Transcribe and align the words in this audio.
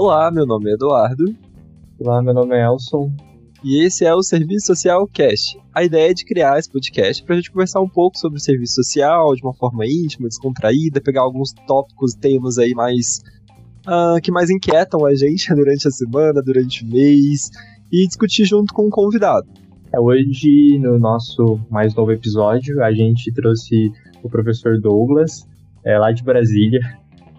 Olá, 0.00 0.30
meu 0.30 0.46
nome 0.46 0.70
é 0.70 0.74
Eduardo. 0.74 1.34
Olá, 1.98 2.22
meu 2.22 2.32
nome 2.32 2.54
é 2.54 2.64
Elson. 2.64 3.12
E 3.64 3.82
esse 3.84 4.04
é 4.04 4.14
o 4.14 4.22
Serviço 4.22 4.66
Social 4.66 5.08
Cast. 5.08 5.58
A 5.74 5.82
ideia 5.82 6.12
é 6.12 6.14
de 6.14 6.24
criar 6.24 6.56
esse 6.56 6.70
podcast 6.70 7.20
para 7.24 7.34
a 7.34 7.36
gente 7.36 7.50
conversar 7.50 7.80
um 7.80 7.88
pouco 7.88 8.16
sobre 8.16 8.38
o 8.38 8.40
serviço 8.40 8.74
social 8.74 9.34
de 9.34 9.42
uma 9.42 9.52
forma 9.52 9.84
íntima, 9.84 10.28
descontraída, 10.28 11.00
pegar 11.00 11.22
alguns 11.22 11.52
tópicos, 11.66 12.14
temas 12.14 12.58
aí 12.58 12.74
mais 12.74 13.18
uh, 13.88 14.20
que 14.22 14.30
mais 14.30 14.50
inquietam 14.50 15.04
a 15.04 15.16
gente 15.16 15.50
durante 15.52 15.88
a 15.88 15.90
semana, 15.90 16.40
durante 16.40 16.84
o 16.84 16.86
mês 16.86 17.50
e 17.90 18.06
discutir 18.06 18.44
junto 18.44 18.72
com 18.72 18.86
o 18.86 18.90
convidado. 18.90 19.48
É, 19.92 19.98
hoje, 19.98 20.78
no 20.78 20.96
nosso 20.96 21.58
mais 21.68 21.92
novo 21.96 22.12
episódio, 22.12 22.84
a 22.84 22.92
gente 22.92 23.32
trouxe 23.32 23.90
o 24.22 24.30
professor 24.30 24.80
Douglas, 24.80 25.44
é, 25.84 25.98
lá 25.98 26.12
de 26.12 26.22
Brasília, 26.22 26.78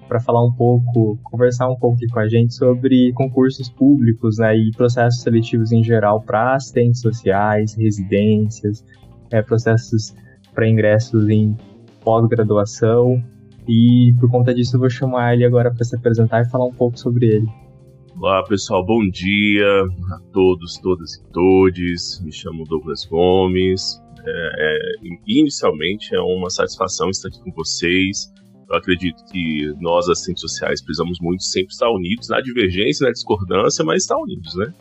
para 0.10 0.20
falar 0.20 0.44
um 0.44 0.52
pouco, 0.52 1.20
conversar 1.24 1.70
um 1.70 1.76
pouco 1.76 2.00
com 2.12 2.20
a 2.20 2.28
gente 2.28 2.56
sobre 2.56 3.14
concursos 3.14 3.70
públicos 3.70 4.40
né, 4.40 4.58
e 4.58 4.72
processos 4.72 5.22
seletivos 5.22 5.72
em 5.72 5.84
geral 5.84 6.20
para 6.22 6.56
assistentes 6.56 7.00
sociais, 7.00 7.76
residências, 7.76 8.84
é, 9.32 9.44
processos 9.44 10.16
para 10.54 10.68
ingressos 10.68 11.30
em 11.30 11.56
pós-graduação. 12.04 13.24
E 13.68 14.12
por 14.20 14.32
conta 14.32 14.52
disso 14.52 14.76
eu 14.76 14.80
vou 14.80 14.90
chamar 14.90 15.36
ele 15.36 15.46
agora 15.46 15.72
para 15.72 15.84
se 15.86 15.96
apresentar 15.96 16.42
e 16.42 16.50
falar 16.50 16.66
um 16.66 16.74
pouco 16.74 17.00
sobre 17.00 17.28
ele. 17.28 17.48
Olá 18.20 18.44
pessoal, 18.44 18.84
bom 18.84 19.08
dia 19.08 19.84
a 20.12 20.20
todos, 20.34 20.80
todas 20.80 21.14
e 21.14 21.24
todes. 21.32 22.20
Me 22.26 22.32
chamo 22.32 22.64
Douglas 22.66 23.06
Gomes. 23.06 24.02
É, 24.26 24.32
é, 24.58 24.78
inicialmente 25.28 26.16
é 26.16 26.20
uma 26.20 26.50
satisfação 26.50 27.10
estar 27.10 27.30
aqui 27.30 27.40
com 27.44 27.52
vocês 27.52 28.34
eu 28.70 28.78
acredito 28.78 29.24
que 29.32 29.74
nós, 29.80 30.08
assistentes 30.08 30.42
sociais, 30.42 30.82
precisamos 30.82 31.20
muito 31.20 31.44
sempre 31.44 31.74
estar 31.74 31.90
unidos 31.90 32.30
na 32.30 32.40
divergência, 32.40 33.06
na 33.06 33.12
discordância, 33.12 33.84
mas 33.84 34.04
estar 34.04 34.18
unidos, 34.18 34.56
né? 34.56 34.72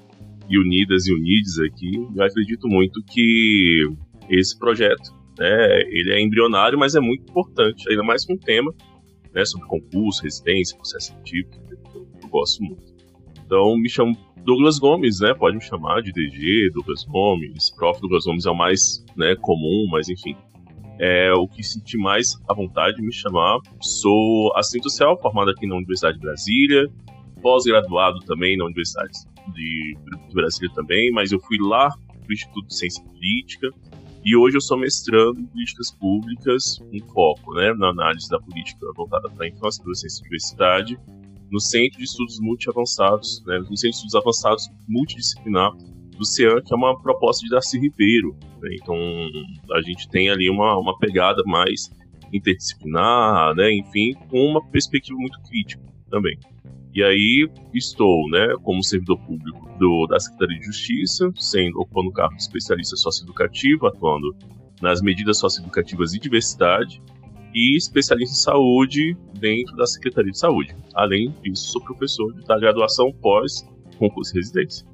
E 0.48 0.58
unidas 0.58 1.06
e 1.06 1.14
unidos 1.14 1.58
aqui. 1.61 1.92
Eu 2.14 2.22
acredito 2.22 2.69
muito 2.69 3.03
que 3.05 3.89
esse 4.28 4.58
projeto, 4.58 5.11
né, 5.39 5.80
ele 5.89 6.12
é 6.12 6.20
embrionário, 6.20 6.78
mas 6.78 6.95
é 6.95 7.00
muito 7.00 7.22
importante, 7.30 7.89
ainda 7.89 8.03
mais 8.03 8.27
com 8.27 8.34
o 8.34 8.39
tema, 8.39 8.75
né, 9.34 9.45
sobre 9.47 9.67
concurso, 9.67 10.23
residência, 10.23 10.77
processo 10.77 11.08
seletivo, 11.08 11.48
que 11.50 11.97
eu, 11.97 12.28
gosto 12.28 12.62
muito. 12.62 12.84
Então, 13.45 13.75
me 13.78 13.89
chamo 13.89 14.14
Douglas 14.45 14.78
Gomes, 14.78 15.20
né? 15.20 15.33
Pode 15.33 15.56
me 15.56 15.62
chamar 15.62 16.02
de 16.02 16.12
DG, 16.12 16.70
Douglas 16.75 17.05
Gomes. 17.05 17.70
Prof. 17.75 17.98
Douglas 18.02 18.25
Gomes 18.25 18.45
é 18.45 18.50
o 18.50 18.55
mais 18.55 19.02
né, 19.17 19.34
comum, 19.36 19.86
mas 19.91 20.11
enfim 20.11 20.36
é 20.99 21.33
o 21.33 21.47
que 21.47 21.63
senti 21.63 21.97
mais 21.97 22.37
à 22.49 22.55
vontade 22.55 22.97
de 22.97 23.03
me 23.03 23.13
chamar. 23.13 23.61
Sou 23.81 24.53
assistente 24.57 24.85
social, 24.85 25.19
formado 25.21 25.51
aqui 25.51 25.67
na 25.67 25.77
Universidade 25.77 26.19
de 26.19 26.23
Brasília, 26.23 26.87
pós-graduado 27.41 28.21
também 28.21 28.57
na 28.57 28.65
Universidade 28.65 29.13
de, 29.55 29.97
Brasília 30.33 30.71
também, 30.75 31.11
mas 31.13 31.33
eu 31.33 31.41
fui 31.41 31.57
lá 31.61 31.89
para 31.89 32.29
o 32.29 32.33
Instituto 32.33 32.67
de 32.67 32.77
Ciência 32.77 33.03
Política 33.05 33.71
e 34.25 34.37
hoje 34.37 34.57
eu 34.57 34.61
sou 34.61 34.77
mestrando 34.77 35.41
em 35.41 35.47
políticas 35.47 35.91
públicas, 35.93 36.81
um 36.93 37.01
foco 37.13 37.55
né, 37.55 37.73
na 37.75 37.89
análise 37.89 38.29
da 38.29 38.39
política 38.41 38.87
voltada 38.95 39.31
para 39.31 39.47
a 39.47 39.49
infância, 39.49 39.81
adolescência 39.81 40.21
e 40.21 40.25
diversidade, 40.25 40.99
no 41.51 41.61
Centro 41.61 41.99
de 41.99 42.05
Estudos 42.05 42.39
Multiavançados, 42.41 43.43
né, 43.47 43.59
no 43.59 43.77
Centro 43.77 43.91
de 43.91 43.97
Estudos 43.97 44.15
Avançados 44.17 44.69
Multidisciplinar 44.87 45.73
do 46.19 46.27
CEAN, 46.27 46.61
que 46.64 46.72
é 46.72 46.77
uma 46.77 47.00
proposta 47.00 47.44
de 47.44 47.50
Darcy 47.50 47.78
Ribeiro. 47.78 48.36
Né? 48.61 48.70
Então, 48.80 48.97
a 49.72 49.83
gente 49.83 50.08
tem 50.08 50.28
ali 50.28 50.50
uma, 50.50 50.77
uma 50.78 50.98
pegada 50.98 51.42
mais 51.47 51.91
interdisciplinar, 52.33 53.55
né? 53.55 53.72
enfim, 53.72 54.14
com 54.28 54.44
uma 54.44 54.64
perspectiva 54.70 55.18
muito 55.18 55.40
crítica 55.42 55.83
também. 56.11 56.39
E 56.95 57.02
aí 57.02 57.48
estou, 57.73 58.28
né, 58.30 58.55
como 58.62 58.83
servidor 58.83 59.18
público 59.20 59.68
do, 59.78 60.07
da 60.07 60.18
Secretaria 60.18 60.58
de 60.58 60.67
Justiça, 60.67 61.30
sendo 61.36 61.80
ocupando 61.80 62.08
o 62.08 62.12
cargo 62.12 62.34
de 62.34 62.42
especialista 62.42 62.96
socioeducativo, 62.96 63.86
atuando 63.86 64.34
nas 64.80 65.01
medidas 65.01 65.39
socioeducativas 65.39 66.14
e 66.14 66.18
diversidade, 66.18 67.01
e 67.55 67.77
especialista 67.77 68.34
em 68.34 68.39
saúde 68.39 69.17
dentro 69.39 69.77
da 69.77 69.86
Secretaria 69.86 70.33
de 70.33 70.39
Saúde. 70.39 70.74
Além 70.95 71.33
disso, 71.42 71.73
sou 71.73 71.83
professor 71.83 72.33
da 72.46 72.58
graduação 72.58 73.12
pós 73.12 73.64
concurso 73.98 74.33
de 74.33 74.39
residência. 74.39 74.86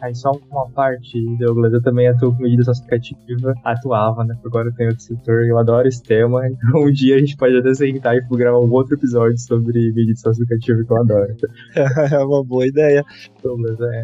Aí 0.00 0.14
só 0.14 0.32
uma 0.50 0.68
parte, 0.70 1.20
Douglas, 1.36 1.72
eu 1.74 1.82
também 1.82 2.08
atuo 2.08 2.34
com 2.34 2.42
medida 2.42 2.64
socioeducativa, 2.64 3.54
atuava, 3.64 4.24
né? 4.24 4.34
Agora 4.44 4.68
eu 4.68 4.74
tenho 4.74 4.90
outro 4.90 5.04
setor, 5.04 5.44
eu 5.44 5.58
adoro 5.58 5.86
esse 5.86 6.02
tema, 6.02 6.46
então 6.48 6.82
um 6.82 6.90
dia 6.90 7.16
a 7.16 7.18
gente 7.18 7.36
pode 7.36 7.56
até 7.56 7.74
sentar 7.74 8.16
e 8.16 8.20
gravar 8.30 8.60
um 8.60 8.70
outro 8.70 8.94
episódio 8.94 9.38
sobre 9.38 9.92
medida 9.92 10.18
socioeducativa 10.18 10.82
que 10.84 10.92
eu 10.92 10.96
adoro. 10.96 11.36
é 12.12 12.18
uma 12.24 12.42
boa 12.42 12.66
ideia. 12.66 13.04
Douglas, 13.42 13.78
é. 13.80 14.02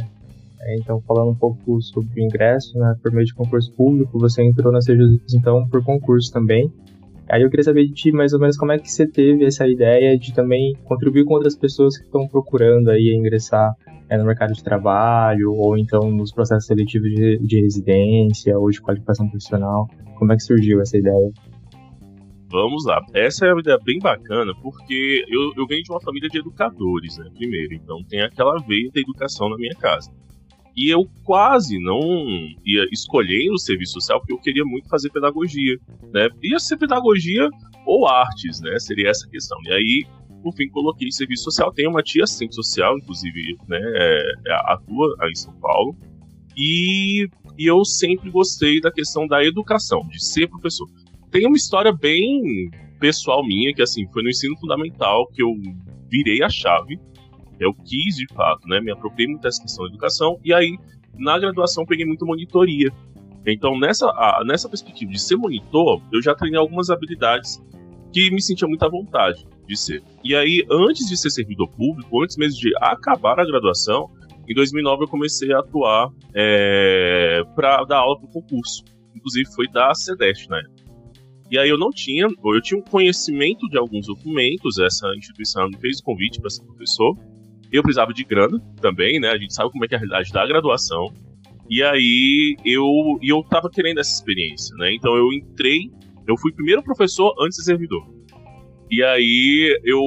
é. 0.60 0.76
Então, 0.76 1.00
falando 1.00 1.30
um 1.30 1.34
pouco 1.34 1.80
sobre 1.80 2.20
o 2.20 2.24
ingresso, 2.24 2.78
né, 2.78 2.94
por 3.02 3.10
meio 3.12 3.26
de 3.26 3.34
concurso 3.34 3.72
público, 3.72 4.18
você 4.18 4.42
entrou 4.42 4.70
na 4.72 4.82
Sejus, 4.82 5.18
então, 5.34 5.66
por 5.68 5.82
concurso 5.82 6.30
também. 6.30 6.70
Aí 7.28 7.42
eu 7.42 7.50
queria 7.50 7.64
saber 7.64 7.86
de 7.86 7.92
ti, 7.92 8.12
mais 8.12 8.32
ou 8.32 8.38
menos, 8.38 8.56
como 8.56 8.72
é 8.72 8.78
que 8.78 8.90
você 8.90 9.06
teve 9.06 9.44
essa 9.44 9.66
ideia 9.66 10.16
de 10.16 10.32
também 10.32 10.74
contribuir 10.84 11.24
com 11.24 11.34
outras 11.34 11.56
pessoas 11.56 11.98
que 11.98 12.04
estão 12.04 12.28
procurando 12.28 12.88
aí 12.90 13.12
ingressar 13.16 13.74
é, 14.08 14.16
no 14.16 14.24
mercado 14.24 14.52
de 14.52 14.62
trabalho, 14.62 15.52
ou 15.52 15.76
então 15.76 16.10
nos 16.10 16.32
processos 16.32 16.66
seletivos 16.66 17.10
de, 17.10 17.38
de 17.38 17.60
residência, 17.60 18.56
ou 18.56 18.70
de 18.70 18.80
qualificação 18.80 19.28
profissional. 19.28 19.88
Como 20.16 20.32
é 20.32 20.36
que 20.36 20.42
surgiu 20.42 20.80
essa 20.80 20.96
ideia? 20.96 21.32
Vamos 22.48 22.84
lá. 22.86 23.04
Essa 23.12 23.46
é 23.46 23.52
uma 23.52 23.60
ideia 23.60 23.78
bem 23.84 23.98
bacana, 23.98 24.52
porque 24.62 25.24
eu, 25.28 25.52
eu 25.56 25.66
venho 25.66 25.82
de 25.82 25.90
uma 25.90 26.00
família 26.00 26.28
de 26.28 26.38
educadores, 26.38 27.18
né, 27.18 27.28
primeiro. 27.34 27.74
Então 27.74 28.02
tem 28.08 28.22
aquela 28.22 28.56
veia 28.60 28.88
da 28.94 29.00
educação 29.00 29.48
na 29.48 29.56
minha 29.56 29.74
casa. 29.74 30.10
E 30.76 30.90
eu 30.90 31.08
quase 31.24 31.78
não 31.78 31.98
ia 32.64 32.84
escolher 32.92 33.50
o 33.50 33.58
serviço 33.58 33.94
social 33.94 34.20
porque 34.20 34.34
eu 34.34 34.38
queria 34.38 34.64
muito 34.64 34.88
fazer 34.88 35.10
pedagogia, 35.10 35.76
né? 36.12 36.28
Ia 36.42 36.58
ser 36.58 36.76
pedagogia 36.76 37.48
ou 37.86 38.06
artes, 38.06 38.60
né? 38.60 38.78
Seria 38.78 39.08
essa 39.08 39.26
a 39.26 39.30
questão. 39.30 39.56
E 39.64 39.72
aí, 39.72 40.06
por 40.42 40.54
fim, 40.54 40.68
coloquei 40.68 41.10
serviço 41.10 41.44
social. 41.44 41.72
Tenho 41.72 41.90
uma 41.90 42.02
tia 42.02 42.24
assistente 42.24 42.54
social, 42.54 42.98
inclusive, 42.98 43.56
né? 43.66 43.80
É, 43.80 44.32
é, 44.48 44.54
atua 44.72 45.16
aí 45.22 45.30
em 45.30 45.36
São 45.36 45.54
Paulo. 45.60 45.96
E, 46.54 47.26
e 47.58 47.66
eu 47.66 47.82
sempre 47.84 48.30
gostei 48.30 48.78
da 48.78 48.90
questão 48.90 49.26
da 49.26 49.42
educação, 49.42 50.00
de 50.08 50.22
ser 50.22 50.46
professor. 50.48 50.86
Tem 51.30 51.46
uma 51.46 51.56
história 51.56 51.92
bem 51.92 52.70
pessoal 53.00 53.46
minha, 53.46 53.74
que 53.74 53.82
assim, 53.82 54.06
foi 54.12 54.22
no 54.22 54.28
ensino 54.28 54.56
fundamental 54.58 55.26
que 55.28 55.42
eu 55.42 55.52
virei 56.10 56.42
a 56.42 56.48
chave 56.48 56.98
eu 57.58 57.72
quis, 57.74 58.16
de 58.16 58.26
fato, 58.34 58.66
né? 58.68 58.80
Me 58.80 58.90
apropriei 58.90 59.28
muito 59.28 59.42
dessa 59.42 59.62
questão 59.62 59.84
da 59.84 59.90
educação. 59.90 60.38
E 60.44 60.52
aí, 60.52 60.78
na 61.18 61.38
graduação, 61.38 61.84
peguei 61.84 62.04
muito 62.04 62.26
monitoria. 62.26 62.90
Então, 63.46 63.78
nessa, 63.78 64.06
a, 64.06 64.42
nessa 64.44 64.68
perspectiva 64.68 65.12
de 65.12 65.20
ser 65.20 65.36
monitor, 65.36 66.02
eu 66.12 66.20
já 66.20 66.34
treinei 66.34 66.58
algumas 66.58 66.90
habilidades 66.90 67.62
que 68.12 68.30
me 68.30 68.42
sentia 68.42 68.66
muita 68.66 68.88
vontade 68.88 69.46
de 69.66 69.76
ser. 69.76 70.02
E 70.24 70.34
aí, 70.34 70.64
antes 70.70 71.08
de 71.08 71.16
ser 71.16 71.30
servidor 71.30 71.68
público, 71.68 72.22
antes 72.22 72.36
mesmo 72.36 72.60
de 72.60 72.72
acabar 72.80 73.38
a 73.38 73.44
graduação, 73.44 74.10
em 74.48 74.54
2009 74.54 75.04
eu 75.04 75.08
comecei 75.08 75.52
a 75.52 75.58
atuar 75.58 76.10
é, 76.34 77.42
para 77.54 77.84
dar 77.84 77.98
aula 77.98 78.18
para 78.18 78.28
o 78.28 78.32
concurso. 78.32 78.84
Inclusive, 79.14 79.52
foi 79.54 79.68
da 79.68 79.92
CEDEST 79.94 80.48
na 80.48 80.58
época. 80.58 80.76
E 81.50 81.58
aí 81.58 81.68
eu 81.68 81.78
não 81.78 81.90
tinha, 81.90 82.26
eu 82.26 82.60
tinha 82.60 82.78
um 82.78 82.82
conhecimento 82.82 83.68
de 83.68 83.78
alguns 83.78 84.06
documentos, 84.06 84.78
essa 84.78 85.08
instituição 85.16 85.68
me 85.68 85.76
fez 85.78 86.00
o 86.00 86.04
convite 86.04 86.40
para 86.40 86.50
ser 86.50 86.64
professor, 86.64 87.16
eu 87.72 87.82
precisava 87.82 88.12
de 88.12 88.24
grana 88.24 88.58
também, 88.80 89.20
né? 89.20 89.30
A 89.30 89.38
gente 89.38 89.54
sabe 89.54 89.70
como 89.70 89.84
é 89.84 89.88
que 89.88 89.94
é 89.94 89.98
a 89.98 90.00
realidade 90.00 90.32
da 90.32 90.46
graduação. 90.46 91.12
E 91.68 91.82
aí 91.82 92.56
eu, 92.64 92.84
eu 93.22 93.42
tava 93.42 93.68
querendo 93.68 93.98
essa 93.98 94.12
experiência, 94.12 94.74
né? 94.76 94.94
Então 94.94 95.16
eu 95.16 95.32
entrei, 95.32 95.90
eu 96.26 96.36
fui 96.36 96.52
primeiro 96.52 96.82
professor 96.82 97.34
antes 97.40 97.58
de 97.58 97.64
servidor. 97.64 98.06
E 98.90 99.02
aí 99.02 99.80
eu 99.84 100.04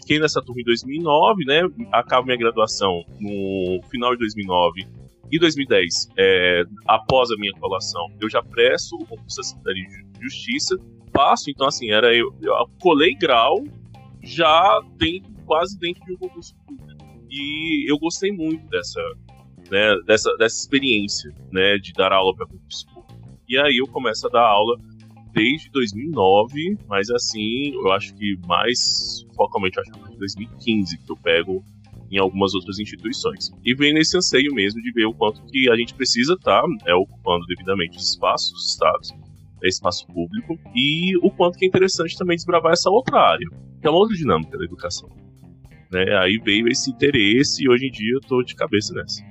fiquei 0.00 0.18
nessa 0.18 0.40
turma 0.40 0.60
em 0.60 0.64
2009, 0.64 1.44
né? 1.44 1.62
Acabo 1.92 2.26
minha 2.26 2.38
graduação 2.38 3.04
no 3.20 3.80
final 3.90 4.12
de 4.12 4.18
2009 4.18 4.86
e 5.30 5.38
2010, 5.38 6.08
é, 6.16 6.62
após 6.86 7.30
a 7.30 7.36
minha 7.36 7.52
colação, 7.54 8.06
eu 8.20 8.30
já 8.30 8.42
presto 8.42 8.94
o 8.94 9.06
concurso 9.06 9.38
da 9.38 9.42
Secretaria 9.42 9.84
de 9.84 10.22
Justiça, 10.22 10.76
passo, 11.12 11.50
então 11.50 11.66
assim, 11.66 11.90
era 11.90 12.14
eu, 12.14 12.32
eu 12.40 12.54
colei 12.80 13.14
grau 13.14 13.64
já 14.22 14.80
dentro 14.96 15.35
quase 15.46 15.78
dentro 15.78 16.04
de 16.04 16.12
um 16.12 16.16
concurso 16.16 16.54
público. 16.66 17.04
E 17.30 17.90
eu 17.90 17.98
gostei 17.98 18.30
muito 18.30 18.66
dessa, 18.68 19.00
né, 19.70 19.96
dessa, 20.06 20.36
dessa 20.36 20.56
experiência 20.56 21.32
né, 21.50 21.78
de 21.78 21.92
dar 21.92 22.12
aula 22.12 22.34
para 22.34 22.46
concurso 22.46 22.86
público. 22.86 23.38
E 23.48 23.58
aí 23.58 23.76
eu 23.78 23.86
começo 23.86 24.26
a 24.26 24.30
dar 24.30 24.46
aula 24.46 24.76
desde 25.32 25.70
2009, 25.70 26.78
mas 26.88 27.10
assim, 27.10 27.74
eu 27.74 27.92
acho 27.92 28.14
que 28.14 28.38
mais 28.46 29.26
focalmente, 29.34 29.78
acho 29.78 29.92
que 29.92 30.16
2015 30.16 30.98
que 30.98 31.12
eu 31.12 31.16
pego 31.16 31.64
em 32.10 32.18
algumas 32.18 32.54
outras 32.54 32.78
instituições. 32.78 33.50
E 33.64 33.74
vem 33.74 33.92
nesse 33.92 34.16
anseio 34.16 34.54
mesmo 34.54 34.80
de 34.80 34.92
ver 34.92 35.06
o 35.06 35.14
quanto 35.14 35.44
que 35.46 35.70
a 35.70 35.76
gente 35.76 35.94
precisa 35.94 36.34
estar 36.34 36.62
tá, 36.62 36.68
é, 36.86 36.94
ocupando 36.94 37.46
devidamente 37.46 37.96
os 37.96 38.10
espaços 38.10 38.52
dos 38.52 38.70
estados, 38.70 39.14
espaço 39.62 40.06
público, 40.06 40.58
e 40.74 41.16
o 41.18 41.30
quanto 41.30 41.58
que 41.58 41.64
é 41.64 41.68
interessante 41.68 42.16
também 42.16 42.36
desbravar 42.36 42.72
essa 42.72 42.90
outra 42.90 43.18
área, 43.18 43.48
que 43.80 43.86
é 43.86 43.90
uma 43.90 43.98
outra 43.98 44.16
dinâmica 44.16 44.56
da 44.56 44.64
educação. 44.64 45.10
Né? 45.90 46.04
Aí 46.18 46.38
veio 46.44 46.68
esse 46.68 46.90
interesse 46.90 47.64
e 47.64 47.68
hoje 47.68 47.86
em 47.86 47.90
dia 47.90 48.14
eu 48.14 48.20
tô 48.20 48.42
de 48.42 48.54
cabeça 48.54 48.92
nessa 48.94 49.22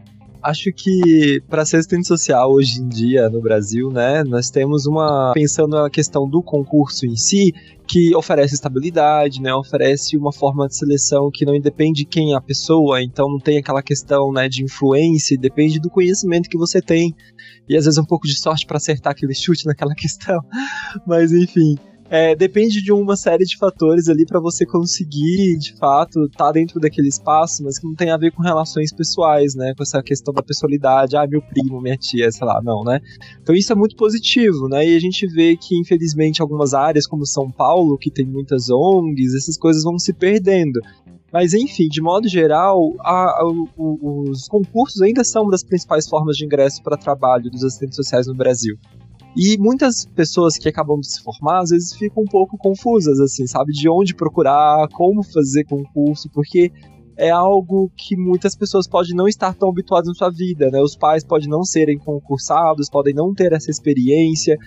acho 0.46 0.72
que 0.72 1.42
para 1.50 1.66
ser 1.66 1.78
assistente 1.78 2.08
social 2.08 2.52
hoje 2.52 2.80
em 2.80 2.88
dia 2.88 3.28
no 3.30 3.42
Brasil, 3.42 3.90
né, 3.90 4.24
nós 4.24 4.52
temos 4.52 4.86
uma 4.86 5.32
pensando 5.34 5.76
na 5.76 5.90
questão 5.90 6.30
do 6.30 6.44
concurso 6.44 7.06
em 7.08 7.16
si, 7.16 7.52
que 7.88 8.16
oferece 8.16 8.54
estabilidade, 8.54 9.42
né, 9.42 9.54
oferece 9.56 10.16
uma 10.16 10.32
forma 10.32 10.68
de 10.68 10.78
seleção 10.78 11.32
que 11.34 11.46
não 11.46 11.56
independe 11.56 12.02
de 12.02 12.06
quem 12.06 12.34
é 12.34 12.36
a 12.36 12.42
pessoa, 12.42 13.02
então 13.02 13.28
não 13.28 13.40
tem 13.40 13.58
aquela 13.58 13.82
questão, 13.82 14.32
né, 14.32 14.48
de 14.48 14.64
influência, 14.64 15.36
depende 15.36 15.80
do 15.80 15.90
conhecimento 15.90 16.48
que 16.48 16.58
você 16.58 16.80
tem 16.80 17.16
e 17.68 17.76
às 17.76 17.86
vezes 17.86 17.98
um 17.98 18.06
pouco 18.06 18.28
de 18.28 18.40
sorte 18.40 18.68
para 18.68 18.78
acertar 18.78 19.14
aquele 19.14 19.34
chute 19.34 19.66
naquela 19.66 19.94
questão, 19.98 20.40
mas 21.08 21.32
enfim. 21.32 21.76
É, 22.08 22.36
depende 22.36 22.84
de 22.84 22.92
uma 22.92 23.16
série 23.16 23.46
de 23.46 23.58
fatores 23.58 24.08
ali 24.08 24.26
para 24.26 24.40
você 24.40 24.64
conseguir, 24.64 25.58
de 25.58 25.76
fato, 25.76 26.26
estar 26.26 26.46
tá 26.46 26.52
dentro 26.52 26.80
daquele 26.80 27.08
espaço, 27.08 27.64
mas 27.64 27.80
que 27.80 27.88
não 27.88 27.96
tem 27.96 28.12
a 28.12 28.18
ver 28.18 28.32
com 28.32 28.44
relações 28.44 28.94
pessoais, 28.94 29.56
né? 29.56 29.74
Com 29.76 29.82
essa 29.82 30.04
questão 30.04 30.32
da 30.32 30.44
pessoalidade, 30.44 31.18
ah, 31.18 31.26
meu 31.26 31.42
primo, 31.42 31.82
minha 31.82 31.98
tia, 31.98 32.32
sei 32.32 32.46
lá, 32.46 32.62
não, 32.64 32.84
né? 32.84 33.00
Então 33.42 33.56
isso 33.56 33.74
é 33.74 33.76
muito 33.76 33.96
positivo, 33.96 34.68
né? 34.70 34.88
E 34.88 34.96
a 34.96 35.00
gente 35.00 35.26
vê 35.26 35.58
que, 35.58 35.76
infelizmente, 35.80 36.44
algumas 36.44 36.76
áreas, 36.76 37.08
como 37.08 37.26
São 37.26 37.50
Paulo, 37.50 37.98
que 37.98 38.12
tem 38.12 38.26
muitas 38.26 38.70
ONGs, 38.70 39.34
essas 39.36 39.58
coisas 39.58 39.84
vão 39.84 39.98
se 39.98 40.14
perdendo. 40.14 40.80
Mas 41.34 41.54
enfim, 41.54 41.88
de 41.88 42.02
modo 42.02 42.30
geral, 42.30 42.94
a, 43.00 43.42
a, 43.42 43.44
os 43.78 44.48
concursos 44.48 45.02
ainda 45.02 45.24
são 45.24 45.42
uma 45.42 45.52
das 45.52 45.64
principais 45.64 46.08
formas 46.08 46.38
de 46.38 46.46
ingresso 46.46 46.82
para 46.84 46.96
trabalho 46.96 47.50
dos 47.50 47.64
assistentes 47.64 47.96
sociais 47.96 48.28
no 48.28 48.36
Brasil. 48.36 48.78
E 49.38 49.58
muitas 49.58 50.06
pessoas 50.06 50.58
que 50.58 50.70
acabam 50.70 51.00
de 51.00 51.12
se 51.12 51.22
formar, 51.22 51.60
às 51.60 51.70
vezes 51.70 51.94
ficam 51.94 52.24
um 52.24 52.28
pouco 52.28 52.58
confusas, 52.58 53.20
assim, 53.20 53.46
sabe? 53.46 53.74
De 53.74 53.90
onde 53.90 54.16
procurar, 54.16 54.88
como 54.90 55.22
fazer 55.24 55.66
concurso, 55.66 56.30
porque 56.32 56.72
é 57.18 57.30
algo 57.30 57.92
que 57.96 58.16
muitas 58.16 58.56
pessoas 58.56 58.88
podem 58.88 59.16
não 59.16 59.28
estar 59.28 59.54
tão 59.54 59.70
habituadas 59.70 60.08
na 60.08 60.14
sua 60.14 60.30
vida, 60.30 60.70
né? 60.70 60.82
Os 60.82 60.96
pais 60.96 61.24
podem 61.24 61.50
não 61.50 61.64
serem 61.64 61.98
concursados, 61.98 62.90
podem 62.90 63.14
não 63.14 63.34
ter 63.34 63.54
essa 63.54 63.72
experiência, 63.72 64.58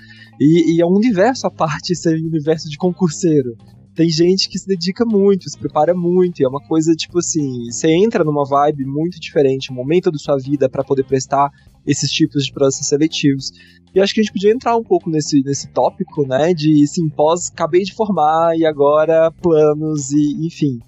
e, 0.40 0.76
e 0.76 0.80
é 0.80 0.86
um 0.86 0.94
universo 0.94 1.46
à 1.46 1.50
parte 1.50 1.92
esse 1.92 2.08
universo 2.08 2.68
de 2.68 2.76
concurseiro. 2.76 3.54
Tem 3.94 4.08
gente 4.08 4.48
que 4.48 4.58
se 4.58 4.66
dedica 4.66 5.04
muito, 5.04 5.50
se 5.50 5.58
prepara 5.58 5.92
muito, 5.94 6.40
e 6.40 6.44
é 6.44 6.48
uma 6.48 6.60
coisa 6.60 6.94
tipo 6.94 7.18
assim, 7.18 7.64
você 7.70 7.90
entra 7.90 8.22
numa 8.22 8.44
vibe 8.44 8.84
muito 8.84 9.18
diferente, 9.18 9.72
um 9.72 9.74
momento 9.74 10.10
da 10.10 10.18
sua 10.18 10.36
vida 10.36 10.68
para 10.68 10.84
poder 10.84 11.04
prestar 11.04 11.50
esses 11.86 12.10
tipos 12.10 12.44
de 12.44 12.52
processos 12.52 12.88
seletivos. 12.88 13.52
E 13.94 14.00
acho 14.00 14.14
que 14.14 14.20
a 14.20 14.22
gente 14.22 14.32
podia 14.32 14.52
entrar 14.52 14.76
um 14.76 14.82
pouco 14.82 15.08
nesse, 15.10 15.42
nesse 15.42 15.68
tópico, 15.68 16.26
né? 16.26 16.52
De 16.52 16.86
sim, 16.86 17.08
pós, 17.08 17.50
acabei 17.50 17.82
de 17.82 17.94
formar 17.94 18.56
e 18.56 18.66
agora 18.66 19.30
planos 19.30 20.10
e, 20.10 20.46
enfim. 20.46 20.78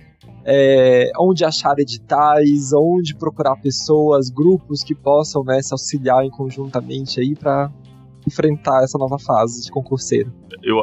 É, 0.45 1.11
onde 1.19 1.45
achar 1.45 1.79
editais, 1.79 2.73
onde 2.75 3.15
procurar 3.15 3.57
pessoas, 3.57 4.31
grupos 4.31 4.83
que 4.83 4.95
possam 4.95 5.45
né, 5.45 5.61
se 5.61 5.73
auxiliar 5.73 6.27
conjuntamente 6.31 7.21
aí 7.21 7.35
para 7.35 7.71
enfrentar 8.27 8.83
essa 8.83 8.99
nova 8.99 9.19
fase 9.19 9.65
de 9.65 9.71
concurseiro. 9.71 10.33
Eu, 10.63 10.77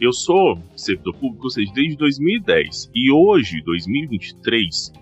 eu 0.00 0.12
sou 0.12 0.58
servidor 0.76 1.14
público, 1.14 1.44
ou 1.44 1.50
seja, 1.50 1.72
desde 1.74 1.96
2010. 1.96 2.90
E 2.94 3.10
hoje, 3.10 3.62
2023, 3.64 4.92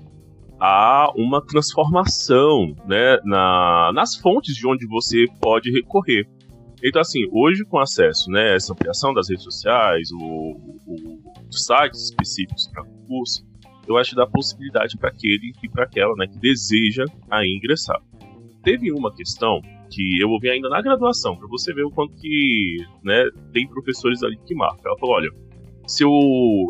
há 0.60 1.10
uma 1.16 1.44
transformação 1.44 2.74
né, 2.86 3.18
na, 3.24 3.92
nas 3.94 4.14
fontes 4.16 4.54
de 4.54 4.66
onde 4.66 4.86
você 4.86 5.24
pode 5.40 5.70
recorrer. 5.70 6.28
Então, 6.82 7.00
assim, 7.00 7.26
hoje 7.32 7.64
com 7.64 7.78
acesso, 7.78 8.30
né, 8.30 8.54
essa 8.54 8.72
ampliação 8.72 9.12
das 9.12 9.28
redes 9.28 9.44
sociais, 9.44 10.10
o, 10.12 10.18
o 10.86 11.20
sites 11.50 12.10
específicos 12.10 12.68
para 12.72 12.84
concurso, 12.84 13.44
eu 13.88 13.96
acho 13.96 14.10
que 14.10 14.16
dá 14.16 14.26
possibilidade 14.26 14.96
para 14.96 15.08
aquele 15.08 15.52
e 15.62 15.68
para 15.68 15.84
aquela 15.84 16.14
né, 16.16 16.26
que 16.26 16.38
deseja 16.38 17.04
aí 17.30 17.48
ingressar. 17.56 18.00
Teve 18.62 18.92
uma 18.92 19.12
questão 19.12 19.60
que 19.90 20.20
eu 20.20 20.28
ouvi 20.30 20.48
ainda 20.48 20.68
na 20.68 20.80
graduação, 20.80 21.36
para 21.36 21.48
você 21.48 21.74
ver 21.74 21.84
o 21.84 21.90
quanto 21.90 22.14
que 22.14 22.76
né, 23.02 23.24
tem 23.52 23.66
professores 23.66 24.22
ali 24.22 24.38
que 24.46 24.54
marcam. 24.54 24.82
Ela 24.86 24.98
falou: 24.98 25.16
olha, 25.16 25.30
se 25.86 26.04
eu, 26.04 26.10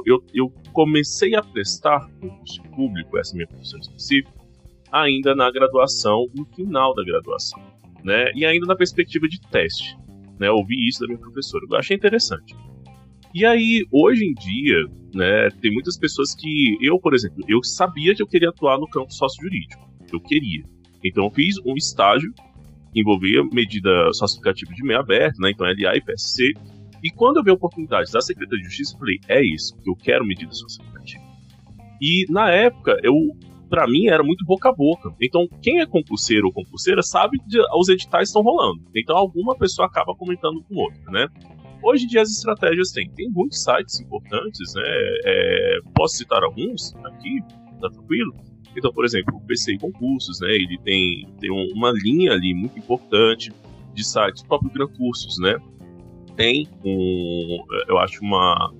eu, 0.07 0.25
eu 0.33 0.53
comecei 0.73 1.35
a 1.35 1.43
prestar 1.43 2.09
concurso 2.21 2.63
público, 2.75 3.19
essa 3.19 3.35
é 3.35 3.37
minha 3.37 3.47
profissão 3.49 3.79
específica, 3.81 4.33
ainda 4.91 5.35
na 5.35 5.51
graduação, 5.51 6.27
no 6.35 6.45
final 6.47 6.95
da 6.95 7.05
graduação 7.05 7.61
né? 8.05 8.31
E 8.35 8.45
ainda 8.45 8.67
na 8.67 8.77
perspectiva 8.77 9.29
de 9.29 9.41
teste, 9.51 9.97
né? 10.39 10.51
Ouvi 10.51 10.89
isso 10.89 11.01
da 11.01 11.07
minha 11.07 11.19
professora, 11.19 11.65
eu 11.69 11.77
achei 11.77 11.97
interessante. 11.97 12.55
E 13.35 13.45
aí, 13.45 13.85
hoje 13.93 14.25
em 14.25 14.35
dia, 14.35 14.87
né, 15.15 15.49
tem 15.61 15.73
muitas 15.73 15.97
pessoas 15.97 16.35
que 16.35 16.77
eu, 16.81 16.99
por 16.99 17.15
exemplo, 17.15 17.45
eu 17.47 17.63
sabia 17.63 18.13
que 18.15 18.21
eu 18.21 18.27
queria 18.27 18.49
atuar 18.49 18.77
no 18.79 18.89
campo 18.89 19.13
sócio-jurídico, 19.13 19.89
eu 20.13 20.21
queria. 20.21 20.65
Então 21.05 21.25
eu 21.25 21.31
fiz 21.31 21.57
um 21.65 21.77
estágio 21.77 22.33
que 22.93 23.01
envolvia 23.01 23.45
medida 23.53 24.13
socioeducativa 24.13 24.75
de 24.75 24.83
meio 24.83 24.99
aberto, 24.99 25.39
né, 25.39 25.51
então 25.53 25.65
LA 25.65 25.97
e 25.97 26.01
PSC, 26.01 26.53
e 27.03 27.11
quando 27.11 27.39
eu 27.39 27.45
vi 27.45 27.51
a 27.51 27.55
oportunidade 27.55 28.11
da 28.13 28.21
Secretaria 28.21 28.63
de 28.63 28.69
Justiça, 28.69 28.95
eu 28.95 28.99
falei, 28.99 29.19
é 29.29 29.45
isso, 29.45 29.77
eu 29.87 29.95
quero 29.97 30.25
medida 30.25 30.53
socioeducativa. 30.53 31.25
E 32.01 32.27
na 32.31 32.51
época, 32.51 32.99
eu 33.03 33.15
para 33.71 33.87
mim 33.87 34.09
era 34.09 34.23
muito 34.25 34.45
boca 34.45 34.69
a 34.69 34.73
boca. 34.73 35.15
Então, 35.23 35.49
quem 35.63 35.79
é 35.79 35.87
concurseiro 35.87 36.49
ou 36.49 36.53
concurseira 36.53 37.03
sabe 37.03 37.39
que 37.39 37.57
os 37.79 37.89
editais 37.89 38.29
estão 38.29 38.43
rolando. 38.43 38.83
Então, 38.95 39.17
alguma 39.17 39.57
pessoa 39.57 39.87
acaba 39.87 40.13
comentando 40.17 40.61
com 40.65 40.75
outra, 40.75 41.11
né? 41.13 41.29
Hoje 41.83 42.05
em 42.05 42.09
dia 42.09 42.21
as 42.21 42.31
estratégias 42.31 42.91
têm. 42.91 43.09
Tem 43.11 43.31
muitos 43.31 43.63
sites 43.63 44.01
importantes, 44.01 44.75
né? 44.75 44.83
É, 45.25 45.79
posso 45.95 46.17
citar 46.17 46.43
alguns 46.43 46.95
aqui, 47.05 47.41
tá 47.81 47.89
tranquilo? 47.89 48.35
Então, 48.77 48.93
por 48.93 49.05
exemplo, 49.05 49.37
o 49.37 49.41
PCI 49.47 49.79
Concursos, 49.79 50.41
né? 50.41 50.49
Ele 50.51 50.79
tem, 50.85 51.27
tem 51.39 51.51
uma 51.51 51.93
linha 51.93 52.33
ali 52.33 52.53
muito 52.53 52.77
importante 52.77 53.53
de 53.95 54.05
sites, 54.05 54.43
o 54.43 54.47
próprio 54.47 54.71
Gran 54.73 54.89
Cursos, 54.89 55.39
né? 55.39 55.57
Tem 56.41 56.67
um, 56.83 57.59
eu 57.87 57.99
acho, 57.99 58.19
uma, 58.23 58.73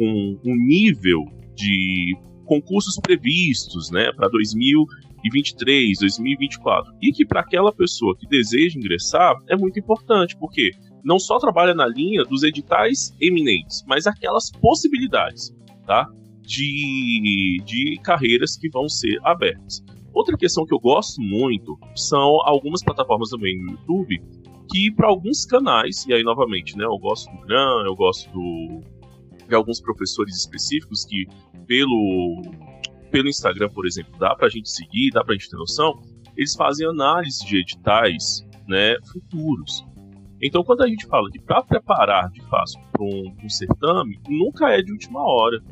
um, 0.00 0.36
um 0.44 0.56
nível 0.66 1.24
de 1.54 2.18
concursos 2.44 2.98
previstos 3.00 3.88
né, 3.92 4.10
para 4.16 4.28
2023, 4.28 5.96
2024. 6.00 6.92
E 7.00 7.12
que 7.12 7.24
para 7.24 7.42
aquela 7.42 7.72
pessoa 7.72 8.16
que 8.18 8.26
deseja 8.26 8.76
ingressar 8.76 9.36
é 9.48 9.56
muito 9.56 9.78
importante, 9.78 10.36
porque 10.36 10.72
não 11.04 11.20
só 11.20 11.38
trabalha 11.38 11.72
na 11.72 11.86
linha 11.86 12.24
dos 12.24 12.42
editais 12.42 13.14
eminentes, 13.20 13.84
mas 13.86 14.08
aquelas 14.08 14.50
possibilidades 14.50 15.54
tá, 15.86 16.08
de, 16.42 17.62
de 17.64 17.96
carreiras 18.02 18.56
que 18.56 18.68
vão 18.70 18.88
ser 18.88 19.20
abertas. 19.22 19.84
Outra 20.12 20.36
questão 20.36 20.66
que 20.66 20.74
eu 20.74 20.80
gosto 20.80 21.22
muito 21.22 21.78
são 21.94 22.40
algumas 22.44 22.82
plataformas 22.82 23.30
também 23.30 23.56
no 23.56 23.70
YouTube 23.70 24.20
que 24.70 24.90
para 24.92 25.08
alguns 25.08 25.44
canais, 25.44 26.04
e 26.06 26.12
aí 26.12 26.22
novamente, 26.22 26.76
né, 26.76 26.84
eu 26.84 26.98
gosto 26.98 27.30
do 27.32 27.46
Gran, 27.46 27.84
eu 27.84 27.94
gosto 27.94 28.30
do, 28.30 28.80
de 29.46 29.54
alguns 29.54 29.80
professores 29.80 30.36
específicos 30.36 31.04
que 31.04 31.26
pelo, 31.66 32.42
pelo 33.10 33.28
Instagram, 33.28 33.68
por 33.70 33.86
exemplo, 33.86 34.12
dá 34.18 34.34
para 34.34 34.46
a 34.46 34.50
gente 34.50 34.70
seguir, 34.70 35.10
dá 35.12 35.24
para 35.24 35.34
a 35.34 35.38
gente 35.38 35.50
ter 35.50 35.56
noção, 35.56 36.00
eles 36.36 36.54
fazem 36.54 36.86
análise 36.86 37.44
de 37.46 37.58
editais 37.58 38.44
né, 38.66 38.96
futuros. 39.12 39.84
Então, 40.42 40.62
quando 40.62 40.82
a 40.82 40.88
gente 40.88 41.06
fala 41.06 41.30
que 41.30 41.40
para 41.40 41.62
preparar 41.62 42.28
de 42.30 42.42
fato 42.42 42.72
para 42.92 43.02
um, 43.02 43.34
um, 43.42 43.48
certame, 43.48 44.20
nunca 44.28 44.68
é 44.70 44.82
de 44.82 44.92
última 44.92 45.22
hora. 45.22 45.62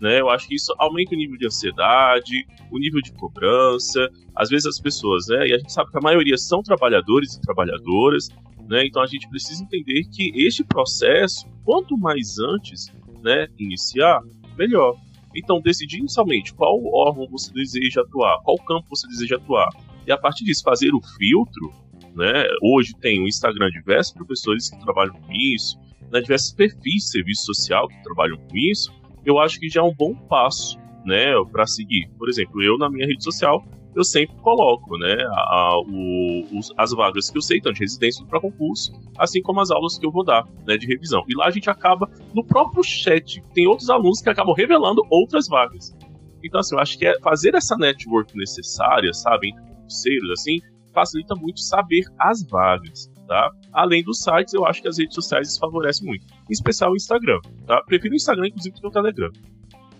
Né? 0.00 0.20
Eu 0.20 0.30
acho 0.30 0.48
que 0.48 0.54
isso 0.54 0.74
aumenta 0.78 1.14
o 1.14 1.18
nível 1.18 1.36
de 1.36 1.46
ansiedade, 1.46 2.46
o 2.70 2.78
nível 2.78 3.00
de 3.02 3.12
cobrança. 3.12 4.08
Às 4.34 4.48
vezes 4.48 4.66
as 4.66 4.80
pessoas, 4.80 5.26
né, 5.28 5.48
e 5.48 5.52
a 5.52 5.58
gente 5.58 5.72
sabe 5.72 5.90
que 5.90 5.98
a 5.98 6.00
maioria 6.00 6.38
são 6.38 6.62
trabalhadores 6.62 7.34
e 7.34 7.40
trabalhadoras, 7.42 8.28
né? 8.68 8.86
então 8.86 9.02
a 9.02 9.06
gente 9.06 9.28
precisa 9.28 9.62
entender 9.62 10.04
que 10.04 10.32
este 10.34 10.64
processo, 10.64 11.46
quanto 11.64 11.98
mais 11.98 12.38
antes 12.38 12.86
né, 13.22 13.48
iniciar, 13.58 14.20
melhor. 14.56 14.96
Então, 15.34 15.60
decidir 15.60 15.98
inicialmente 15.98 16.54
qual 16.54 16.80
órgão 16.92 17.28
você 17.28 17.52
deseja 17.52 18.00
atuar, 18.00 18.40
qual 18.42 18.56
campo 18.58 18.88
você 18.88 19.06
deseja 19.06 19.36
atuar, 19.36 19.68
e 20.06 20.10
a 20.10 20.18
partir 20.18 20.44
disso 20.44 20.62
fazer 20.64 20.92
o 20.94 21.00
filtro. 21.18 21.72
Né? 22.16 22.44
Hoje 22.62 22.92
tem 23.00 23.20
o 23.22 23.28
Instagram 23.28 23.70
diversos 23.70 24.12
professores 24.12 24.68
que 24.68 24.80
trabalham 24.80 25.14
com 25.14 25.32
isso, 25.32 25.78
né? 26.10 26.20
diversos 26.20 26.52
perfis 26.52 27.04
de 27.04 27.10
serviço 27.10 27.44
social 27.44 27.86
que 27.86 28.02
trabalham 28.02 28.36
com 28.36 28.56
isso. 28.56 28.92
Eu 29.24 29.38
acho 29.38 29.58
que 29.58 29.68
já 29.68 29.80
é 29.80 29.84
um 29.84 29.94
bom 29.94 30.14
passo 30.14 30.78
né, 31.04 31.32
para 31.50 31.66
seguir. 31.66 32.08
Por 32.18 32.28
exemplo, 32.28 32.62
eu 32.62 32.78
na 32.78 32.90
minha 32.90 33.06
rede 33.06 33.22
social 33.22 33.64
eu 33.94 34.04
sempre 34.04 34.36
coloco 34.36 34.96
né, 34.98 35.16
a, 35.30 35.78
o, 35.80 36.58
os, 36.58 36.72
as 36.76 36.92
vagas 36.92 37.28
que 37.28 37.38
eu 37.38 37.42
sei, 37.42 37.60
tanto 37.60 37.74
de 37.74 37.80
residência 37.80 38.24
para 38.24 38.40
concurso, 38.40 38.92
assim 39.18 39.42
como 39.42 39.60
as 39.60 39.70
aulas 39.70 39.98
que 39.98 40.06
eu 40.06 40.12
vou 40.12 40.24
dar 40.24 40.46
né, 40.66 40.76
de 40.76 40.86
revisão. 40.86 41.24
E 41.28 41.34
lá 41.34 41.46
a 41.46 41.50
gente 41.50 41.68
acaba, 41.68 42.08
no 42.34 42.44
próprio 42.44 42.82
chat, 42.84 43.42
tem 43.52 43.66
outros 43.66 43.90
alunos 43.90 44.20
que 44.22 44.30
acabam 44.30 44.54
revelando 44.54 45.02
outras 45.10 45.48
vagas. 45.48 45.96
Então, 46.42 46.60
assim, 46.60 46.74
eu 46.74 46.80
acho 46.80 46.98
que 46.98 47.06
é 47.06 47.18
fazer 47.20 47.54
essa 47.54 47.76
network 47.76 48.36
necessária, 48.36 49.12
sabe, 49.12 49.48
entre 49.48 49.62
concurseiros, 49.62 50.30
assim, 50.30 50.60
facilita 50.94 51.34
muito 51.34 51.60
saber 51.60 52.04
as 52.18 52.44
vagas. 52.44 53.10
Tá? 53.30 53.48
Além 53.72 54.02
dos 54.02 54.24
sites, 54.24 54.52
eu 54.54 54.66
acho 54.66 54.82
que 54.82 54.88
as 54.88 54.98
redes 54.98 55.14
sociais 55.14 55.56
favorecem 55.56 56.04
muito. 56.04 56.26
Em 56.26 56.52
especial 56.52 56.90
o 56.90 56.96
Instagram. 56.96 57.38
Tá? 57.64 57.80
Prefiro 57.86 58.12
o 58.12 58.16
Instagram, 58.16 58.48
inclusive, 58.48 58.74
do 58.74 58.80
que 58.80 58.86
o 58.88 58.90
Telegram. 58.90 59.30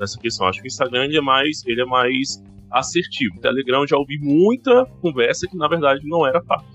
nessa 0.01 0.19
questão. 0.19 0.49
Acho 0.49 0.59
que 0.59 0.67
o 0.67 0.67
Instagram 0.67 1.05
ele 1.05 1.17
é 1.17 1.21
mais, 1.21 1.65
ele 1.65 1.81
é 1.81 1.85
mais 1.85 2.43
assertivo. 2.73 3.37
O 3.37 3.41
Telegram 3.41 3.87
já 3.87 3.97
ouvi 3.97 4.19
muita 4.19 4.85
conversa 5.01 5.47
que 5.49 5.57
na 5.57 5.69
verdade 5.69 6.01
não 6.09 6.27
era 6.27 6.43
fato. 6.43 6.67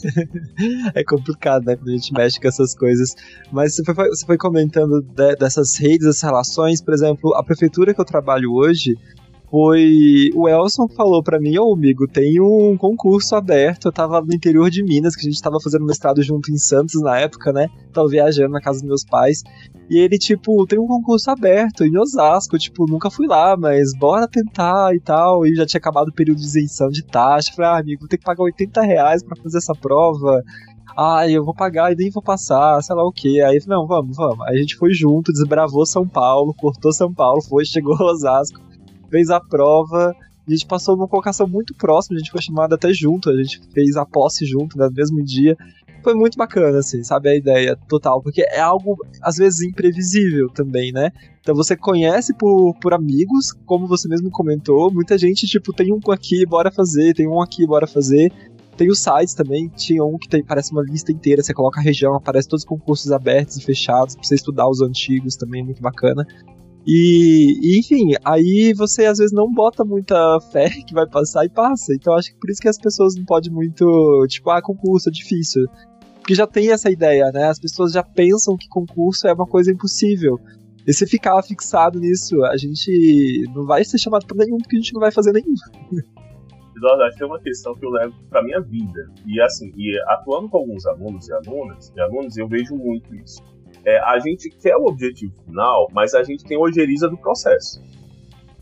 é 0.94 1.04
complicado, 1.04 1.66
né, 1.66 1.76
quando 1.76 1.90
a 1.90 1.92
gente 1.92 2.10
mexe 2.14 2.40
com 2.40 2.48
essas 2.48 2.74
coisas. 2.74 3.14
Mas 3.52 3.76
você 3.76 3.84
foi, 3.84 4.08
você 4.08 4.24
foi 4.24 4.38
comentando 4.38 5.02
de, 5.02 5.36
dessas 5.36 5.76
redes, 5.76 6.06
dessas 6.06 6.22
relações, 6.22 6.80
por 6.80 6.94
exemplo, 6.94 7.34
a 7.34 7.44
prefeitura 7.44 7.92
que 7.92 8.00
eu 8.00 8.04
trabalho 8.06 8.50
hoje, 8.50 8.96
foi 9.50 10.30
o 10.34 10.48
Elson 10.48 10.86
falou 10.88 11.22
para 11.22 11.40
mim, 11.40 11.58
ô 11.58 11.72
amigo, 11.72 12.06
tem 12.06 12.40
um 12.40 12.76
concurso 12.76 13.34
aberto, 13.34 13.88
eu 13.88 13.92
tava 13.92 14.20
no 14.20 14.32
interior 14.32 14.70
de 14.70 14.82
Minas, 14.84 15.16
que 15.16 15.26
a 15.26 15.30
gente 15.30 15.42
tava 15.42 15.58
fazendo 15.60 15.84
mestrado 15.84 16.22
junto 16.22 16.52
em 16.52 16.56
Santos 16.56 17.02
na 17.02 17.18
época, 17.18 17.52
né? 17.52 17.68
Tava 17.92 18.06
viajando 18.06 18.50
na 18.50 18.60
casa 18.60 18.78
dos 18.78 18.86
meus 18.86 19.04
pais. 19.04 19.42
E 19.90 19.98
ele, 19.98 20.18
tipo, 20.18 20.64
tem 20.68 20.78
um 20.78 20.86
concurso 20.86 21.28
aberto 21.32 21.84
em 21.84 21.98
Osasco, 21.98 22.56
tipo, 22.58 22.86
nunca 22.88 23.10
fui 23.10 23.26
lá, 23.26 23.56
mas 23.56 23.90
bora 23.98 24.28
tentar 24.28 24.94
e 24.94 25.00
tal. 25.00 25.44
E 25.44 25.56
já 25.56 25.66
tinha 25.66 25.78
acabado 25.78 26.08
o 26.08 26.14
período 26.14 26.38
de 26.38 26.46
isenção 26.46 26.88
de 26.88 27.02
taxa. 27.02 27.52
Falei, 27.52 27.70
ah, 27.72 27.78
amigo, 27.78 28.06
ter 28.06 28.18
que 28.18 28.24
pagar 28.24 28.44
80 28.44 28.80
reais 28.82 29.24
pra 29.24 29.34
fazer 29.42 29.58
essa 29.58 29.74
prova. 29.74 30.44
Ah, 30.96 31.28
eu 31.28 31.44
vou 31.44 31.54
pagar 31.54 31.92
e 31.92 31.96
nem 31.96 32.10
vou 32.10 32.22
passar, 32.22 32.80
sei 32.82 32.94
lá 32.94 33.02
o 33.02 33.12
que. 33.12 33.40
Aí, 33.40 33.58
não, 33.66 33.84
vamos, 33.84 34.16
vamos. 34.16 34.46
Aí 34.46 34.58
a 34.58 34.60
gente 34.60 34.76
foi 34.76 34.92
junto, 34.92 35.32
desbravou 35.32 35.84
São 35.84 36.06
Paulo, 36.06 36.54
cortou 36.54 36.92
São 36.92 37.12
Paulo, 37.12 37.42
foi, 37.42 37.64
chegou 37.66 37.96
a 37.96 38.12
Osasco 38.12 38.60
fez 39.10 39.30
a 39.30 39.40
prova. 39.40 40.14
A 40.46 40.50
gente 40.50 40.66
passou 40.66 40.96
numa 40.96 41.08
colocação 41.08 41.46
muito 41.46 41.74
próxima, 41.74 42.16
a 42.16 42.18
gente 42.18 42.30
foi 42.30 42.42
chamado 42.42 42.74
até 42.74 42.92
junto, 42.92 43.30
a 43.30 43.36
gente 43.36 43.60
fez 43.72 43.96
a 43.96 44.06
posse 44.06 44.44
junto 44.46 44.76
né, 44.78 44.86
no 44.86 44.94
mesmo 44.94 45.22
dia. 45.22 45.56
Foi 46.02 46.14
muito 46.14 46.38
bacana, 46.38 46.78
assim, 46.78 47.04
sabe? 47.04 47.28
A 47.28 47.36
ideia 47.36 47.76
total, 47.86 48.22
porque 48.22 48.40
é 48.40 48.58
algo, 48.58 48.96
às 49.20 49.36
vezes, 49.36 49.60
imprevisível 49.60 50.48
também, 50.48 50.92
né? 50.92 51.10
Então 51.40 51.54
você 51.54 51.76
conhece 51.76 52.34
por, 52.34 52.74
por 52.80 52.94
amigos, 52.94 53.52
como 53.66 53.86
você 53.86 54.08
mesmo 54.08 54.30
comentou, 54.30 54.90
muita 54.90 55.18
gente, 55.18 55.46
tipo, 55.46 55.74
tem 55.74 55.92
um 55.92 56.00
aqui, 56.10 56.46
bora 56.46 56.70
fazer, 56.70 57.14
tem 57.14 57.28
um 57.28 57.40
aqui, 57.40 57.66
bora 57.66 57.86
fazer. 57.86 58.32
Tem 58.76 58.88
os 58.88 58.98
sites 58.98 59.34
também, 59.34 59.68
tinha 59.68 60.02
um 60.02 60.16
que 60.16 60.26
tem, 60.26 60.42
parece 60.42 60.72
uma 60.72 60.82
lista 60.82 61.12
inteira, 61.12 61.42
você 61.42 61.52
coloca 61.52 61.78
a 61.78 61.82
região, 61.82 62.14
aparece 62.14 62.48
todos 62.48 62.62
os 62.62 62.68
concursos 62.68 63.12
abertos 63.12 63.58
e 63.58 63.62
fechados, 63.62 64.14
pra 64.14 64.24
você 64.24 64.34
estudar 64.34 64.70
os 64.70 64.80
antigos 64.80 65.36
também, 65.36 65.62
muito 65.62 65.82
bacana. 65.82 66.26
E, 66.86 67.78
enfim, 67.78 68.14
aí 68.24 68.72
você 68.74 69.04
às 69.04 69.18
vezes 69.18 69.32
não 69.32 69.52
bota 69.52 69.84
muita 69.84 70.40
fé 70.52 70.68
que 70.86 70.94
vai 70.94 71.06
passar 71.06 71.44
e 71.44 71.48
passa. 71.48 71.94
Então 71.94 72.14
acho 72.14 72.32
que 72.32 72.40
por 72.40 72.50
isso 72.50 72.60
que 72.60 72.68
as 72.68 72.78
pessoas 72.78 73.14
não 73.14 73.24
podem 73.24 73.52
muito, 73.52 74.26
tipo, 74.28 74.50
ah, 74.50 74.62
concurso 74.62 75.08
é 75.08 75.12
difícil. 75.12 75.66
Porque 76.18 76.34
já 76.34 76.46
tem 76.46 76.70
essa 76.70 76.90
ideia, 76.90 77.30
né? 77.32 77.48
As 77.48 77.58
pessoas 77.58 77.92
já 77.92 78.02
pensam 78.02 78.56
que 78.56 78.68
concurso 78.68 79.26
é 79.26 79.32
uma 79.32 79.46
coisa 79.46 79.70
impossível. 79.70 80.38
E 80.86 80.92
se 80.92 81.06
ficar 81.06 81.42
fixado 81.42 81.98
nisso, 81.98 82.42
a 82.44 82.56
gente 82.56 83.44
não 83.54 83.66
vai 83.66 83.84
ser 83.84 83.98
chamado 83.98 84.26
para 84.26 84.44
nenhum, 84.44 84.58
porque 84.58 84.76
a 84.76 84.80
gente 84.80 84.94
não 84.94 85.00
vai 85.00 85.10
fazer 85.10 85.32
nenhum. 85.32 85.54
Que 87.14 87.22
é 87.22 87.26
uma 87.26 87.38
questão 87.38 87.74
que 87.74 87.84
eu 87.84 87.90
levo 87.90 88.14
para 88.30 88.42
minha 88.42 88.58
vida. 88.58 89.06
E 89.26 89.38
assim, 89.42 89.70
e 89.76 90.00
atuando 90.06 90.48
com 90.48 90.56
alguns 90.56 90.86
alunos 90.86 91.28
e 91.28 91.32
alunas, 91.34 91.92
e 91.94 92.00
alunos, 92.00 92.38
eu 92.38 92.48
vejo 92.48 92.74
muito 92.74 93.14
isso 93.16 93.42
é, 93.84 93.98
a 94.00 94.18
gente 94.18 94.50
quer 94.50 94.76
o 94.76 94.86
objetivo 94.86 95.32
final, 95.44 95.88
mas 95.92 96.14
a 96.14 96.22
gente 96.22 96.44
tem 96.44 96.58
ojeriza 96.58 97.08
do 97.08 97.16
processo. 97.16 97.82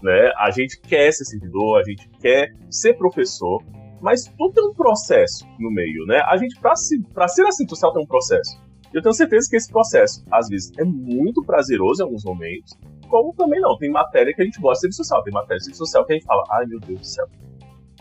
Né? 0.02 0.32
A 0.36 0.50
gente 0.50 0.80
quer 0.80 1.12
ser 1.12 1.24
servidor, 1.24 1.80
a 1.80 1.84
gente 1.84 2.08
quer 2.20 2.54
ser 2.70 2.94
professor, 2.94 3.62
mas 4.00 4.24
tudo 4.38 4.54
tem 4.54 4.64
um 4.64 4.74
processo 4.74 5.44
no 5.58 5.70
meio, 5.72 6.06
né? 6.06 6.20
A 6.26 6.36
gente, 6.36 6.58
para 6.60 6.76
ser 6.76 7.42
assistente 7.42 7.70
social, 7.70 7.92
tem 7.92 8.02
um 8.02 8.06
processo. 8.06 8.62
Eu 8.94 9.02
tenho 9.02 9.12
certeza 9.12 9.48
que 9.50 9.56
esse 9.56 9.70
processo, 9.70 10.24
às 10.30 10.48
vezes, 10.48 10.72
é 10.78 10.84
muito 10.84 11.42
prazeroso 11.42 12.00
em 12.00 12.04
alguns 12.04 12.24
momentos, 12.24 12.78
como 13.08 13.34
também 13.34 13.60
não. 13.60 13.76
Tem 13.76 13.90
matéria 13.90 14.32
que 14.32 14.40
a 14.40 14.44
gente 14.44 14.60
gosta 14.60 14.88
de 14.88 14.94
serviço 14.94 15.02
social, 15.04 15.24
tem 15.24 15.34
matéria 15.34 15.58
de 15.58 15.64
serviço 15.64 15.84
social 15.84 16.06
que 16.06 16.12
a 16.12 16.16
gente 16.16 16.26
fala, 16.26 16.44
ai 16.50 16.66
meu 16.66 16.78
Deus 16.78 17.00
do 17.00 17.06
céu, 17.06 17.26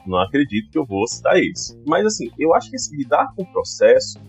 não 0.06 0.20
acredito 0.20 0.72
que 0.72 0.78
eu 0.78 0.86
vou 0.86 1.06
citar 1.08 1.38
isso. 1.38 1.78
Mas 1.86 2.06
assim, 2.06 2.30
eu 2.40 2.54
acho 2.54 2.70
que 2.70 2.76
esse 2.76 2.96
lidar 2.96 3.34
com 3.36 3.44
o 3.44 3.52
processo 3.52 4.20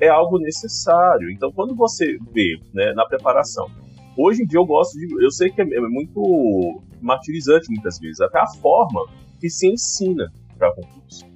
é 0.00 0.08
algo 0.08 0.38
necessário. 0.38 1.30
Então, 1.30 1.52
quando 1.52 1.74
você 1.74 2.18
vê 2.32 2.58
né, 2.72 2.92
na 2.94 3.04
preparação, 3.06 3.68
hoje 4.16 4.42
em 4.42 4.46
dia 4.46 4.58
eu 4.58 4.66
gosto 4.66 4.98
de. 4.98 5.22
Eu 5.22 5.30
sei 5.30 5.50
que 5.50 5.60
é, 5.60 5.64
é 5.64 5.80
muito 5.80 6.82
martirizante 7.00 7.70
muitas 7.70 7.98
vezes, 7.98 8.20
até 8.20 8.38
a 8.38 8.46
forma 8.46 9.06
que 9.38 9.48
se 9.48 9.68
ensina 9.68 10.32
para 10.58 10.74
concurso. 10.74 11.26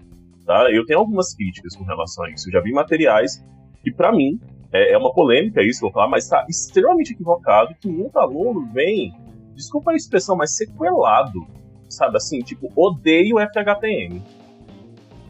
Tá? 0.44 0.70
Eu 0.70 0.84
tenho 0.84 0.98
algumas 0.98 1.34
críticas 1.34 1.74
com 1.74 1.84
relação 1.84 2.24
a 2.24 2.30
isso. 2.30 2.48
Eu 2.48 2.52
já 2.52 2.60
vi 2.60 2.72
materiais 2.72 3.42
que, 3.82 3.90
para 3.90 4.12
mim, 4.12 4.38
é, 4.72 4.92
é, 4.92 4.98
uma 4.98 5.12
polêmica 5.12 5.62
isso, 5.62 5.80
vou 5.80 5.92
falar, 5.92 6.08
mas 6.08 6.24
está 6.24 6.44
extremamente 6.48 7.12
equivocado 7.12 7.74
que 7.80 7.88
muito 7.88 8.18
aluno 8.18 8.68
vem, 8.72 9.14
desculpa 9.54 9.92
a 9.92 9.94
expressão, 9.94 10.36
mas 10.36 10.56
sequelado, 10.56 11.46
sabe 11.88 12.16
assim, 12.16 12.40
tipo, 12.40 12.70
odeio 12.76 13.36
FHTM. 13.38 14.22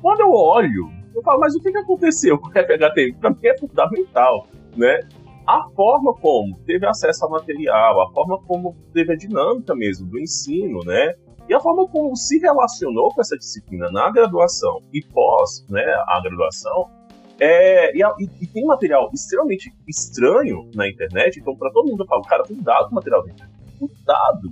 Quando 0.01 0.21
eu 0.21 0.33
olho 0.33 0.91
eu 1.15 1.23
falo, 1.23 1.41
mas 1.41 1.55
o 1.55 1.61
que, 1.61 1.71
que 1.71 1.79
aconteceu 1.79 2.39
com 2.39 2.49
o 2.49 2.53
FHTM? 2.53 3.15
Para 3.21 3.31
mim 3.31 3.39
é 3.45 3.59
fundamental, 3.59 4.47
né? 4.77 5.01
A 5.47 5.69
forma 5.77 6.15
como 6.15 6.59
teve 6.61 6.87
acesso 6.87 7.25
ao 7.25 7.31
material, 7.31 8.01
a 8.01 8.11
forma 8.13 8.39
como 8.47 8.75
teve 8.93 9.13
a 9.13 9.17
dinâmica 9.17 9.75
mesmo 9.75 10.07
do 10.07 10.19
ensino, 10.19 10.81
né? 10.85 11.15
E 11.49 11.55
a 11.55 11.61
forma 11.61 11.87
como 11.89 12.17
se 12.17 12.39
relacionou 12.39 13.11
com 13.15 13.21
essa 13.21 13.37
disciplina 13.37 13.91
na 13.91 14.11
graduação 14.11 14.81
e 14.93 15.03
pós 15.03 15.67
né, 15.69 15.85
a 16.09 16.21
graduação, 16.23 16.91
é, 17.39 17.95
e, 17.95 18.03
e, 18.41 18.47
tem 18.47 18.65
material 18.65 19.11
extremamente 19.13 19.73
estranho 19.89 20.71
na 20.75 20.89
internet, 20.89 21.41
então 21.41 21.55
para 21.57 21.71
todo 21.71 21.91
mundo 21.91 22.05
eu 22.05 22.07
falo, 22.07 22.23
cara, 22.23 22.45
cuidado 22.45 22.87
com 22.87 22.93
o 22.93 22.95
material 22.95 23.25
da 23.25 23.31
internet. 23.31 23.55
Cuidado! 23.79 24.51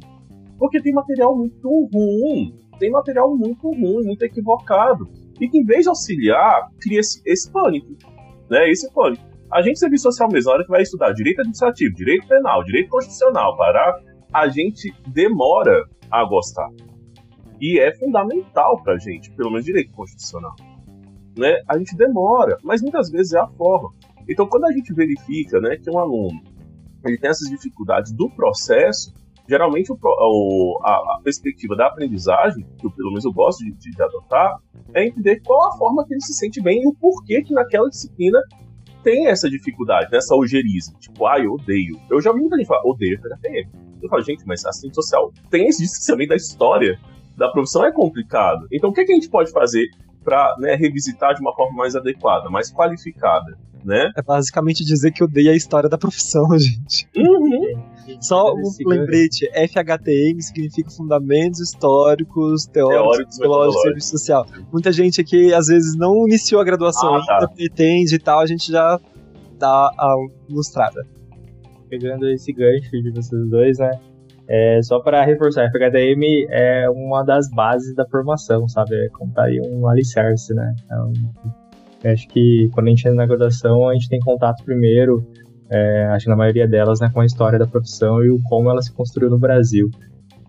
Porque 0.58 0.82
tem 0.82 0.92
material 0.92 1.36
muito 1.36 1.88
ruim, 1.92 2.54
tem 2.82 2.90
material 2.90 3.36
muito 3.36 3.70
ruim, 3.70 4.04
muito 4.04 4.24
equivocado 4.24 5.08
e 5.40 5.48
que, 5.48 5.56
em 5.56 5.64
vez 5.64 5.84
de 5.84 5.88
auxiliar, 5.88 6.68
cria 6.80 6.98
esse, 6.98 7.22
esse 7.24 7.48
pânico. 7.52 7.96
Né? 8.50 8.68
Esse 8.68 8.92
pânico. 8.92 9.22
A 9.52 9.62
gente, 9.62 9.78
serviço 9.78 10.02
social 10.02 10.28
mesmo, 10.28 10.48
na 10.48 10.56
hora 10.56 10.64
que 10.64 10.70
vai 10.70 10.82
estudar 10.82 11.12
direito 11.12 11.42
administrativo, 11.42 11.94
direito 11.94 12.26
penal, 12.26 12.64
direito 12.64 12.88
constitucional, 12.88 13.56
para 13.56 14.00
a 14.32 14.48
gente 14.48 14.92
demora 15.06 15.84
a 16.10 16.24
gostar. 16.24 16.68
E 17.60 17.78
é 17.78 17.94
fundamental 17.94 18.82
para 18.82 18.94
a 18.94 18.98
gente, 18.98 19.30
pelo 19.30 19.50
menos 19.50 19.64
direito 19.64 19.92
constitucional. 19.92 20.56
Né? 21.38 21.62
A 21.68 21.78
gente 21.78 21.96
demora, 21.96 22.58
mas 22.64 22.82
muitas 22.82 23.10
vezes 23.12 23.32
é 23.32 23.38
a 23.38 23.46
forma. 23.46 23.90
Então, 24.28 24.48
quando 24.48 24.64
a 24.64 24.72
gente 24.72 24.92
verifica 24.92 25.60
né, 25.60 25.76
que 25.76 25.88
um 25.88 26.00
aluno 26.00 26.42
ele 27.04 27.16
tem 27.16 27.30
essas 27.30 27.48
dificuldades 27.48 28.12
do 28.12 28.28
processo, 28.30 29.12
geralmente 29.48 29.92
o, 29.92 29.98
o, 30.02 30.80
a, 30.82 31.16
a, 31.16 31.20
perspectiva 31.22 31.76
da 31.76 31.86
aprendizagem, 31.86 32.66
que 32.78 32.86
eu, 32.86 32.90
pelo 32.90 33.08
menos 33.10 33.24
eu 33.24 33.32
gosto 33.32 33.64
de, 33.64 33.72
de, 33.72 34.02
adotar, 34.02 34.58
é 34.94 35.06
entender 35.06 35.40
qual 35.40 35.68
a 35.68 35.76
forma 35.76 36.06
que 36.06 36.14
ele 36.14 36.20
se 36.20 36.34
sente 36.34 36.60
bem 36.60 36.82
e 36.82 36.86
o 36.86 36.94
porquê 36.94 37.42
que 37.42 37.52
naquela 37.52 37.88
disciplina 37.88 38.38
tem 39.02 39.26
essa 39.26 39.50
dificuldade, 39.50 40.10
né, 40.10 40.18
essa 40.18 40.34
ojeriza. 40.34 40.92
Tipo, 41.00 41.26
ah, 41.26 41.38
eu 41.38 41.54
odeio. 41.54 42.00
Eu 42.08 42.20
já 42.20 42.32
vi 42.32 42.40
muita 42.40 42.56
gente 42.56 42.66
falar, 42.66 42.82
odeio 42.84 43.20
PHP. 43.20 43.68
Eu 44.02 44.08
falo, 44.08 44.22
gente, 44.22 44.44
mas 44.46 44.64
assistente 44.64 44.94
social 44.94 45.32
tem 45.50 45.66
esse 45.66 45.82
distanciamento 45.82 46.30
da 46.30 46.36
história 46.36 46.98
da 47.36 47.48
profissão, 47.50 47.84
é 47.84 47.92
complicado. 47.92 48.66
Então, 48.70 48.90
o 48.90 48.92
que, 48.92 49.00
é 49.00 49.04
que 49.04 49.12
a 49.12 49.14
gente 49.14 49.28
pode 49.28 49.50
fazer 49.50 49.86
para 50.24 50.56
né, 50.58 50.74
revisitar 50.74 51.34
de 51.34 51.40
uma 51.40 51.54
forma 51.54 51.76
mais 51.76 51.96
adequada, 51.96 52.48
mais 52.48 52.72
qualificada? 52.72 53.58
Né? 53.84 54.12
É 54.16 54.22
basicamente 54.22 54.84
dizer 54.84 55.10
que 55.10 55.24
odeia 55.24 55.50
a 55.50 55.56
história 55.56 55.88
da 55.88 55.98
profissão, 55.98 56.46
gente. 56.56 57.08
Uhum. 57.16 57.82
Só 58.20 58.54
um 58.54 58.88
lembrete: 58.88 59.48
FHTM 59.50 60.40
significa 60.42 60.90
Fundamentos 60.90 61.60
Históricos, 61.60 62.66
Teóricos, 62.66 63.36
Psicológicos 63.36 63.76
e 63.76 63.82
Serviço 63.82 64.10
Social. 64.10 64.46
Muita 64.72 64.92
gente 64.92 65.20
aqui, 65.20 65.52
às 65.52 65.66
vezes, 65.66 65.96
não 65.96 66.26
iniciou 66.26 66.60
a 66.60 66.64
graduação 66.64 67.14
ah, 67.14 67.24
tá. 67.24 67.34
ainda, 67.34 67.48
pretende 67.48 68.14
e 68.14 68.18
tal, 68.18 68.40
a 68.40 68.46
gente 68.46 68.70
já 68.70 68.98
dá 69.58 69.90
a 69.98 70.16
ilustrada. 70.48 71.06
Pegando 71.88 72.28
esse 72.28 72.52
gancho 72.52 72.90
de 72.90 73.10
vocês 73.10 73.48
dois, 73.48 73.78
né? 73.78 73.90
É, 74.48 74.82
só 74.82 74.98
para 75.00 75.24
reforçar, 75.24 75.70
FHTM 75.70 76.46
é 76.50 76.90
uma 76.90 77.22
das 77.22 77.48
bases 77.48 77.94
da 77.94 78.04
formação, 78.06 78.68
sabe? 78.68 78.94
É 78.94 79.08
contar 79.10 79.44
aí 79.44 79.60
um 79.60 79.86
alicerce, 79.86 80.52
né? 80.52 80.74
Então, 80.84 81.12
acho 82.04 82.26
que 82.28 82.68
quando 82.72 82.88
a 82.88 82.90
gente 82.90 83.06
entra 83.06 83.14
na 83.14 83.26
graduação, 83.26 83.88
a 83.88 83.94
gente 83.94 84.08
tem 84.08 84.18
contato 84.20 84.64
primeiro 84.64 85.24
é, 85.72 86.06
acho 86.08 86.24
que 86.24 86.30
na 86.30 86.36
maioria 86.36 86.68
delas, 86.68 87.00
né, 87.00 87.10
com 87.12 87.20
a 87.20 87.24
história 87.24 87.58
da 87.58 87.66
profissão 87.66 88.22
e 88.22 88.30
o 88.30 88.38
como 88.42 88.70
ela 88.70 88.82
se 88.82 88.92
construiu 88.92 89.30
no 89.30 89.38
Brasil. 89.38 89.88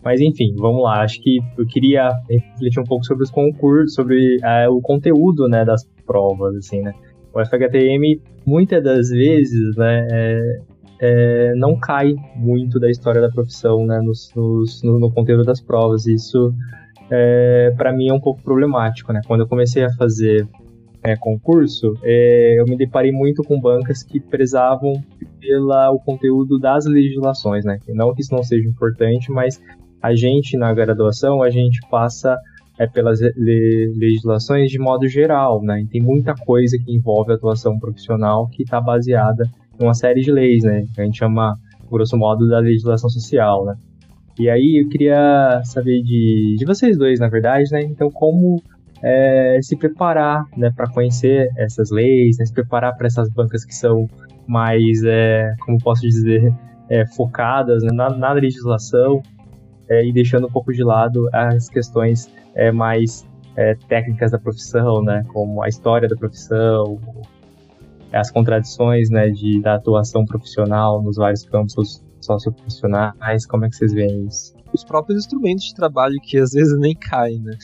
Mas 0.04 0.20
enfim, 0.20 0.54
vamos 0.58 0.84
lá. 0.84 1.02
Acho 1.02 1.22
que 1.22 1.40
eu 1.58 1.66
queria 1.66 2.10
refletir 2.30 2.82
um 2.82 2.84
pouco 2.84 3.06
sobre 3.06 3.24
os 3.24 3.32
concursos, 3.32 3.96
sobre 3.96 4.38
é, 4.44 4.68
o 4.68 4.82
conteúdo, 4.82 5.48
né, 5.48 5.64
das 5.64 5.86
provas, 6.06 6.56
assim, 6.58 6.82
né. 6.82 6.94
O 7.34 7.40
FHTM, 7.40 8.22
muitas 8.46 8.84
das 8.84 9.10
vezes, 9.10 9.76
né, 9.78 10.08
é, 10.12 10.60
é, 11.00 11.56
não 11.56 11.80
cai 11.80 12.14
muito 12.36 12.80
da 12.80 12.90
história 12.90 13.22
da 13.22 13.30
profissão, 13.30 13.86
né, 13.86 14.00
nos, 14.02 14.32
nos, 14.36 14.84
no, 14.84 15.00
no, 15.00 15.12
conteúdo 15.12 15.44
das 15.44 15.62
provas. 15.62 16.06
Isso, 16.06 16.54
é, 17.10 17.74
para 17.78 17.94
mim, 17.94 18.10
é 18.10 18.14
um 18.14 18.20
pouco 18.20 18.44
problemático, 18.44 19.14
né. 19.14 19.22
Quando 19.26 19.42
eu 19.42 19.48
comecei 19.48 19.86
a 19.86 19.94
fazer 19.94 20.46
é, 21.04 21.18
concurso, 21.18 21.94
é, 22.02 22.60
eu 22.60 22.66
me 22.66 22.78
deparei 22.78 23.12
muito 23.12 23.44
com 23.44 23.60
bancas 23.60 24.04
que 24.04 24.20
prezavam 24.20 25.04
pelo 25.40 26.00
conteúdo 26.00 26.58
das 26.58 26.86
legislações, 26.86 27.66
né? 27.66 27.78
Não 27.90 28.14
que 28.14 28.22
isso 28.22 28.34
não 28.34 28.42
seja 28.42 28.68
importante, 28.68 29.30
mas 29.30 29.62
a 30.02 30.16
gente 30.16 30.58
na 30.58 30.74
graduação 30.74 31.44
a 31.44 31.50
gente 31.50 31.80
passa 31.90 32.38
é, 32.80 32.88
pelas 32.88 33.20
le 33.20 33.94
legislações 33.98 34.72
de 34.72 34.80
modo 34.80 35.08
geral, 35.08 35.62
né? 35.62 35.82
E 35.82 35.88
tem 35.88 36.02
muita 36.02 36.34
coisa 36.34 36.78
que 36.78 36.96
envolve 36.96 37.34
atuação 37.34 37.78
profissional 37.78 38.48
que 38.48 38.64
está 38.64 38.80
baseada 38.80 39.44
em 39.78 39.84
uma 39.84 39.94
série 39.94 40.22
de 40.22 40.32
leis, 40.32 40.64
né? 40.64 40.86
A 40.98 41.04
gente 41.04 41.18
chama, 41.18 41.58
grosso 41.92 42.18
modo, 42.18 42.48
da 42.48 42.60
legislação 42.60 43.10
social, 43.10 43.66
né? 43.66 43.76
E 44.40 44.50
aí 44.50 44.82
eu 44.84 44.90
queria 44.90 45.62
saber 45.64 46.02
de, 46.02 46.56
de 46.58 46.66
vocês 46.66 46.98
dois, 46.98 47.20
na 47.20 47.28
verdade, 47.28 47.70
né? 47.72 47.82
Então, 47.84 48.10
como 48.10 48.64
é, 49.04 49.60
se 49.62 49.76
preparar 49.76 50.46
né, 50.56 50.72
para 50.76 50.90
conhecer 50.90 51.50
essas 51.58 51.92
leis, 51.92 52.38
né, 52.38 52.46
se 52.46 52.54
preparar 52.54 52.96
para 52.96 53.08
essas 53.08 53.30
bancas 53.30 53.66
que 53.66 53.76
são 53.76 54.08
mais, 54.48 55.04
é, 55.04 55.54
como 55.66 55.78
posso 55.80 56.02
dizer, 56.02 56.54
é, 56.90 57.06
focadas 57.08 57.84
né, 57.84 57.90
na, 57.94 58.10
na, 58.10 58.32
legislação 58.32 59.22
é, 59.90 60.06
e 60.06 60.14
deixando 60.14 60.48
um 60.48 60.52
pouco 60.52 60.72
de 60.72 60.84
lado 60.84 61.30
as 61.34 61.70
questões 61.70 62.32
é, 62.56 62.72
mais 62.72 63.28
é, 63.58 63.76
técnicas 63.88 64.32
da 64.32 64.40
profissão, 64.40 65.04
né, 65.04 65.24
como 65.28 65.62
a 65.62 65.68
história 65.68 66.08
da 66.08 66.16
profissão, 66.16 66.98
as 68.14 68.32
contradições 68.32 69.10
né, 69.10 69.30
de, 69.30 69.62
da 69.62 69.76
atuação 69.76 70.24
profissional 70.24 71.02
nos 71.02 71.18
vários 71.18 71.44
campos 71.46 72.02
socioprofissionais, 72.22 73.46
como 73.46 73.66
é 73.66 73.70
que 73.70 73.76
vocês 73.76 73.94
veem 73.94 74.28
isso? 74.28 74.54
Os 74.74 74.84
próprios 74.84 75.20
instrumentos 75.20 75.66
de 75.66 75.76
trabalho 75.76 76.16
que 76.24 76.38
às 76.38 76.52
vezes 76.52 76.80
nem 76.80 76.96
caem, 76.96 77.42
né? 77.42 77.58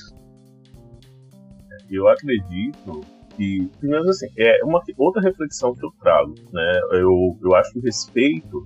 Eu 1.89 2.07
acredito 2.07 3.01
que, 3.35 3.69
primeiro 3.79 4.09
assim, 4.09 4.27
é 4.37 4.63
uma 4.63 4.81
outra 4.97 5.21
reflexão 5.21 5.73
que 5.73 5.85
eu 5.85 5.91
trago, 5.99 6.35
né? 6.51 6.79
Eu, 6.91 7.37
eu 7.41 7.55
acho 7.55 7.73
que 7.73 7.79
respeito 7.79 8.63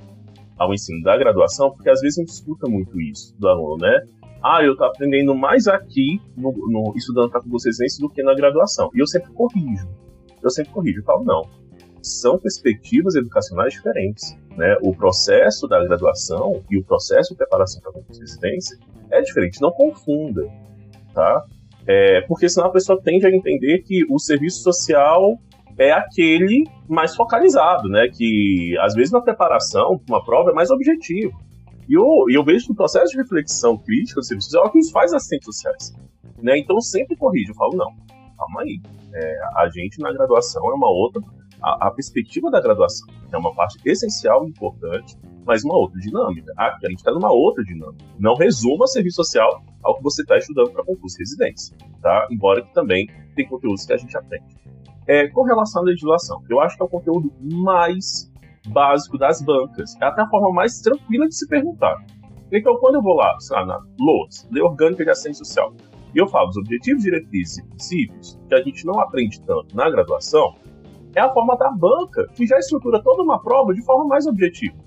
ao 0.58 0.74
ensino 0.74 1.02
da 1.04 1.18
graduação, 1.18 1.72
porque 1.72 1.90
às 1.90 2.02
vezes 2.02 2.18
a 2.18 2.22
gente 2.22 2.32
escuta 2.32 2.70
muito 2.70 3.00
isso 3.00 3.36
do 3.38 3.48
aluno, 3.48 3.78
né? 3.78 4.02
Ah, 4.44 4.62
eu 4.62 4.76
tô 4.76 4.84
aprendendo 4.84 5.34
mais 5.34 5.68
aqui, 5.68 6.20
no, 6.36 6.52
no 6.52 6.94
estudando 6.98 7.30
para 7.30 7.42
vocês 7.46 7.78
do 7.98 8.10
que 8.10 8.22
na 8.22 8.36
graduação. 8.36 8.90
E 8.94 9.00
eu 9.00 9.08
sempre 9.08 9.32
corrijo. 9.32 9.88
Eu 10.42 10.50
sempre 10.50 10.74
corrijo. 10.74 11.00
Eu 11.00 11.06
falo, 11.06 11.24
não. 11.24 11.44
São 12.02 12.38
perspectivas 12.38 13.16
educacionais 13.16 13.74
diferentes. 13.74 14.38
Né? 14.58 14.76
O 14.82 14.94
processo 14.94 15.66
da 15.66 15.82
graduação 15.86 16.62
e 16.70 16.78
o 16.78 16.84
processo 16.84 17.30
de 17.30 17.38
preparação 17.38 17.82
para 17.82 18.02
a 18.02 18.20
residência 18.20 18.78
é 19.12 19.22
diferente. 19.22 19.62
Não 19.62 19.72
confunda. 19.72 20.46
Tá? 21.14 21.46
É, 21.88 22.22
porque 22.22 22.48
senão 22.48 22.68
a 22.68 22.72
pessoa 22.72 23.02
tende 23.02 23.26
a 23.26 23.30
entender 23.30 23.80
que 23.80 24.06
o 24.10 24.18
serviço 24.18 24.62
social 24.62 25.38
é 25.78 25.92
aquele 25.92 26.66
mais 26.88 27.16
focalizado, 27.16 27.90
né? 27.90 28.08
Que 28.08 28.76
às 28.80 28.94
vezes 28.94 29.12
na 29.12 29.22
preparação, 29.22 30.00
uma 30.08 30.24
prova 30.24 30.52
é 30.52 30.54
mais 30.54 30.70
objetivo. 30.70 31.34
E 31.90 31.94
eu, 31.94 32.06
eu 32.30 32.44
vejo 32.44 32.68
que 32.68 32.72
o 32.72 32.76
processo 32.76 33.12
de 33.12 33.18
reflexão 33.18 33.78
crítica 33.78 34.22
do 34.22 34.26
serviço 34.26 34.50
social 34.50 34.66
é 34.66 34.68
o 34.68 34.72
que 34.72 34.78
nos 34.78 34.92
faz 34.92 35.14
assistentes 35.14 35.46
sociais. 35.46 35.94
Né? 36.42 36.58
Então 36.58 36.80
sempre 36.80 37.16
corrijo, 37.18 37.52
eu 37.52 37.56
falo, 37.56 37.76
não, 37.76 37.92
calma 38.38 38.62
aí. 38.62 38.80
É, 39.14 39.38
a 39.58 39.70
gente 39.70 40.00
na 40.00 40.12
graduação 40.12 40.64
é 40.72 40.74
uma 40.74 40.90
outra. 40.90 41.22
A, 41.64 41.88
a, 41.88 41.92
perspectiva 41.92 42.52
da 42.52 42.60
graduação 42.60 43.08
é 43.32 43.38
uma 43.38 43.56
parte 43.56 43.78
essencial 43.86 44.46
e 44.46 44.50
importante, 44.50 45.18
mas 45.46 45.64
uma 45.64 45.76
outra 45.76 45.98
dinâmica. 46.00 46.52
Aqui 46.58 46.86
a 46.86 46.90
gente 46.90 47.00
está 47.00 47.12
numa 47.12 47.32
outra 47.32 47.64
dinâmica. 47.64 48.04
Não 48.20 48.36
resuma 48.36 48.86
serviço 48.86 49.18
social 49.24 49.64
ao 49.82 49.96
que 49.96 50.04
você 50.04 50.24
está 50.24 50.38
estudando 50.38 50.72
para 50.72 50.84
concurso 50.84 51.18
de 51.18 51.24
residência, 51.24 51.78
tá? 52.02 52.28
Embora 52.30 52.62
que 52.62 52.74
também 52.74 53.08
tem 53.36 53.48
conteúdos 53.48 53.86
que 53.86 53.94
a 53.94 53.98
gente 53.98 54.16
aprende. 54.18 54.56
É, 55.08 55.28
com 55.30 55.44
relação 55.44 55.82
à 55.82 55.86
legislação, 55.86 56.42
eu 56.50 56.60
acho 56.60 56.76
que 56.76 56.84
é 56.84 56.86
o 56.86 56.90
conteúdo 56.90 57.34
mais 57.42 58.32
básico 58.68 59.18
das 59.18 59.42
bancas. 59.42 59.96
É 60.02 60.06
até 60.06 60.22
a 60.22 60.28
forma 60.28 60.52
mais 60.52 60.80
tranquila 60.82 61.28
de 61.28 61.36
se 61.36 61.48
perguntar. 61.48 61.98
Então, 62.52 62.78
quando 62.78 62.96
eu 62.96 63.02
vou 63.02 63.16
lá, 63.16 63.38
sei 63.40 63.58
lá, 63.58 63.66
na 63.66 63.80
LOAS, 64.00 64.48
Lei 64.52 64.62
Orgânica 64.62 65.04
de 65.04 65.10
Assistência 65.10 65.44
Social, 65.44 65.74
e 66.14 66.20
eu 66.20 66.28
falo 66.28 66.48
dos 66.48 66.58
objetivos, 66.58 67.04
diretrizes 67.04 67.58
e 67.58 67.68
princípios, 67.68 68.40
que 68.48 68.54
a 68.54 68.62
gente 68.62 68.86
não 68.86 69.00
aprende 69.00 69.42
tanto 69.42 69.76
na 69.76 69.90
graduação, 69.90 70.56
é 71.16 71.22
a 71.22 71.32
forma 71.32 71.56
da 71.58 71.72
banca, 71.72 72.28
que 72.36 72.46
já 72.46 72.58
estrutura 72.58 73.02
toda 73.02 73.24
uma 73.24 73.42
prova 73.42 73.74
de 73.74 73.84
forma 73.84 74.06
mais 74.06 74.26
objetiva, 74.26 74.78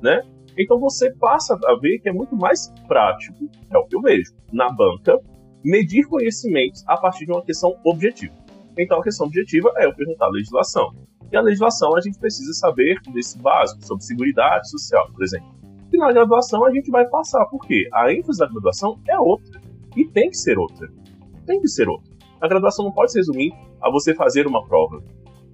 né? 0.00 0.22
Então 0.58 0.78
você 0.78 1.10
passa 1.14 1.58
a 1.64 1.74
ver 1.76 1.98
que 1.98 2.08
é 2.08 2.12
muito 2.12 2.36
mais 2.36 2.72
prático, 2.86 3.48
é 3.70 3.78
o 3.78 3.86
que 3.86 3.96
eu 3.96 4.00
vejo, 4.00 4.32
na 4.52 4.70
banca, 4.70 5.18
medir 5.64 6.06
conhecimentos 6.06 6.84
a 6.86 6.96
partir 6.96 7.26
de 7.26 7.32
uma 7.32 7.42
questão 7.42 7.74
objetiva. 7.84 8.34
Então 8.78 8.98
a 9.00 9.02
questão 9.02 9.26
objetiva 9.26 9.72
é 9.76 9.86
eu 9.86 9.94
perguntar 9.94 10.26
a 10.26 10.30
legislação. 10.30 10.92
E 11.30 11.36
a 11.36 11.40
legislação 11.40 11.96
a 11.96 12.00
gente 12.00 12.18
precisa 12.18 12.52
saber 12.52 13.00
desse 13.12 13.38
básico, 13.38 13.84
sobre 13.86 14.04
segurança 14.04 14.64
social, 14.64 15.10
por 15.12 15.22
exemplo. 15.22 15.48
E 15.92 15.98
na 15.98 16.12
graduação 16.12 16.64
a 16.64 16.72
gente 16.72 16.90
vai 16.90 17.06
passar, 17.08 17.44
porque 17.46 17.88
a 17.92 18.12
ênfase 18.12 18.38
da 18.38 18.46
graduação 18.46 18.98
é 19.08 19.18
outra. 19.18 19.60
E 19.96 20.06
tem 20.06 20.30
que 20.30 20.36
ser 20.36 20.58
outra. 20.58 20.88
Tem 21.46 21.60
que 21.60 21.68
ser 21.68 21.88
outra. 21.88 22.12
A 22.40 22.48
graduação 22.48 22.84
não 22.84 22.92
pode 22.92 23.12
se 23.12 23.18
resumir 23.18 23.52
a 23.80 23.90
você 23.90 24.14
fazer 24.14 24.46
uma 24.46 24.66
prova, 24.66 25.02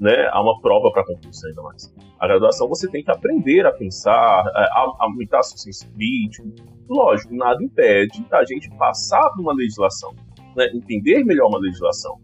né, 0.01 0.29
a 0.31 0.41
uma 0.41 0.61
prova 0.61 0.91
para 0.93 1.05
concurso 1.05 1.47
ainda 1.47 1.63
mais. 1.63 1.95
A 2.19 2.27
graduação 2.27 2.69
você 2.69 2.89
tem 2.89 3.03
que 3.03 3.11
aprender 3.11 3.67
a 3.67 3.73
pensar, 3.73 4.13
a 4.15 4.97
aumentar 5.01 5.43
seu 5.43 5.59
senso 5.59 5.91
crítico. 5.93 6.49
Lógico, 6.89 7.35
nada 7.35 7.63
impede 7.63 8.25
a 8.31 8.45
gente 8.45 8.71
passar 8.77 9.31
por 9.31 9.41
uma 9.41 9.53
legislação, 9.53 10.15
né, 10.57 10.67
entender 10.75 11.25
melhor 11.25 11.49
uma 11.49 11.59
legislação. 11.59 12.19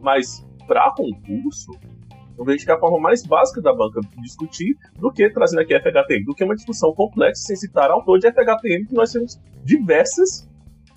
Mas 0.00 0.44
para 0.66 0.90
concurso, 0.92 1.72
eu 2.36 2.44
vejo 2.44 2.64
que 2.64 2.70
é 2.70 2.74
a 2.74 2.78
forma 2.78 2.98
mais 2.98 3.24
básica 3.24 3.62
da 3.62 3.72
banca 3.72 4.00
discutir 4.18 4.76
do 4.98 5.12
que 5.12 5.30
trazendo 5.30 5.60
aqui 5.60 5.74
FHTM, 5.74 6.24
do 6.24 6.34
que 6.34 6.44
uma 6.44 6.54
discussão 6.54 6.92
complexa 6.92 7.42
sem 7.44 7.56
citar 7.56 7.90
autor 7.90 8.18
de 8.18 8.28
FHTM, 8.28 8.86
que 8.86 8.94
nós 8.94 9.12
temos 9.12 9.40
diversas, 9.64 10.48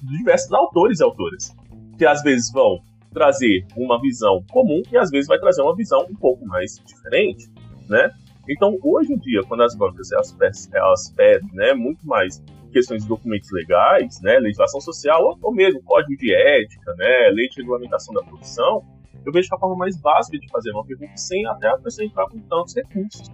diversos 0.02 0.52
autores 0.52 1.00
e 1.00 1.04
autoras, 1.04 1.56
que 1.98 2.06
às 2.06 2.22
vezes 2.24 2.52
vão 2.52 2.80
trazer 3.14 3.66
uma 3.76 4.00
visão 4.00 4.44
comum 4.50 4.82
e 4.92 4.98
às 4.98 5.10
vezes 5.10 5.28
vai 5.28 5.40
trazer 5.40 5.62
uma 5.62 5.76
visão 5.76 6.06
um 6.10 6.16
pouco 6.16 6.46
mais 6.46 6.82
diferente, 6.86 7.50
né? 7.90 8.12
Então, 8.50 8.78
hoje 8.82 9.14
em 9.14 9.18
dia, 9.18 9.42
quando 9.44 9.64
as 9.64 9.76
bancas 9.76 10.12
elas, 10.12 10.36
elas 10.74 11.12
pedem 11.12 11.50
né, 11.54 11.74
muito 11.74 12.08
mais 12.08 12.42
questões 12.72 13.04
de 13.04 13.10
documentos 13.10 13.52
legais, 13.52 14.22
né, 14.22 14.40
legislação 14.40 14.80
social, 14.80 15.22
ou, 15.24 15.38
ou 15.42 15.54
mesmo 15.54 15.82
código 15.84 16.16
de 16.18 16.34
ética, 16.34 16.94
né, 16.98 17.30
lei 17.34 17.50
de 17.50 17.58
regulamentação 17.58 18.14
da 18.14 18.24
produção, 18.24 18.86
eu 19.26 19.32
vejo 19.34 19.50
que 19.50 19.56
a 19.56 19.58
forma 19.58 19.76
mais 19.76 20.00
básica 20.00 20.38
de 20.40 20.50
fazer 20.50 20.72
uma 20.72 20.86
pergunta 20.86 21.18
sem 21.18 21.46
até 21.48 21.68
a 21.68 21.78
pessoa 21.78 22.06
entrar 22.06 22.28
com 22.30 22.40
tantos 22.40 22.76
recursos 22.76 23.30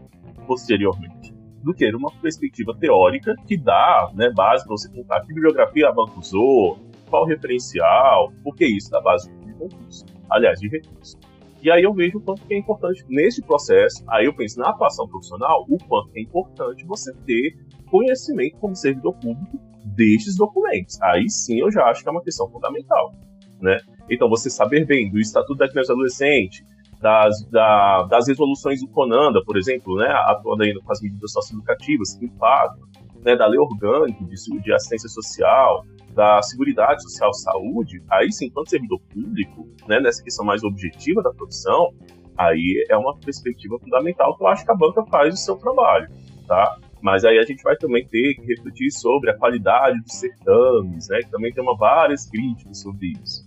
posteriormente 0.48 1.34
do 1.64 1.74
que 1.74 1.88
uma 1.96 2.12
perspectiva 2.22 2.76
teórica 2.78 3.36
que 3.48 3.56
dá 3.56 4.12
né, 4.14 4.30
base 4.32 4.66
para 4.66 4.72
você 4.72 4.90
contar 4.90 5.22
que 5.22 5.28
bibliografia 5.28 5.88
a 5.88 5.92
banca 5.94 6.20
usou, 6.20 6.78
qual 7.10 7.26
referencial, 7.26 8.34
por 8.44 8.56
que 8.56 8.66
isso 8.66 8.90
dá 8.90 9.00
base 9.00 9.30
de 9.54 9.60
concurso, 9.60 10.06
aliás, 10.30 10.60
de 10.60 10.68
recurso. 10.68 11.18
E 11.62 11.72
aí 11.72 11.82
eu 11.82 11.94
vejo 11.94 12.18
o 12.18 12.22
quanto 12.22 12.46
que 12.46 12.54
é 12.54 12.58
importante 12.58 13.06
nesse 13.08 13.42
processo, 13.42 14.04
aí 14.10 14.26
eu 14.26 14.34
penso 14.34 14.60
na 14.60 14.70
atuação 14.70 15.08
profissional, 15.08 15.66
o 15.70 15.78
quanto 15.86 16.10
é 16.16 16.22
importante 16.22 16.86
você 16.86 17.14
ter 17.26 17.56
conhecimento 17.90 18.58
como 18.58 18.76
servidor 18.76 19.14
público 19.14 19.58
destes 19.86 20.36
documentos. 20.36 21.02
Aí 21.02 21.30
sim 21.30 21.60
eu 21.60 21.72
já 21.72 21.86
acho 21.86 22.04
que 22.04 22.10
é 22.10 22.12
uma 22.12 22.22
questão 22.22 22.50
fundamental, 22.50 23.14
né? 23.62 23.78
Então, 24.10 24.30
você 24.30 24.50
saber 24.50 24.86
bem 24.86 25.10
do 25.10 25.20
Estatuto 25.20 25.56
da 25.56 25.70
Criança 25.70 25.92
e 25.92 25.94
Adolescente, 25.94 26.66
das, 27.00 27.44
da, 27.50 28.04
das 28.04 28.28
resoluções 28.28 28.82
do 28.82 28.88
CONANDA, 28.88 29.42
por 29.46 29.58
exemplo, 29.58 29.98
né, 29.98 30.08
atuando 30.08 30.64
ainda 30.64 30.80
com 30.82 30.92
as 30.92 31.02
medidas 31.02 31.32
socioeducativas 31.32 32.16
que 32.16 32.26
impactam, 32.26 32.88
né, 33.24 33.36
da 33.36 33.48
lei 33.48 33.60
orgânica 33.60 34.24
de, 34.24 34.62
de 34.62 34.74
assistência 34.74 35.10
social, 35.10 35.84
da 36.14 36.42
Seguridade 36.42 37.04
Social 37.04 37.34
Saúde, 37.34 38.02
aí 38.10 38.32
sim, 38.32 38.46
enquanto 38.46 38.70
servidor 38.70 39.00
público, 39.14 39.68
né, 39.88 40.00
nessa 40.00 40.24
questão 40.24 40.46
mais 40.46 40.64
objetiva 40.64 41.22
da 41.22 41.32
profissão, 41.32 41.94
aí 42.38 42.86
é 42.90 42.98
uma 42.98 43.16
perspectiva 43.18 43.78
fundamental 43.80 44.38
que 44.38 44.44
eu 44.44 44.48
acho 44.48 44.66
que 44.66 44.72
a 44.72 44.76
banca 44.76 45.04
faz 45.06 45.34
o 45.34 45.38
seu 45.38 45.56
trabalho, 45.56 46.08
tá? 46.48 46.78
Mas 47.02 47.26
aí 47.26 47.38
a 47.38 47.44
gente 47.44 47.62
vai 47.64 47.76
também 47.76 48.08
ter 48.08 48.36
que 48.36 48.46
refletir 48.46 48.90
sobre 48.92 49.30
a 49.30 49.38
qualidade 49.38 50.02
dos 50.02 50.14
certames, 50.14 51.10
né? 51.10 51.20
Que 51.20 51.30
também 51.30 51.52
tem 51.52 51.62
uma 51.62 51.76
várias 51.76 52.26
críticas 52.30 52.80
sobre 52.80 53.14
isso. 53.22 53.46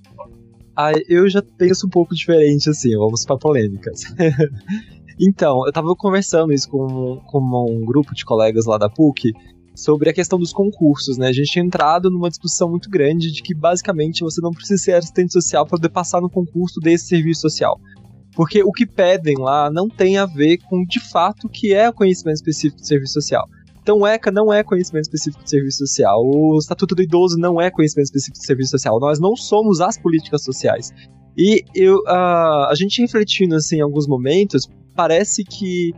Ah, 0.76 0.92
eu 1.08 1.26
já 1.26 1.42
penso 1.56 1.86
um 1.86 1.90
pouco 1.90 2.14
diferente, 2.14 2.68
assim, 2.68 2.94
vamos 2.94 3.24
para 3.24 3.38
polêmicas. 3.38 4.02
então, 5.18 5.64
eu 5.64 5.72
tava 5.72 5.94
conversando 5.96 6.52
isso 6.52 6.68
com, 6.68 7.18
com 7.26 7.38
um 7.70 7.82
grupo 7.82 8.14
de 8.14 8.26
colegas 8.26 8.66
lá 8.66 8.76
da 8.76 8.90
PUC 8.90 9.32
sobre 9.76 10.08
a 10.08 10.12
questão 10.12 10.38
dos 10.38 10.52
concursos, 10.52 11.18
né? 11.18 11.28
A 11.28 11.32
gente 11.32 11.52
tinha 11.52 11.64
entrado 11.64 12.10
numa 12.10 12.30
discussão 12.30 12.70
muito 12.70 12.88
grande 12.88 13.30
de 13.30 13.42
que 13.42 13.54
basicamente 13.54 14.20
você 14.20 14.40
não 14.40 14.50
precisa 14.50 14.82
ser 14.82 14.92
assistente 14.92 15.32
social 15.32 15.64
para 15.64 15.76
poder 15.76 15.90
passar 15.90 16.20
no 16.20 16.30
concurso 16.30 16.80
desse 16.80 17.06
serviço 17.06 17.42
social. 17.42 17.78
Porque 18.34 18.62
o 18.62 18.72
que 18.72 18.86
pedem 18.86 19.36
lá 19.38 19.70
não 19.70 19.88
tem 19.88 20.16
a 20.16 20.26
ver 20.26 20.58
com 20.58 20.84
de 20.84 20.98
fato 20.98 21.46
o 21.46 21.50
que 21.50 21.72
é 21.72 21.88
o 21.88 21.92
conhecimento 21.92 22.36
específico 22.36 22.80
de 22.80 22.88
serviço 22.88 23.14
social. 23.14 23.46
Então, 23.82 23.98
o 23.98 24.06
ECA 24.06 24.32
não 24.32 24.52
é 24.52 24.64
conhecimento 24.64 25.04
específico 25.04 25.44
de 25.44 25.50
serviço 25.50 25.78
social. 25.86 26.20
O 26.20 26.58
Estatuto 26.58 26.94
do 26.94 27.02
Idoso 27.02 27.38
não 27.38 27.60
é 27.60 27.70
conhecimento 27.70 28.06
específico 28.06 28.40
de 28.40 28.46
serviço 28.46 28.70
social. 28.72 28.98
Nós 28.98 29.20
não 29.20 29.36
somos 29.36 29.80
as 29.80 29.96
políticas 29.96 30.42
sociais. 30.42 30.90
E 31.36 31.62
eu, 31.74 31.98
uh, 31.98 32.66
a 32.68 32.72
gente 32.74 33.00
refletindo 33.00 33.54
assim, 33.54 33.76
em 33.76 33.82
alguns 33.82 34.08
momentos, 34.08 34.68
parece 34.94 35.44
que 35.44 35.92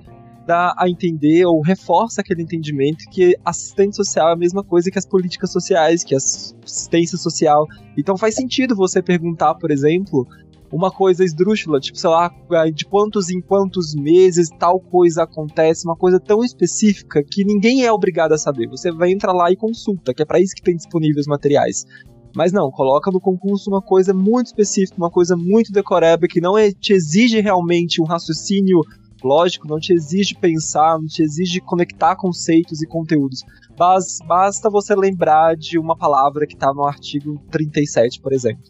dá 0.49 0.75
a 0.79 0.89
entender 0.89 1.45
ou 1.45 1.61
reforça 1.61 2.23
aquele 2.23 2.43
entendimento 2.43 3.05
que 3.11 3.37
assistente 3.45 3.95
social 3.95 4.31
é 4.31 4.33
a 4.33 4.37
mesma 4.37 4.65
coisa 4.65 4.91
que 4.91 4.99
as 4.99 5.05
políticas 5.05 5.53
sociais, 5.53 6.03
que 6.03 6.15
a 6.15 6.17
assistência 6.17 7.19
social. 7.19 7.67
Então 7.99 8.17
faz 8.17 8.35
sentido 8.35 8.75
você 8.75 9.03
perguntar, 9.03 9.55
por 9.57 9.71
exemplo, 9.71 10.27
uma 10.73 10.91
coisa 10.91 11.23
esdrúxula, 11.23 11.79
tipo, 11.79 11.99
sei 11.99 12.09
lá, 12.09 12.33
de 12.75 12.87
quantos 12.87 13.29
em 13.29 13.43
quantos 13.43 13.95
meses 13.95 14.49
tal 14.59 14.81
coisa 14.81 15.25
acontece, 15.25 15.87
uma 15.87 15.97
coisa 15.97 16.19
tão 16.19 16.43
específica 16.43 17.23
que 17.23 17.45
ninguém 17.45 17.85
é 17.85 17.93
obrigado 17.93 18.33
a 18.33 18.39
saber. 18.39 18.69
Você 18.69 18.91
vai 18.91 19.11
entrar 19.11 19.35
lá 19.35 19.53
e 19.53 19.57
consulta, 19.57 20.15
que 20.15 20.23
é 20.23 20.25
para 20.25 20.41
isso 20.41 20.55
que 20.55 20.63
tem 20.63 20.77
disponíveis 20.77 21.27
materiais. 21.27 21.85
Mas 22.35 22.53
não, 22.53 22.71
coloca 22.71 23.11
no 23.11 23.21
concurso 23.21 23.69
uma 23.69 23.83
coisa 23.83 24.15
muito 24.15 24.47
específica, 24.47 24.97
uma 24.97 25.11
coisa 25.11 25.37
muito 25.37 25.73
decoreba, 25.73 26.27
que 26.27 26.41
não 26.41 26.57
é, 26.57 26.73
te 26.73 26.95
exige 26.95 27.39
realmente 27.41 28.01
um 28.01 28.05
raciocínio 28.05 28.81
lógico, 29.23 29.69
não 29.69 29.79
te 29.79 29.93
exige 29.93 30.35
pensar, 30.35 30.99
não 30.99 31.07
te 31.07 31.23
exige 31.23 31.61
conectar 31.61 32.17
conceitos 32.17 32.83
e 32.83 32.87
conteúdos. 32.87 33.45
basta 34.27 34.71
você 34.71 34.95
lembrar 34.95 35.57
de 35.57 35.79
uma 35.79 35.97
palavra 35.97 36.47
que 36.47 36.55
está 36.55 36.73
no 36.73 36.85
artigo 36.85 37.41
37, 37.51 38.21
por 38.21 38.33
exemplo. 38.33 38.65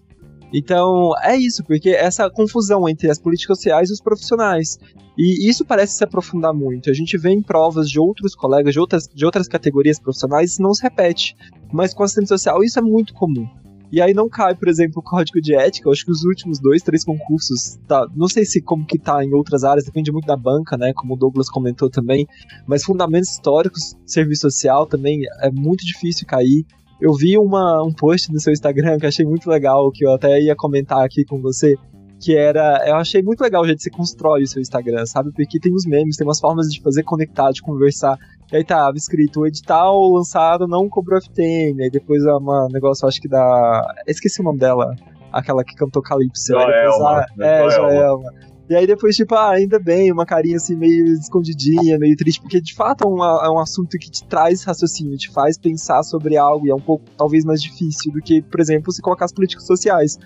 Então, 0.52 1.12
é 1.22 1.36
isso, 1.36 1.62
porque 1.64 1.90
essa 1.90 2.30
confusão 2.30 2.88
entre 2.88 3.10
as 3.10 3.18
políticas 3.18 3.58
sociais 3.58 3.90
e 3.90 3.92
os 3.92 4.00
profissionais. 4.00 4.78
E 5.16 5.48
isso 5.48 5.64
parece 5.64 5.96
se 5.96 6.04
aprofundar 6.04 6.54
muito. 6.54 6.90
A 6.90 6.94
gente 6.94 7.18
vê 7.18 7.30
em 7.30 7.42
provas 7.42 7.90
de 7.90 7.98
outros 7.98 8.34
colegas 8.34 8.72
de 8.72 8.80
outras, 8.80 9.06
de 9.06 9.26
outras 9.26 9.48
categorias 9.48 9.98
profissionais, 9.98 10.52
isso 10.52 10.62
não 10.62 10.72
se 10.72 10.82
repete. 10.82 11.36
Mas 11.72 11.92
com 11.92 12.02
assistente 12.02 12.28
social, 12.28 12.62
isso 12.62 12.78
é 12.78 12.82
muito 12.82 13.12
comum. 13.12 13.46
E 13.90 14.02
aí 14.02 14.12
não 14.12 14.28
cai, 14.28 14.54
por 14.54 14.68
exemplo, 14.68 15.00
o 15.00 15.02
código 15.02 15.40
de 15.40 15.54
ética. 15.54 15.88
Eu 15.88 15.92
acho 15.92 16.04
que 16.04 16.10
os 16.10 16.24
últimos 16.24 16.60
dois, 16.60 16.82
três 16.82 17.04
concursos, 17.04 17.78
tá, 17.86 18.06
não 18.14 18.28
sei 18.28 18.44
se 18.44 18.60
como 18.60 18.86
que 18.86 18.98
tá 18.98 19.24
em 19.24 19.32
outras 19.32 19.64
áreas, 19.64 19.84
depende 19.84 20.12
muito 20.12 20.26
da 20.26 20.36
banca, 20.36 20.76
né? 20.76 20.92
Como 20.92 21.14
o 21.14 21.16
Douglas 21.16 21.48
comentou 21.48 21.88
também. 21.88 22.26
Mas 22.66 22.84
fundamentos 22.84 23.30
históricos, 23.30 23.96
serviço 24.04 24.42
social 24.42 24.86
também 24.86 25.20
é 25.40 25.50
muito 25.50 25.84
difícil 25.84 26.26
cair. 26.26 26.66
Eu 27.00 27.14
vi 27.14 27.38
uma, 27.38 27.82
um 27.82 27.92
post 27.92 28.30
no 28.32 28.40
seu 28.40 28.52
Instagram 28.52 28.98
que 28.98 29.06
achei 29.06 29.24
muito 29.24 29.48
legal, 29.48 29.90
que 29.90 30.04
eu 30.04 30.12
até 30.12 30.40
ia 30.40 30.54
comentar 30.56 31.04
aqui 31.04 31.24
com 31.24 31.40
você, 31.40 31.76
que 32.20 32.36
era. 32.36 32.84
Eu 32.86 32.96
achei 32.96 33.22
muito 33.22 33.40
legal 33.40 33.62
o 33.62 33.66
jeito 33.66 33.78
que 33.78 33.84
você 33.84 33.90
constrói 33.90 34.42
o 34.42 34.46
seu 34.46 34.60
Instagram, 34.60 35.06
sabe? 35.06 35.30
Porque 35.32 35.58
tem 35.60 35.72
os 35.72 35.86
memes, 35.86 36.16
tem 36.16 36.26
umas 36.26 36.40
formas 36.40 36.68
de 36.68 36.80
fazer 36.82 37.02
conectar, 37.02 37.50
de 37.50 37.62
conversar. 37.62 38.18
E 38.52 38.56
aí 38.56 38.64
tava 38.64 38.96
escrito, 38.96 39.40
o 39.40 39.46
edital 39.46 40.10
lançado 40.10 40.66
não 40.66 40.88
cobrou 40.88 41.20
FTM. 41.20 41.82
Aí 41.82 41.90
depois 41.90 42.24
é 42.24 42.32
um 42.32 42.68
negócio, 42.70 43.06
acho 43.06 43.20
que 43.20 43.28
da. 43.28 43.94
Esqueci 44.06 44.40
o 44.40 44.44
nome 44.44 44.58
dela. 44.58 44.94
Aquela 45.32 45.62
que 45.62 45.74
cantou 45.74 46.02
Calypso. 46.02 46.52
Joelma. 46.52 47.26
Depois, 47.36 47.40
ah, 47.40 47.46
é, 47.46 47.70
Joelma. 47.70 48.32
E 48.68 48.74
aí 48.74 48.86
depois, 48.86 49.16
tipo, 49.16 49.34
ah, 49.34 49.52
ainda 49.52 49.78
bem, 49.78 50.12
uma 50.12 50.26
carinha 50.26 50.56
assim 50.56 50.76
meio 50.76 51.06
escondidinha, 51.14 51.98
meio 51.98 52.14
triste, 52.14 52.38
porque 52.38 52.60
de 52.60 52.74
fato 52.74 53.04
é 53.04 53.06
um, 53.06 53.24
é 53.24 53.50
um 53.50 53.58
assunto 53.58 53.96
que 53.98 54.10
te 54.10 54.22
traz 54.24 54.62
raciocínio, 54.62 55.16
te 55.16 55.30
faz 55.32 55.56
pensar 55.56 56.02
sobre 56.02 56.36
algo 56.36 56.66
e 56.66 56.70
é 56.70 56.74
um 56.74 56.80
pouco, 56.80 57.02
talvez, 57.16 57.46
mais 57.46 57.62
difícil 57.62 58.12
do 58.12 58.20
que, 58.20 58.42
por 58.42 58.60
exemplo, 58.60 58.92
se 58.92 59.00
colocar 59.00 59.24
as 59.24 59.32
políticas 59.32 59.66
sociais. 59.66 60.18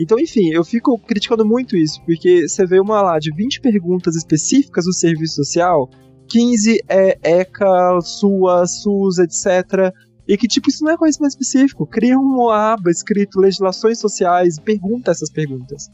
Então, 0.00 0.18
enfim, 0.18 0.48
eu 0.50 0.64
fico 0.64 0.98
criticando 0.98 1.44
muito 1.44 1.76
isso, 1.76 2.00
porque 2.06 2.48
você 2.48 2.64
vê 2.64 2.80
uma 2.80 3.02
lá 3.02 3.18
de 3.18 3.30
20 3.34 3.60
perguntas 3.60 4.16
específicas 4.16 4.86
do 4.86 4.94
serviço 4.94 5.34
social, 5.34 5.90
15 6.26 6.78
é 6.88 7.18
ECA, 7.22 8.00
SUA, 8.00 8.66
SUS, 8.66 9.18
etc. 9.18 9.92
E 10.26 10.38
que, 10.38 10.48
tipo, 10.48 10.70
isso 10.70 10.82
não 10.82 10.92
é 10.92 10.96
conhecimento 10.96 11.32
específico. 11.32 11.86
Cria 11.86 12.18
uma 12.18 12.72
aba 12.72 12.90
escrito 12.90 13.38
legislações 13.38 13.98
sociais 13.98 14.58
pergunta 14.58 15.10
essas 15.10 15.28
perguntas. 15.28 15.90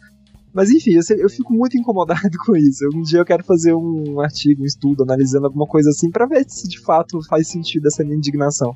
Mas 0.55 0.71
enfim, 0.71 0.93
eu, 0.93 1.03
eu, 1.19 1.29
fico 1.29 1.53
muito 1.53 1.77
incomodado 1.77 2.31
com 2.47 2.57
isso. 2.57 2.89
Um 2.95 3.03
dia 3.03 3.19
eu 3.19 3.25
quero 3.25 3.43
fazer 3.43 3.75
um 3.75 4.21
artigo, 4.21 4.63
um 4.63 4.67
estudo, 4.67 5.03
analisando 5.03 5.47
alguma 5.47 5.67
coisa 5.67 5.91
assim, 5.91 6.11
para 6.11 6.27
ver 6.27 6.45
se 6.49 6.69
de 6.69 6.81
fato 6.81 7.19
faz 7.29 7.49
sentido 7.49 7.89
essa 7.89 8.05
minha 8.05 8.17
indignação. 8.17 8.73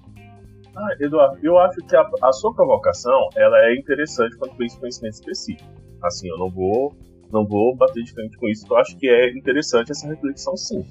Ah, 0.76 0.94
Eduardo, 1.00 1.38
eu 1.42 1.58
acho 1.58 1.78
que 1.80 1.96
a, 1.96 2.08
a, 2.22 2.32
sua 2.32 2.54
provocação 2.54 3.28
ela 3.36 3.58
é 3.66 3.74
interessante 3.74 4.36
quando 4.36 4.56
tem 4.56 4.66
esse 4.66 4.78
conhecimento 4.78 5.14
específico. 5.14 5.68
Assim, 6.02 6.28
eu 6.28 6.38
não 6.38 6.48
vou, 6.48 6.94
não 7.30 7.44
vou 7.44 7.76
bater 7.76 8.02
de 8.02 8.12
frente 8.12 8.36
com 8.38 8.48
isso, 8.48 8.66
eu 8.70 8.76
acho 8.78 8.96
que 8.96 9.08
é 9.08 9.30
interessante 9.36 9.90
essa 9.90 10.06
reflexão 10.06 10.56
sim 10.56 10.86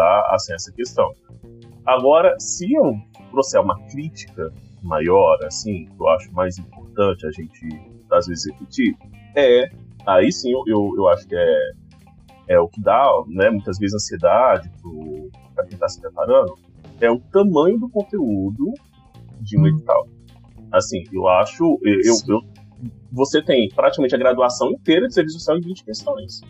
tá? 0.00 0.30
Assim, 0.30 0.54
essa 0.54 0.72
questão. 0.72 1.12
Agora, 1.84 2.34
se 2.38 2.72
eu 2.72 2.96
trouxer 3.30 3.60
uma 3.60 3.78
crítica 3.88 4.50
maior, 4.82 5.38
assim, 5.44 5.84
que 5.86 6.00
eu 6.00 6.08
acho 6.08 6.32
mais 6.32 6.58
importante 6.58 7.26
a 7.26 7.30
gente, 7.30 7.68
às 8.10 8.26
vezes, 8.26 8.46
repetir, 8.50 8.96
é, 9.36 9.70
aí 10.06 10.32
sim 10.32 10.50
eu, 10.52 10.62
eu, 10.66 10.94
eu 10.96 11.08
acho 11.08 11.28
que 11.28 11.36
é, 11.36 11.70
é 12.48 12.58
o 12.58 12.66
que 12.66 12.80
dá, 12.80 13.06
né, 13.28 13.50
muitas 13.50 13.78
vezes, 13.78 13.94
ansiedade 13.94 14.70
para 15.54 15.64
quem 15.64 15.74
está 15.74 15.86
se 15.86 16.00
preparando, 16.00 16.54
é 16.98 17.10
o 17.10 17.20
tamanho 17.20 17.78
do 17.78 17.88
conteúdo 17.90 18.72
de 19.40 19.58
um 19.58 19.66
edital. 19.66 20.06
Assim, 20.72 21.02
eu 21.12 21.26
acho, 21.26 21.78
eu, 21.82 22.14
eu, 22.26 22.40
você 23.10 23.42
tem 23.42 23.68
praticamente 23.74 24.14
a 24.14 24.18
graduação 24.18 24.70
inteira 24.70 25.06
de 25.06 25.14
serviço 25.14 25.38
social 25.38 25.58
em 25.58 25.60
20 25.60 25.84
questões 25.84 26.40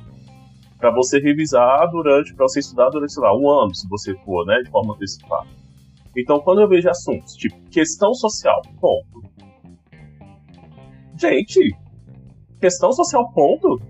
para 0.81 0.91
você 0.91 1.21
revisar 1.21 1.89
durante, 1.91 2.35
para 2.35 2.49
você 2.49 2.61
estudar 2.61 2.89
durante, 2.89 3.13
sei 3.13 3.23
lá, 3.23 3.37
um 3.37 3.49
ano, 3.49 3.75
se 3.75 3.87
você 3.87 4.15
for, 4.25 4.47
né, 4.47 4.63
de 4.65 4.71
forma 4.71 4.95
antecipada. 4.95 5.47
Então, 6.17 6.41
quando 6.41 6.63
eu 6.63 6.69
vejo 6.69 6.89
assuntos 6.89 7.35
tipo 7.35 7.57
questão 7.71 8.15
social, 8.15 8.63
ponto. 8.81 9.23
Gente, 11.17 11.77
questão 12.59 12.93
social, 12.93 13.31
ponto. 13.33 13.81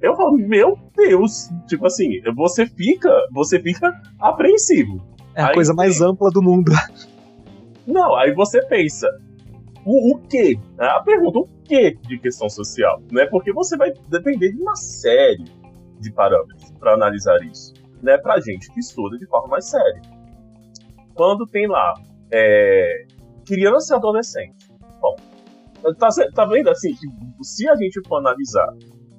Eu 0.00 0.16
falo, 0.16 0.36
meu 0.36 0.76
Deus, 0.96 1.48
tipo 1.68 1.86
assim, 1.86 2.20
você 2.34 2.66
fica, 2.66 3.10
você 3.30 3.60
fica 3.60 3.92
apreensivo. 4.18 5.00
É 5.34 5.42
a 5.42 5.48
aí 5.48 5.54
coisa 5.54 5.72
mais 5.74 6.00
ampla 6.00 6.30
do 6.30 6.42
mundo. 6.42 6.72
Não, 7.86 8.14
aí 8.16 8.32
você 8.32 8.64
pensa, 8.66 9.08
o, 9.84 10.14
o 10.14 10.18
quê? 10.28 10.58
A 10.78 11.00
pergunta, 11.02 11.40
o 11.40 11.48
quê 11.64 11.96
de 12.02 12.18
questão 12.18 12.48
social? 12.48 13.02
Né? 13.10 13.26
Porque 13.26 13.52
você 13.52 13.76
vai 13.76 13.92
depender 14.08 14.52
de 14.52 14.60
uma 14.60 14.76
série 14.76 15.44
de 15.98 16.12
parâmetros 16.12 16.70
para 16.78 16.94
analisar 16.94 17.40
isso, 17.44 17.72
né? 18.02 18.18
Para 18.18 18.40
gente 18.40 18.70
que 18.72 18.80
estuda 18.80 19.16
de 19.16 19.26
forma 19.26 19.48
mais 19.48 19.68
séria. 19.68 20.02
Quando 21.14 21.46
tem 21.46 21.68
lá 21.68 21.94
é, 22.30 23.06
criança 23.46 23.94
e 23.94 23.96
adolescente, 23.96 24.68
bom, 25.00 25.16
tá, 25.98 26.08
tá 26.34 26.44
vendo 26.46 26.70
assim 26.70 26.90
se 27.40 27.68
a 27.68 27.76
gente 27.76 28.00
for 28.06 28.16
analisar, 28.16 28.68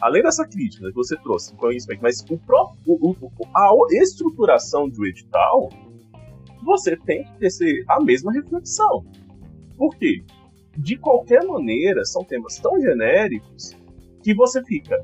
além 0.01 0.21
dessa 0.23 0.45
crítica 0.45 0.87
que 0.87 0.95
você 0.95 1.15
trouxe, 1.17 1.55
conhecimento, 1.55 2.01
mas 2.01 2.21
o 2.29 2.37
próprio, 2.37 2.81
o, 2.85 3.15
a 3.55 3.69
estruturação 4.01 4.89
do 4.89 5.05
edital, 5.05 5.69
você 6.63 6.97
tem 6.97 7.23
que 7.23 7.49
ter 7.49 7.85
a 7.89 8.01
mesma 8.01 8.31
reflexão. 8.33 9.05
Por 9.77 9.95
quê? 9.97 10.23
De 10.77 10.97
qualquer 10.97 11.45
maneira, 11.45 12.03
são 12.05 12.23
temas 12.23 12.57
tão 12.57 12.79
genéricos 12.81 13.75
que 14.23 14.33
você 14.33 14.63
fica, 14.63 14.97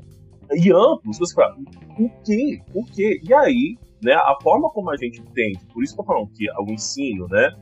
e 0.52 0.72
amplos, 0.72 1.18
você 1.18 1.34
fala, 1.34 1.56
o 1.98 2.10
quê? 2.24 2.60
O 2.74 2.84
quê? 2.84 3.20
E 3.22 3.32
aí, 3.32 3.78
né, 4.02 4.14
a 4.14 4.36
forma 4.42 4.68
como 4.70 4.90
a 4.90 4.96
gente 4.96 5.20
entende, 5.20 5.60
por 5.72 5.84
isso 5.84 5.94
que 5.94 6.00
eu 6.00 6.04
falo 6.04 6.26
que 6.28 6.46
o 6.50 6.72
ensino, 6.72 7.28
né, 7.28 7.52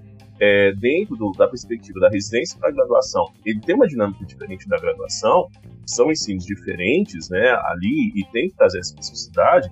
é, 0.40 0.72
dentro 0.72 1.16
do, 1.16 1.32
da 1.32 1.48
perspectiva 1.48 2.00
da 2.00 2.08
residência 2.08 2.58
para 2.58 2.70
a 2.70 2.72
graduação, 2.72 3.26
ele 3.44 3.60
tem 3.60 3.74
uma 3.74 3.86
dinâmica 3.86 4.24
diferente 4.24 4.68
da 4.68 4.78
graduação, 4.78 5.48
são 5.84 6.10
ensinos 6.10 6.44
diferentes, 6.44 7.28
né, 7.28 7.50
ali, 7.64 8.12
e 8.14 8.24
tem 8.32 8.48
que 8.48 8.56
trazer 8.56 8.78
essa 8.78 8.90
especificidade, 8.90 9.70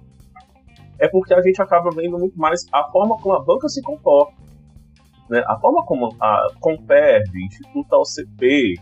é 0.98 1.08
porque 1.08 1.34
a 1.34 1.42
gente 1.42 1.60
acaba 1.60 1.90
vendo 1.90 2.18
muito 2.18 2.38
mais 2.38 2.66
a 2.72 2.84
forma 2.90 3.16
como 3.18 3.34
a 3.34 3.42
banca 3.42 3.68
se 3.68 3.82
comporta, 3.82 4.34
né, 5.28 5.42
a 5.46 5.58
forma 5.58 5.84
como 5.84 6.14
a 6.20 6.48
Comperv, 6.60 7.30
Instituto 7.36 7.94
AOCP, 7.94 8.74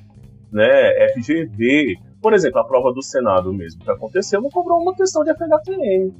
né, 0.52 1.08
FGV, 1.14 1.96
por 2.20 2.32
exemplo, 2.32 2.60
a 2.60 2.64
prova 2.64 2.92
do 2.92 3.02
Senado 3.02 3.52
mesmo 3.52 3.82
que 3.82 3.90
aconteceu 3.90 4.40
não 4.40 4.48
cobrou 4.48 4.80
uma 4.80 4.94
questão 4.94 5.22
de 5.22 5.30
FHTM. 5.34 6.14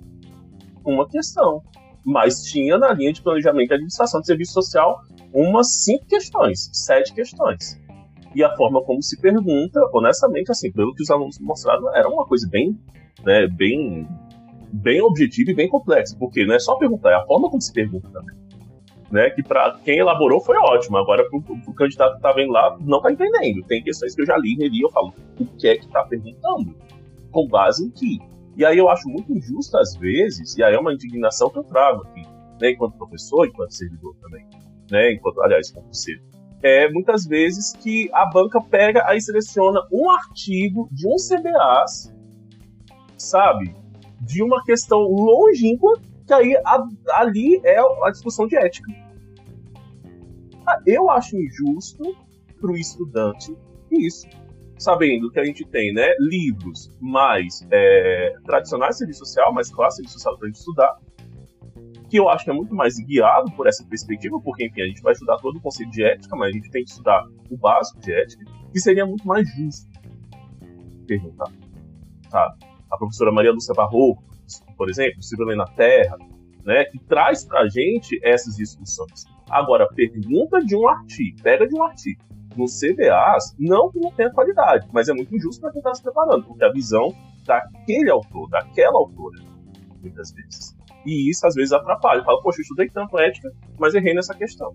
Uma 0.85 1.09
questão. 1.09 1.63
Mas 2.05 2.43
tinha 2.43 2.77
na 2.77 2.93
linha 2.93 3.13
de 3.13 3.23
planejamento 3.23 3.71
e 3.71 3.75
administração 3.75 4.21
de 4.21 4.27
serviço 4.27 4.53
social 4.53 5.01
umas 5.33 5.83
cinco 5.83 6.05
questões, 6.07 6.69
sete 6.75 7.15
questões. 7.15 7.81
E 8.35 8.45
a 8.45 8.55
forma 8.57 8.83
como 8.83 9.03
se 9.03 9.19
pergunta, 9.19 9.81
honestamente, 9.95 10.51
assim, 10.51 10.71
pelo 10.71 10.95
que 10.95 11.03
os 11.03 11.11
alunos 11.11 11.39
mostraram, 11.39 11.95
era 11.95 12.09
uma 12.09 12.27
coisa 12.27 12.47
bem, 12.51 12.79
né, 13.25 13.47
bem, 13.47 14.07
bem 14.75 15.01
objetiva 15.01 15.51
e 15.51 15.55
bem 15.55 15.69
complexa, 15.69 16.17
porque 16.19 16.45
não 16.45 16.55
é 16.55 16.59
só 16.59 16.77
perguntar, 16.77 17.11
é 17.11 17.15
a 17.15 17.27
forma 17.27 17.49
como 17.49 17.61
se 17.61 17.73
pergunta 17.73 18.09
também 18.11 18.45
né? 19.15 19.31
Que 19.31 19.45
para 19.45 19.79
quem 19.85 19.99
elaborou 19.99 20.41
foi 20.41 20.57
ótimo. 20.57 20.97
Agora, 20.97 21.25
o 21.33 21.73
candidato 21.73 22.17
que 22.17 22.23
tá 22.23 22.33
vendo 22.33 22.53
lá, 22.53 22.77
não 22.81 23.01
tá 23.01 23.13
entendendo. 23.13 23.65
Tem 23.67 23.81
questões 23.81 24.13
que 24.13 24.23
eu 24.23 24.27
já 24.27 24.37
li, 24.37 24.57
reli, 24.57 24.81
eu 24.81 24.91
falo, 24.91 25.15
o 25.39 25.47
que 25.57 25.69
é 25.69 25.77
que 25.77 25.89
tá 25.89 26.05
perguntando? 26.05 26.75
Com 27.31 27.47
base 27.47 27.87
em 27.87 27.91
que? 27.91 28.19
E 28.57 28.65
aí 28.65 28.77
eu 28.77 28.89
acho 28.89 29.09
muito 29.09 29.33
injusto 29.33 29.79
às 29.79 29.95
vezes, 29.97 30.57
e 30.57 30.65
aí 30.65 30.75
é 30.75 30.79
uma 30.79 30.93
indignação 30.93 31.49
que 31.49 31.59
eu 31.59 31.65
trago 31.65 32.03
aqui, 32.03 32.23
né? 32.61 32.71
Enquanto 32.73 32.97
professor, 32.97 33.47
enquanto 33.47 33.71
servidor 33.71 34.17
também, 34.21 34.45
né? 34.91 35.13
Enquanto, 35.13 35.41
aliás, 35.43 35.71
concurseiro. 35.71 36.21
É 36.61 36.91
muitas 36.91 37.25
vezes 37.25 37.73
que 37.75 38.11
a 38.13 38.27
banca 38.27 38.61
pega 38.61 39.07
aí 39.07 39.21
seleciona 39.21 39.81
um 39.93 40.11
artigo 40.11 40.89
de 40.91 41.07
um 41.07 41.15
CBAs, 41.17 42.13
sabe? 43.17 43.75
De 44.25 44.43
uma 44.43 44.63
questão 44.65 45.01
longínqua 45.01 46.01
Que 46.27 46.33
aí 46.33 46.57
a, 46.65 46.83
ali 47.21 47.61
é 47.65 47.79
a 47.79 48.11
discussão 48.11 48.47
de 48.47 48.57
ética. 48.57 48.91
Ah, 50.67 50.81
eu 50.87 51.11
acho 51.11 51.37
injusto 51.37 52.17
para 52.59 52.71
o 52.71 52.77
estudante 52.77 53.55
isso, 53.91 54.27
sabendo 54.79 55.31
que 55.31 55.39
a 55.39 55.45
gente 55.45 55.65
tem 55.67 55.93
né, 55.93 56.09
livros 56.19 56.91
mais 57.01 57.67
é, 57.71 58.35
tradicionais 58.45 58.95
de 58.95 58.99
serviço 58.99 59.27
social, 59.27 59.53
mais 59.53 59.71
clássicos 59.71 60.13
de 60.13 60.13
serviço 60.13 60.19
social 60.19 60.39
para 60.39 60.47
a 60.47 60.49
gente 60.49 60.59
estudar, 60.59 60.99
que 62.09 62.19
eu 62.19 62.29
acho 62.29 62.45
que 62.45 62.51
é 62.51 62.55
muito 62.55 62.75
mais 62.75 62.97
guiado 62.99 63.51
por 63.53 63.67
essa 63.67 63.85
perspectiva, 63.85 64.41
porque, 64.41 64.67
enfim, 64.67 64.83
a 64.83 64.87
gente 64.87 65.03
vai 65.03 65.13
estudar 65.13 65.37
todo 65.39 65.57
o 65.57 65.61
conceito 65.61 65.91
de 65.91 66.05
ética, 66.05 66.37
mas 66.37 66.49
a 66.49 66.53
gente 66.53 66.71
tem 66.71 66.85
que 66.85 66.91
estudar 66.91 67.27
o 67.51 67.57
básico 67.57 68.01
de 68.01 68.13
ética, 68.13 68.45
que 68.73 68.81
seria 68.81 69.07
muito 69.07 69.27
mais 69.27 69.49
justo 69.55 69.89
perguntar. 71.07 71.51
Sabe? 72.31 72.74
A 72.95 72.99
professora 72.99 73.33
Maria 73.33 73.53
Lúcia 73.53 73.75
Barroco, 73.75 74.23
por 74.77 74.89
exemplo, 74.89 75.23
Civil 75.23 75.57
na 75.57 75.67
Terra, 75.67 76.17
né, 76.65 76.85
que 76.85 76.99
traz 76.99 77.45
pra 77.45 77.69
gente 77.69 78.19
essas 78.23 78.57
discussões. 78.57 79.25
Agora, 79.51 79.87
pergunta 79.89 80.65
de 80.65 80.75
um 80.75 80.89
artigo, 80.89 81.43
pega 81.43 81.67
de 81.67 81.75
um 81.75 81.83
artigo, 81.83 82.23
no 82.57 82.65
CBAs, 82.67 83.55
não 83.59 83.91
que 83.91 83.99
não 83.99 84.11
tenha 84.13 84.31
qualidade, 84.31 84.89
mas 84.93 85.09
é 85.09 85.13
muito 85.13 85.35
injusto 85.35 85.61
para 85.61 85.73
quem 85.73 85.81
está 85.81 85.95
se 85.95 86.03
preparando, 86.03 86.45
porque 86.45 86.65
a 86.65 86.73
visão 86.73 87.15
daquele 87.45 88.11
autor, 88.11 88.49
daquela 88.49 88.97
autora, 88.97 89.43
muitas 90.01 90.33
vezes. 90.33 90.75
E 91.05 91.31
isso 91.31 91.47
às 91.47 91.55
vezes 91.55 91.73
atrapalha. 91.73 92.25
Fala, 92.25 92.41
poxa, 92.43 92.61
eu 92.61 92.63
estudei 92.63 92.89
tanto 92.89 93.19
ética, 93.19 93.53
mas 93.79 93.95
errei 93.95 94.15
nessa 94.15 94.35
questão. 94.35 94.75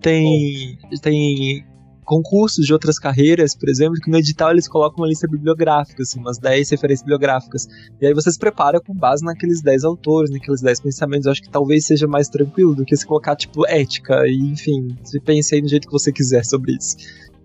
Tem, 0.00 0.76
tem 1.00 1.64
concursos 2.04 2.64
de 2.64 2.72
outras 2.72 2.98
carreiras, 2.98 3.56
por 3.56 3.68
exemplo, 3.68 3.94
que 4.00 4.10
no 4.10 4.18
edital 4.18 4.50
eles 4.50 4.68
colocam 4.68 5.02
uma 5.02 5.08
lista 5.08 5.26
bibliográfica, 5.26 6.02
assim, 6.02 6.20
umas 6.20 6.38
10 6.38 6.70
referências 6.70 7.02
bibliográficas. 7.02 7.66
E 8.00 8.06
aí 8.06 8.14
você 8.14 8.30
se 8.30 8.38
prepara 8.38 8.80
com 8.80 8.94
base 8.94 9.24
naqueles 9.24 9.62
10 9.62 9.84
autores, 9.84 10.30
naqueles 10.30 10.60
10 10.60 10.80
pensamentos. 10.80 11.26
Eu 11.26 11.32
acho 11.32 11.42
que 11.42 11.50
talvez 11.50 11.86
seja 11.86 12.06
mais 12.06 12.28
tranquilo 12.28 12.74
do 12.74 12.84
que 12.84 12.96
se 12.96 13.06
colocar, 13.06 13.34
tipo, 13.34 13.66
ética 13.66 14.26
e, 14.26 14.38
enfim, 14.52 14.96
se 15.02 15.18
pense 15.20 15.54
aí 15.54 15.60
do 15.60 15.68
jeito 15.68 15.86
que 15.86 15.92
você 15.92 16.12
quiser 16.12 16.44
sobre 16.44 16.76
isso. 16.76 16.96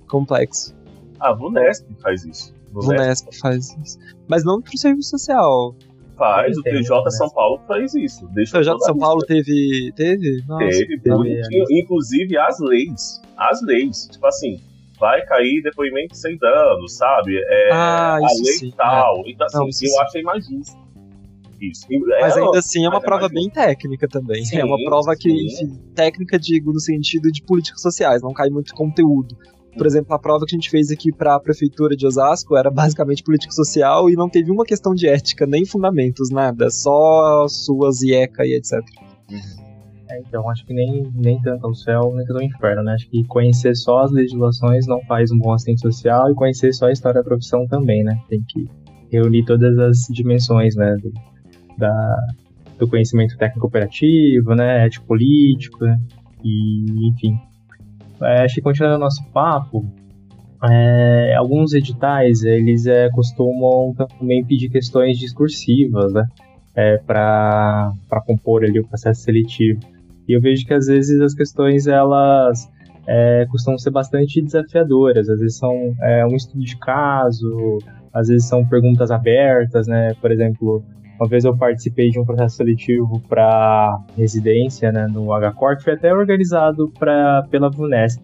Complexo. 0.08 0.76
Ah, 1.20 1.30
a 1.30 1.34
Vunesp 1.34 1.86
faz 2.02 2.26
isso. 2.26 2.54
Vunesp 2.72 3.28
faz 3.40 3.76
isso. 3.84 3.98
Mas 4.28 4.44
não 4.44 4.62
pro 4.62 4.78
serviço 4.78 5.10
social 5.10 5.76
faz, 6.20 6.58
o 6.58 6.62
TJ 6.62 7.10
São 7.12 7.30
Paulo 7.30 7.60
faz 7.68 7.96
isso. 7.96 8.28
Deixa 8.34 8.58
o 8.58 8.62
TJ 8.62 8.80
São 8.82 8.98
Paulo 8.98 9.22
teve. 9.26 9.92
Teve? 9.96 10.44
Nossa, 10.48 10.66
teve, 10.68 11.00
teve. 11.00 11.42
Inclusive 11.82 12.38
as 12.38 12.60
leis. 12.60 13.22
As 13.36 13.62
leis. 13.64 14.08
Tipo 14.12 14.28
assim, 14.28 14.62
vai 15.00 15.26
cair 15.26 15.64
depoimento 15.64 16.16
sem 16.16 16.38
dano, 16.38 16.88
sabe? 16.88 17.38
É, 17.38 17.70
ah, 17.72 18.16
a 18.16 18.20
lei 18.20 18.54
sim, 18.54 18.72
tal. 18.76 19.24
É. 19.26 19.32
Então, 19.32 19.48
assim, 19.48 19.58
Não, 19.58 19.66
eu 19.66 19.72
sim. 19.72 20.00
achei 20.02 20.22
mais 20.22 20.46
justo. 20.46 20.90
Isso. 21.62 21.86
Mas 22.22 22.38
é, 22.38 22.42
ainda 22.42 22.60
assim 22.60 22.86
é 22.86 22.90
uma 22.90 23.00
é 23.00 23.02
prova 23.02 23.28
bem 23.28 23.50
técnica 23.50 24.08
também. 24.08 24.46
Sim, 24.46 24.60
é 24.60 24.66
uma 24.66 24.78
prova 24.78 25.14
que, 25.16 25.30
enfim, 25.30 25.78
técnica, 25.94 26.40
digo, 26.40 26.72
no 26.72 26.80
sentido 26.80 27.30
de 27.32 27.44
políticas 27.44 27.82
sociais, 27.82 28.22
não 28.22 28.32
cai 28.32 28.50
muito 28.50 28.74
conteúdo. 28.74 29.36
Por 29.78 29.86
exemplo, 29.86 30.14
a 30.14 30.20
prova 30.20 30.46
que 30.46 30.56
a 30.56 30.58
gente 30.58 30.70
fez 30.70 30.92
aqui 30.92 31.12
para 31.12 31.36
a 31.36 31.40
prefeitura 31.40 31.96
de 31.96 32.06
Osasco 32.06 32.58
era 32.58 32.70
basicamente 32.72 33.24
política 33.24 33.52
social 33.54 34.10
e 34.10 34.16
não 34.16 34.30
teve 34.30 34.52
uma 34.52 34.66
questão 34.66 34.94
de 34.94 35.08
ética, 35.08 35.46
nem 35.46 35.66
fundamentos, 35.66 36.30
nada, 36.30 36.70
só 36.70 37.48
suas 37.48 38.02
IECA 38.02 38.46
e 38.46 38.56
etc. 38.56 38.80
É, 40.10 40.20
então, 40.22 40.50
acho 40.50 40.66
que 40.66 40.74
nem, 40.74 41.12
nem 41.14 41.40
tanto 41.42 41.68
ao 41.68 41.76
céu, 41.76 42.14
nem 42.16 42.26
tanto 42.26 42.38
ao 42.38 42.44
inferno, 42.44 42.84
né? 42.84 42.94
Acho 42.94 43.08
que 43.10 43.24
conhecer 43.26 43.76
só 43.76 44.00
as 44.00 44.12
legislações 44.12 44.88
não 44.88 45.00
faz 45.06 45.32
um 45.32 45.38
bom 45.38 45.54
assistente 45.54 45.82
social 45.82 46.32
e 46.32 46.36
conhecer 46.36 46.74
só 46.74 46.88
a 46.88 46.92
história 46.92 47.22
da 47.22 47.24
profissão 47.24 47.68
também, 47.68 48.04
né? 48.04 48.20
Tem 48.28 48.42
que 48.48 48.68
reunir 49.12 49.46
todas 49.46 49.78
as 49.78 49.98
dimensões, 50.10 50.76
né? 50.76 50.96
Do, 50.96 51.14
da, 51.78 52.18
do 52.80 52.88
conhecimento 52.88 53.38
técnico 53.38 53.68
operativo, 53.68 54.56
né? 54.56 54.88
Ético 54.88 55.06
político, 55.06 55.86
né? 55.86 56.00
e 56.44 57.10
enfim, 57.10 57.38
é, 58.22 58.44
acho 58.44 58.56
que 58.56 58.62
continuando 58.62 58.98
o 58.98 59.00
nosso 59.00 59.24
papo, 59.32 59.86
é, 60.64 61.36
alguns 61.36 61.74
editais 61.74 62.44
eles 62.44 62.86
é, 62.86 63.10
costumam 63.10 63.94
também 63.94 64.44
pedir 64.46 64.70
questões 64.70 65.18
discursivas, 65.18 66.14
né, 66.14 66.26
é, 66.76 66.98
para 66.98 67.94
compor 68.26 68.64
ali 68.64 68.80
o 68.80 68.88
processo 68.88 69.22
seletivo. 69.22 69.80
E 70.28 70.34
eu 70.34 70.42
vejo 70.42 70.66
que 70.66 70.74
às 70.74 70.86
vezes 70.86 71.20
as 71.22 71.34
questões 71.34 71.88
elas 71.88 72.70
é, 73.08 73.48
costumam 73.50 73.80
ser 73.80 73.90
bastante 73.90 74.40
desafiadoras. 74.40 75.28
Às 75.28 75.40
vezes 75.40 75.58
são 75.58 75.96
é, 76.02 76.24
um 76.26 76.36
estudo 76.36 76.64
de 76.64 76.78
caso, 76.78 77.80
às 78.14 78.28
vezes 78.28 78.48
são 78.48 78.64
perguntas 78.68 79.10
abertas, 79.10 79.88
né? 79.88 80.14
Por 80.22 80.32
exemplo, 80.32 80.84
uma 81.20 81.28
vez 81.28 81.44
eu 81.44 81.56
participei 81.56 82.10
de 82.10 82.20
um 82.20 82.24
processo 82.24 82.56
seletivo 82.56 83.22
para 83.28 84.00
residência 84.16 84.92
né, 84.92 85.06
no 85.08 85.28
HCOR, 85.38 85.78
que 85.78 85.84
foi 85.84 85.94
até 85.94 86.14
organizado 86.14 86.90
pra, 86.98 87.44
pela 87.52 87.70
VUNESP. 87.70 88.24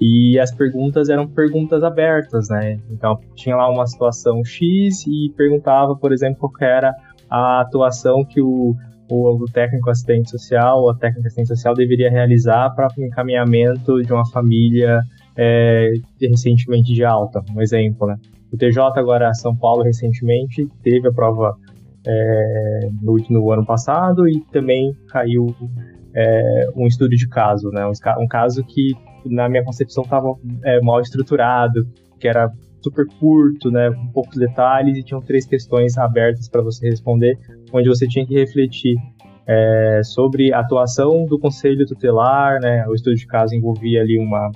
E 0.00 0.38
as 0.38 0.52
perguntas 0.52 1.08
eram 1.08 1.26
perguntas 1.26 1.82
abertas, 1.82 2.48
né? 2.48 2.78
Então 2.90 3.18
tinha 3.34 3.56
lá 3.56 3.68
uma 3.68 3.84
situação 3.86 4.44
X 4.44 5.04
e 5.08 5.32
perguntava, 5.36 5.96
por 5.96 6.12
exemplo, 6.12 6.48
qual 6.52 6.70
era 6.70 6.94
a 7.28 7.62
atuação 7.62 8.24
que 8.24 8.40
o, 8.40 8.76
o, 9.10 9.42
o 9.42 9.44
técnico 9.46 9.90
assistente 9.90 10.30
social 10.30 10.82
ou 10.82 10.90
a 10.90 10.94
técnica 10.94 11.26
assistente 11.26 11.48
social 11.48 11.74
deveria 11.74 12.10
realizar 12.10 12.70
para 12.76 12.88
o 12.96 13.02
encaminhamento 13.02 14.00
de 14.02 14.12
uma 14.12 14.24
família 14.30 15.00
é, 15.36 15.90
recentemente 16.20 16.92
de 16.92 17.04
alta, 17.04 17.42
um 17.52 17.60
exemplo, 17.60 18.06
né? 18.06 18.16
O 18.52 18.56
TJ 18.56 18.80
agora 18.96 19.34
São 19.34 19.54
Paulo 19.54 19.82
recentemente 19.82 20.68
teve 20.82 21.08
a 21.08 21.12
prova 21.12 21.56
é, 22.06 22.88
no, 23.02 23.16
no, 23.30 23.50
ano 23.50 23.66
passado 23.66 24.28
e 24.28 24.40
também 24.52 24.94
caiu 25.08 25.54
é, 26.14 26.66
um 26.76 26.86
estudo 26.86 27.10
de 27.10 27.28
caso, 27.28 27.70
né? 27.70 27.86
Um, 27.86 28.22
um, 28.22 28.26
caso 28.26 28.64
que, 28.64 28.92
na 29.26 29.48
minha 29.48 29.64
concepção, 29.64 30.04
estava 30.04 30.34
é, 30.64 30.80
mal 30.80 31.00
estruturado, 31.00 31.86
que 32.18 32.28
era 32.28 32.50
super 32.80 33.06
curto, 33.18 33.70
né, 33.70 33.90
com 33.90 34.06
poucos 34.12 34.36
detalhes 34.36 34.96
e 34.96 35.02
tinham 35.02 35.20
três 35.20 35.44
questões 35.44 35.98
abertas 35.98 36.48
para 36.48 36.62
você 36.62 36.88
responder, 36.88 37.36
onde 37.72 37.88
você 37.88 38.06
tinha 38.06 38.24
que 38.24 38.34
refletir 38.34 38.94
é, 39.46 40.00
sobre 40.04 40.52
a 40.52 40.60
atuação 40.60 41.24
do 41.24 41.38
conselho 41.38 41.86
tutelar, 41.86 42.60
né, 42.60 42.86
o 42.86 42.94
estudo 42.94 43.16
de 43.16 43.26
caso 43.26 43.54
envolvia 43.54 44.00
ali 44.00 44.18
uma 44.18 44.50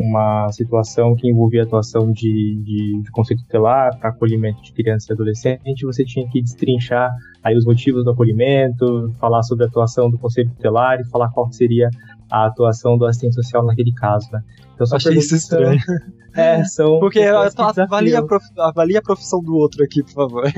uma 0.00 0.50
situação 0.52 1.14
que 1.14 1.28
envolvia 1.28 1.62
a 1.62 1.64
atuação 1.64 2.10
de, 2.10 2.56
de, 2.64 3.02
de 3.02 3.10
conselho 3.10 3.40
tutelar 3.40 3.98
para 3.98 4.10
acolhimento 4.10 4.62
de 4.62 4.72
criança 4.72 5.06
e 5.10 5.12
adolescente, 5.12 5.84
você 5.84 6.04
tinha 6.04 6.28
que 6.28 6.40
destrinchar 6.40 7.10
aí 7.42 7.56
os 7.56 7.64
motivos 7.64 8.04
do 8.04 8.10
acolhimento, 8.10 9.12
falar 9.20 9.42
sobre 9.42 9.64
a 9.64 9.68
atuação 9.68 10.10
do 10.10 10.18
conselho 10.18 10.50
tutelar 10.50 11.00
e 11.00 11.04
falar 11.04 11.30
qual 11.30 11.52
seria 11.52 11.90
a 12.30 12.46
atuação 12.46 12.96
do 12.96 13.04
assistente 13.04 13.34
social 13.34 13.64
naquele 13.64 13.92
caso, 13.92 14.28
né? 14.32 14.42
Então, 14.74 14.86
só 14.86 14.96
Achei 14.96 15.14
isso 15.14 15.36
estranho. 15.36 15.80
É, 16.32 16.62
são... 16.62 17.00
Porque 17.00 17.20
avalia 17.20 18.20
a, 18.20 18.24
prof... 18.24 18.44
avalia 18.56 19.00
a 19.00 19.02
profissão 19.02 19.42
do 19.42 19.52
outro 19.56 19.82
aqui, 19.82 20.00
por 20.00 20.12
favor. 20.12 20.44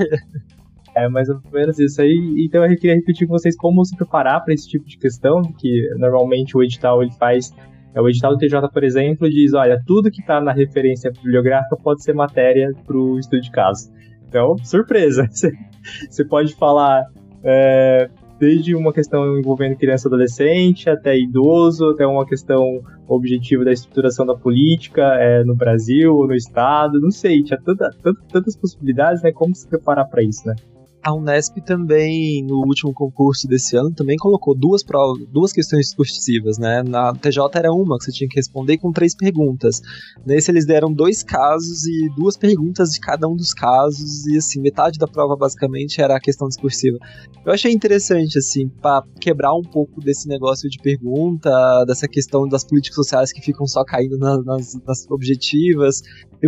É 0.95 1.09
mais 1.09 1.27
ou 1.27 1.41
menos 1.51 1.79
isso 1.79 2.01
aí. 2.01 2.45
Então 2.45 2.63
eu 2.63 2.77
queria 2.77 2.95
repetir 2.95 3.27
com 3.27 3.33
vocês 3.33 3.57
como 3.57 3.83
se 3.83 3.95
preparar 3.95 4.43
para 4.43 4.53
esse 4.53 4.67
tipo 4.69 4.85
de 4.85 4.97
questão, 4.97 5.41
que 5.41 5.89
normalmente 5.97 6.55
o 6.55 6.61
edital 6.61 7.01
ele 7.01 7.11
faz 7.13 7.51
é, 7.95 8.01
o 8.01 8.09
edital 8.09 8.31
do 8.33 8.37
TJ, 8.37 8.69
por 8.71 8.83
exemplo, 8.83 9.29
diz, 9.29 9.53
olha, 9.53 9.81
tudo 9.85 10.09
que 10.09 10.21
está 10.21 10.41
na 10.41 10.51
referência 10.51 11.11
bibliográfica 11.11 11.75
pode 11.77 12.03
ser 12.03 12.13
matéria 12.13 12.71
para 12.85 12.97
o 12.97 13.19
estudo 13.19 13.41
de 13.41 13.51
caso. 13.51 13.91
Então, 14.27 14.57
surpresa. 14.63 15.27
Você 16.09 16.25
pode 16.25 16.55
falar 16.55 17.05
é, 17.43 18.09
desde 18.39 18.75
uma 18.75 18.91
questão 18.91 19.37
envolvendo 19.37 19.77
criança 19.77 20.07
e 20.07 20.09
adolescente, 20.09 20.89
até 20.89 21.17
idoso, 21.17 21.91
até 21.91 22.05
uma 22.05 22.25
questão 22.25 22.81
objetiva 23.07 23.63
da 23.63 23.71
estruturação 23.71 24.25
da 24.25 24.35
política 24.35 25.01
é, 25.19 25.43
no 25.43 25.55
Brasil 25.55 26.15
ou 26.15 26.27
no 26.27 26.33
Estado, 26.33 26.99
não 26.99 27.11
sei, 27.11 27.43
tinha 27.43 27.59
tanta, 27.63 27.89
tanta, 28.01 28.19
tantas 28.31 28.55
possibilidades, 28.57 29.21
né? 29.21 29.31
Como 29.31 29.53
se 29.53 29.67
preparar 29.67 30.09
para 30.09 30.23
isso, 30.23 30.47
né? 30.47 30.55
A 31.03 31.13
Unesp 31.13 31.57
também, 31.65 32.41
no 32.43 32.59
último 32.65 32.93
concurso 32.93 33.45
desse 33.45 33.75
ano, 33.75 33.91
também 33.91 34.15
colocou 34.15 34.55
duas, 34.55 34.81
provas, 34.81 35.27
duas 35.27 35.51
questões 35.51 35.87
discursivas, 35.87 36.57
né? 36.57 36.81
Na 36.81 37.13
TJ 37.13 37.39
era 37.55 37.73
uma 37.73 37.97
que 37.97 38.05
você 38.05 38.11
tinha 38.13 38.29
que 38.29 38.37
responder 38.37 38.77
com 38.77 38.89
três 38.91 39.13
perguntas. 39.13 39.81
Nesse 40.25 40.49
eles 40.49 40.65
deram 40.65 40.93
dois 40.93 41.21
casos 41.21 41.85
e 41.85 42.09
duas 42.15 42.37
perguntas 42.37 42.91
de 42.91 43.01
cada 43.01 43.27
um 43.27 43.35
dos 43.35 43.53
casos, 43.53 44.25
e 44.27 44.37
assim, 44.37 44.61
metade 44.61 44.97
da 44.97 45.05
prova 45.05 45.35
basicamente 45.35 46.01
era 46.01 46.15
a 46.15 46.21
questão 46.21 46.47
discursiva. 46.47 46.97
Eu 47.45 47.51
achei 47.51 47.73
interessante, 47.73 48.37
assim, 48.37 48.69
para 48.69 49.03
quebrar 49.19 49.53
um 49.53 49.61
pouco 49.61 49.99
desse 49.99 50.29
negócio 50.29 50.69
de 50.69 50.77
pergunta, 50.77 51.83
dessa 51.85 52.07
questão 52.07 52.47
das 52.47 52.63
políticas 52.63 52.95
sociais 52.95 53.33
que 53.33 53.41
ficam 53.41 53.67
só 53.67 53.83
caindo 53.83 54.17
na, 54.17 54.41
nas, 54.41 54.73
nas 54.87 55.05
objetivas. 55.11 56.01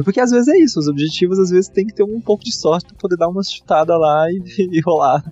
Porque 0.03 0.21
às 0.21 0.31
vezes 0.31 0.47
é 0.47 0.57
isso, 0.57 0.79
os 0.79 0.87
objetivos 0.87 1.39
às 1.39 1.49
vezes 1.49 1.69
tem 1.69 1.85
que 1.85 1.93
ter 1.93 2.03
um 2.03 2.21
pouco 2.21 2.43
de 2.43 2.55
sorte 2.55 2.87
para 2.87 2.97
poder 2.97 3.17
dar 3.17 3.27
uma 3.27 3.43
chutada 3.43 3.97
lá 3.97 4.31
e 4.31 4.44
e 4.71 4.81
rolar. 4.81 5.23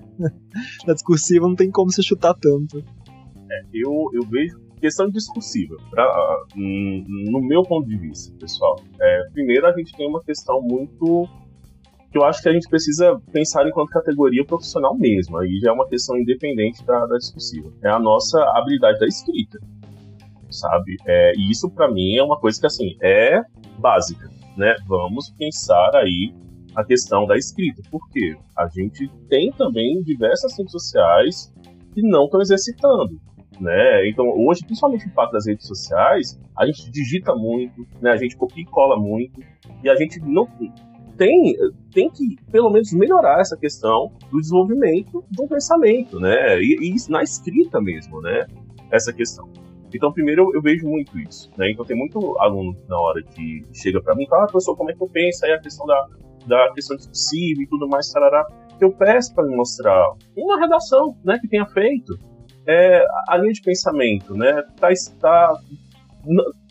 Na 0.85 0.93
discursiva 0.93 1.47
não 1.47 1.55
tem 1.55 1.71
como 1.71 1.91
você 1.91 2.01
chutar 2.01 2.33
tanto. 2.33 2.83
É, 3.49 3.61
eu, 3.73 4.09
eu 4.13 4.27
vejo 4.29 4.61
questão 4.79 5.09
discursiva, 5.09 5.77
pra, 5.89 6.05
no 6.57 7.41
meu 7.41 7.63
ponto 7.63 7.87
de 7.87 7.97
vista, 7.97 8.35
pessoal. 8.37 8.81
É, 8.99 9.29
primeiro, 9.31 9.65
a 9.65 9.71
gente 9.71 9.95
tem 9.95 10.07
uma 10.07 10.21
questão 10.21 10.61
muito 10.61 11.25
que 12.11 12.17
eu 12.17 12.23
acho 12.25 12.43
que 12.43 12.49
a 12.49 12.53
gente 12.53 12.69
precisa 12.69 13.19
pensar 13.31 13.65
enquanto 13.65 13.89
categoria 13.89 14.45
profissional 14.45 14.95
mesmo. 14.95 15.37
Aí 15.37 15.57
já 15.59 15.69
é 15.69 15.73
uma 15.73 15.87
questão 15.87 16.17
independente 16.17 16.85
da, 16.85 17.05
da 17.07 17.17
discursiva. 17.17 17.71
É 17.81 17.89
a 17.89 17.97
nossa 17.97 18.39
habilidade 18.55 18.99
da 18.99 19.07
escrita, 19.07 19.57
sabe? 20.51 20.97
É, 21.07 21.31
e 21.37 21.49
isso 21.49 21.71
para 21.71 21.91
mim 21.91 22.17
é 22.17 22.23
uma 22.23 22.37
coisa 22.37 22.59
que 22.59 22.67
assim 22.67 22.95
é 23.01 23.41
básica, 23.79 24.29
né? 24.57 24.75
Vamos 24.85 25.31
pensar 25.31 25.95
aí 25.95 26.33
a 26.75 26.83
questão 26.83 27.25
da 27.25 27.35
escrita, 27.35 27.81
porque 27.91 28.35
a 28.57 28.67
gente 28.67 29.09
tem 29.29 29.51
também 29.51 30.01
diversas 30.03 30.57
redes 30.57 30.71
sociais 30.71 31.53
que 31.93 32.01
não 32.01 32.25
estão 32.25 32.41
exercitando. 32.41 33.19
Né? 33.59 34.09
Então, 34.09 34.25
hoje, 34.25 34.65
principalmente 34.65 35.05
no 35.05 35.13
fato 35.13 35.31
das 35.31 35.45
redes 35.45 35.67
sociais, 35.67 36.39
a 36.57 36.65
gente 36.65 36.89
digita 36.89 37.35
muito, 37.35 37.85
né? 38.01 38.11
a 38.11 38.17
gente 38.17 38.35
copia 38.35 38.63
e 38.63 38.65
cola 38.65 38.97
muito, 38.97 39.41
e 39.83 39.89
a 39.89 39.95
gente 39.95 40.19
não 40.19 40.47
tem, 41.17 41.55
tem 41.91 42.09
que, 42.09 42.35
pelo 42.51 42.69
menos, 42.69 42.91
melhorar 42.93 43.39
essa 43.39 43.55
questão 43.55 44.11
do 44.31 44.39
desenvolvimento 44.39 45.23
do 45.31 45.47
pensamento, 45.47 46.19
né? 46.19 46.59
E, 46.59 46.75
e 46.81 47.11
na 47.11 47.21
escrita 47.21 47.79
mesmo, 47.79 48.19
né? 48.21 48.47
Essa 48.91 49.13
questão. 49.13 49.47
Então, 49.93 50.11
primeiro, 50.11 50.41
eu, 50.41 50.55
eu, 50.55 50.61
vejo 50.61 50.87
muito 50.87 51.19
isso, 51.19 51.51
né? 51.55 51.71
Então, 51.71 51.85
tem 51.85 51.95
muito 51.95 52.35
aluno 52.39 52.75
na 52.87 52.99
hora 52.99 53.21
que 53.21 53.63
chega 53.71 54.01
para 54.01 54.15
mim 54.15 54.25
fala, 54.27 54.45
ah, 54.45 54.47
professor, 54.47 54.75
como 54.75 54.89
é 54.89 54.93
que 54.95 55.03
eu 55.03 55.07
penso? 55.07 55.45
Aí 55.45 55.51
a 55.51 55.59
questão 55.59 55.85
da, 55.85 56.07
da 56.47 56.71
questão 56.73 56.95
discursiva 56.97 57.61
e 57.61 57.67
tudo 57.67 57.87
mais, 57.87 58.09
tarará, 58.11 58.45
que 58.77 58.83
eu 58.83 58.91
peço 58.91 59.33
para 59.33 59.45
me 59.45 59.55
mostrar 59.55 60.03
uma 60.35 60.59
redação, 60.59 61.15
né, 61.23 61.37
que 61.39 61.47
tenha 61.47 61.65
feito. 61.65 62.17
É, 62.67 63.05
a 63.27 63.37
linha 63.37 63.53
de 63.53 63.61
pensamento, 63.61 64.35
né, 64.35 64.63
tá, 64.79 64.89
tá, 65.19 65.57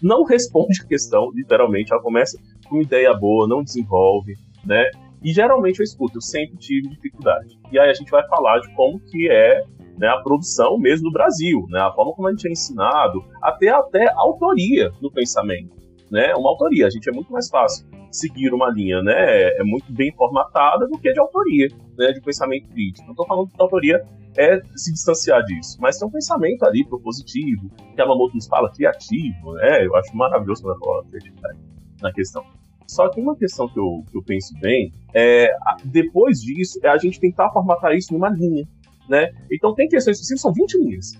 não 0.02 0.24
responde 0.24 0.80
a 0.82 0.86
questão, 0.86 1.30
literalmente, 1.34 1.92
ela 1.92 2.02
começa 2.02 2.38
com 2.66 2.76
uma 2.76 2.82
ideia 2.82 3.12
boa, 3.14 3.46
não 3.46 3.62
desenvolve, 3.62 4.34
né, 4.64 4.90
e 5.22 5.32
geralmente 5.32 5.80
eu 5.80 5.84
escuto, 5.84 6.16
eu 6.16 6.22
sempre 6.22 6.56
tive 6.56 6.88
dificuldade. 6.88 7.58
E 7.70 7.78
aí 7.78 7.90
a 7.90 7.94
gente 7.94 8.10
vai 8.10 8.26
falar 8.26 8.58
de 8.60 8.74
como 8.74 8.98
que 8.98 9.30
é 9.30 9.62
né, 9.98 10.08
a 10.08 10.16
produção 10.18 10.78
mesmo 10.78 11.04
do 11.04 11.12
Brasil, 11.12 11.66
né, 11.68 11.80
a 11.80 11.92
forma 11.92 12.12
como 12.14 12.28
a 12.28 12.30
gente 12.30 12.48
é 12.48 12.50
ensinado, 12.50 13.22
até 13.40 13.68
até 13.68 14.10
autoria 14.14 14.90
no 15.00 15.12
pensamento, 15.12 15.76
né, 16.10 16.34
uma 16.34 16.48
autoria. 16.50 16.86
A 16.86 16.90
gente 16.90 17.08
é 17.08 17.12
muito 17.12 17.30
mais 17.30 17.48
fácil 17.48 17.86
seguir 18.12 18.52
uma 18.52 18.70
linha, 18.70 19.02
né, 19.02 19.14
é 19.58 19.64
muito 19.64 19.92
bem 19.92 20.12
formatada 20.12 20.86
do 20.86 20.98
que 20.98 21.12
de 21.12 21.18
autoria, 21.18 21.68
né, 21.98 22.12
de 22.12 22.20
pensamento 22.20 22.68
crítico. 22.68 23.06
Não 23.06 23.12
estou 23.12 23.26
falando 23.26 23.48
que 23.48 23.60
autoria 23.60 24.04
é 24.36 24.60
se 24.76 24.92
distanciar 24.92 25.42
disso, 25.44 25.78
mas 25.80 25.98
tem 25.98 26.06
um 26.06 26.10
pensamento 26.10 26.64
ali 26.64 26.84
propositivo, 26.84 27.70
que 27.94 28.00
a 28.00 28.06
Mamoto 28.06 28.34
nos 28.34 28.46
fala 28.46 28.70
criativo, 28.70 29.54
né, 29.54 29.86
eu 29.86 29.96
acho 29.96 30.16
maravilhoso 30.16 30.62
quando 30.62 30.76
ela 30.76 31.04
fala 31.10 31.54
na 32.02 32.12
questão. 32.12 32.44
Só 32.86 33.08
que 33.08 33.20
uma 33.20 33.34
questão 33.34 33.68
que 33.68 33.78
eu, 33.78 34.04
que 34.10 34.18
eu 34.18 34.22
penso 34.22 34.54
bem 34.60 34.92
é, 35.14 35.48
depois 35.84 36.40
disso, 36.40 36.78
é 36.82 36.88
a 36.88 36.98
gente 36.98 37.18
tentar 37.18 37.50
formatar 37.50 37.92
isso 37.92 38.12
numa 38.12 38.28
linha, 38.28 38.68
né? 39.08 39.32
Então 39.50 39.74
tem 39.74 39.88
questões 39.88 40.16
específicas, 40.16 40.42
são 40.42 40.52
20 40.52 40.78
linhas. 40.78 41.12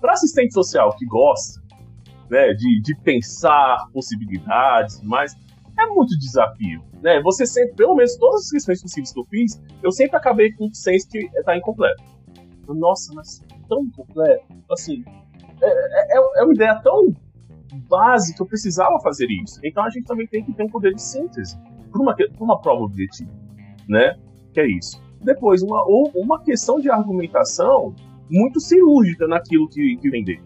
Para 0.00 0.12
assistente 0.12 0.54
social 0.54 0.96
que 0.96 1.04
gosta 1.04 1.60
né, 2.30 2.54
de, 2.54 2.80
de 2.80 2.94
pensar 3.02 3.86
possibilidades, 3.92 5.02
mas 5.02 5.36
é 5.82 5.86
muito 5.86 6.18
desafio, 6.18 6.82
né? 7.02 7.20
Você 7.22 7.46
sempre, 7.46 7.74
pelo 7.74 7.94
menos 7.94 8.16
todas 8.16 8.42
as 8.42 8.50
questões 8.50 8.82
possíveis 8.82 9.12
que 9.12 9.20
eu 9.20 9.24
fiz, 9.26 9.62
eu 9.82 9.90
sempre 9.90 10.16
acabei 10.16 10.52
com 10.52 10.66
o 10.66 10.74
senso 10.74 11.08
que 11.08 11.18
está 11.18 11.56
incompleto. 11.56 12.02
Nossa, 12.68 13.12
mas 13.14 13.44
tão 13.68 13.82
incompleto, 13.82 14.44
assim, 14.70 15.04
é, 15.60 16.16
é, 16.16 16.40
é 16.40 16.44
uma 16.44 16.54
ideia 16.54 16.80
tão 16.82 17.14
básica, 17.88 18.42
eu 18.42 18.46
precisava 18.46 18.98
fazer 19.00 19.26
isso. 19.42 19.60
Então 19.64 19.84
a 19.84 19.90
gente 19.90 20.06
também 20.06 20.26
tem 20.26 20.44
que 20.44 20.52
ter 20.52 20.62
um 20.62 20.68
poder 20.68 20.94
de 20.94 21.02
síntese 21.02 21.58
para 21.90 22.00
uma, 22.00 22.14
uma 22.38 22.60
prova 22.60 22.82
objetiva, 22.82 23.30
né? 23.88 24.16
Que 24.52 24.60
é 24.60 24.66
isso. 24.66 25.00
Depois, 25.20 25.62
uma, 25.62 25.82
uma 26.14 26.42
questão 26.42 26.80
de 26.80 26.90
argumentação 26.90 27.94
muito 28.30 28.60
cirúrgica 28.60 29.26
naquilo 29.26 29.68
que, 29.68 29.96
que 29.96 30.10
vender. 30.10 30.42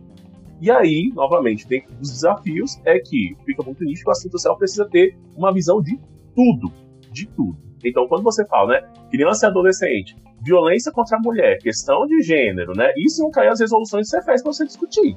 E 0.61 0.71
aí, 0.71 1.11
novamente, 1.14 1.67
dentro 1.67 1.95
dos 1.95 2.11
desafios, 2.11 2.81
é 2.85 2.99
que 2.99 3.37
fica 3.45 3.62
muito 3.62 3.85
nítido 3.85 4.05
que 4.05 4.09
o 4.09 4.12
assistente 4.12 4.33
social 4.33 4.57
precisa 4.57 4.88
ter 4.88 5.17
uma 5.37 5.53
visão 5.53 5.83
de 5.83 5.99
tudo. 6.35 6.73
De 7.12 7.27
tudo. 7.27 7.57
Então, 7.85 8.09
quando 8.09 8.23
você 8.23 8.47
fala, 8.47 8.75
né, 8.75 8.88
criança 9.11 9.47
e 9.47 9.49
adolescente, 9.51 10.17
violência 10.43 10.90
contra 10.90 11.17
a 11.17 11.21
mulher, 11.21 11.59
questão 11.59 12.07
de 12.07 12.23
gênero, 12.23 12.73
né, 12.75 12.93
isso 12.97 13.23
não 13.23 13.31
cai 13.31 13.49
as 13.49 13.61
resoluções 13.61 14.11
que 14.11 14.17
você 14.17 14.25
para 14.25 14.53
você 14.53 14.64
discutir. 14.64 15.17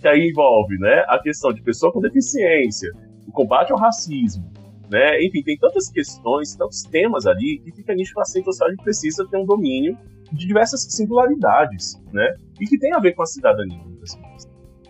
Que 0.00 0.08
aí 0.08 0.30
envolve, 0.30 0.76
né, 0.78 1.04
a 1.08 1.18
questão 1.20 1.52
de 1.52 1.62
pessoa 1.62 1.92
com 1.92 2.00
deficiência, 2.00 2.90
o 3.26 3.32
combate 3.32 3.72
ao 3.72 3.78
racismo, 3.78 4.50
né, 4.90 5.22
enfim, 5.24 5.42
tem 5.42 5.56
tantas 5.56 5.88
questões, 5.88 6.56
tantos 6.56 6.82
temas 6.82 7.26
ali, 7.26 7.60
que 7.64 7.72
fica 7.72 7.94
nítido 7.94 8.14
que 8.14 8.18
o 8.18 8.22
assistente 8.22 8.44
social 8.46 8.68
precisa 8.82 9.26
ter 9.28 9.36
um 9.36 9.46
domínio 9.46 9.96
de 10.32 10.46
diversas 10.46 10.82
singularidades, 10.90 12.00
né, 12.12 12.34
e 12.60 12.66
que 12.66 12.78
tem 12.78 12.92
a 12.92 12.98
ver 12.98 13.12
com 13.12 13.22
a 13.22 13.26
cidadania, 13.26 13.92
vezes 14.02 14.18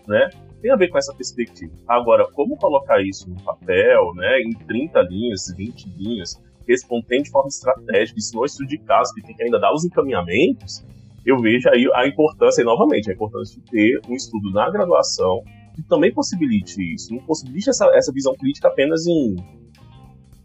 né? 0.07 0.29
Tem 0.61 0.71
a 0.71 0.75
ver 0.75 0.87
com 0.87 0.97
essa 0.97 1.13
perspectiva. 1.13 1.73
Agora, 1.87 2.25
como 2.31 2.57
colocar 2.57 3.01
isso 3.01 3.29
no 3.29 3.41
papel, 3.43 4.13
né, 4.15 4.41
em 4.41 4.51
30 4.51 5.01
linhas, 5.01 5.53
20 5.55 5.89
linhas, 5.97 6.41
respondendo 6.67 7.23
de 7.23 7.31
forma 7.31 7.49
estratégica, 7.49 8.17
isso 8.17 8.35
no 8.35 8.45
estudo 8.45 8.67
de 8.67 8.77
caso, 8.79 9.13
que 9.13 9.21
tem 9.21 9.35
que 9.35 9.43
ainda 9.43 9.59
dar 9.59 9.73
os 9.73 9.83
encaminhamentos, 9.83 10.85
eu 11.25 11.37
vejo 11.39 11.69
aí 11.69 11.89
a 11.93 12.07
importância, 12.07 12.61
e 12.61 12.65
novamente, 12.65 13.09
a 13.09 13.13
importância 13.13 13.59
de 13.59 13.71
ter 13.71 14.01
um 14.09 14.13
estudo 14.13 14.51
na 14.51 14.69
graduação 14.69 15.43
que 15.75 15.83
também 15.83 16.13
possibilite 16.13 16.81
isso, 16.93 17.13
não 17.13 17.23
possibilite 17.25 17.69
essa, 17.69 17.85
essa 17.95 18.11
visão 18.11 18.33
crítica 18.35 18.67
apenas 18.67 19.05
em, 19.07 19.35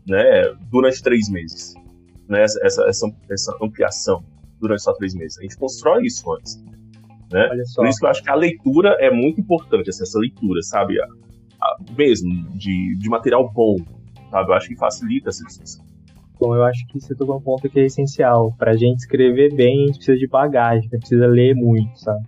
né, 0.07 0.55
durante 0.71 1.03
três 1.03 1.29
meses, 1.29 1.75
né, 2.29 2.43
essa, 2.43 2.89
essa, 2.89 3.07
essa 3.31 3.57
ampliação 3.63 4.25
durante 4.61 4.83
só 4.83 4.93
três 4.95 5.15
meses. 5.15 5.39
A 5.39 5.43
gente 5.43 5.57
constrói 5.57 6.05
isso 6.05 6.33
antes. 6.33 6.63
Né? 7.33 7.49
Por 7.77 7.87
isso 7.87 7.99
que 7.99 8.07
eu 8.07 8.11
acho 8.11 8.23
que 8.23 8.31
a 8.31 8.35
leitura 8.35 8.97
é 9.01 9.11
muito 9.11 9.41
importante, 9.41 9.89
essa 9.89 10.19
leitura, 10.19 10.63
sabe? 10.63 11.01
A, 11.01 11.05
a, 11.05 11.77
mesmo, 11.97 12.31
de, 12.55 12.97
de 12.97 13.09
material 13.09 13.51
bom, 13.53 13.77
sabe? 14.31 14.51
Eu 14.51 14.55
acho 14.55 14.69
que 14.69 14.77
facilita 14.77 15.29
essa 15.29 15.45
discussão. 15.45 15.85
Bom, 16.41 16.55
eu 16.55 16.65
acho 16.65 16.87
que 16.87 17.01
você 17.01 17.15
tocou 17.15 17.37
um 17.37 17.41
ponto 17.41 17.69
que 17.69 17.81
é 17.81 17.85
essencial. 17.85 18.55
Para 18.57 18.71
a 18.71 18.77
gente 18.77 18.99
escrever 18.99 19.53
bem, 19.55 19.83
a 19.83 19.87
gente 19.87 19.97
precisa 19.97 20.17
de 20.17 20.29
bagagem, 20.29 20.89
precisa 20.89 21.27
ler 21.27 21.55
muito, 21.55 21.99
sabe? 21.99 22.21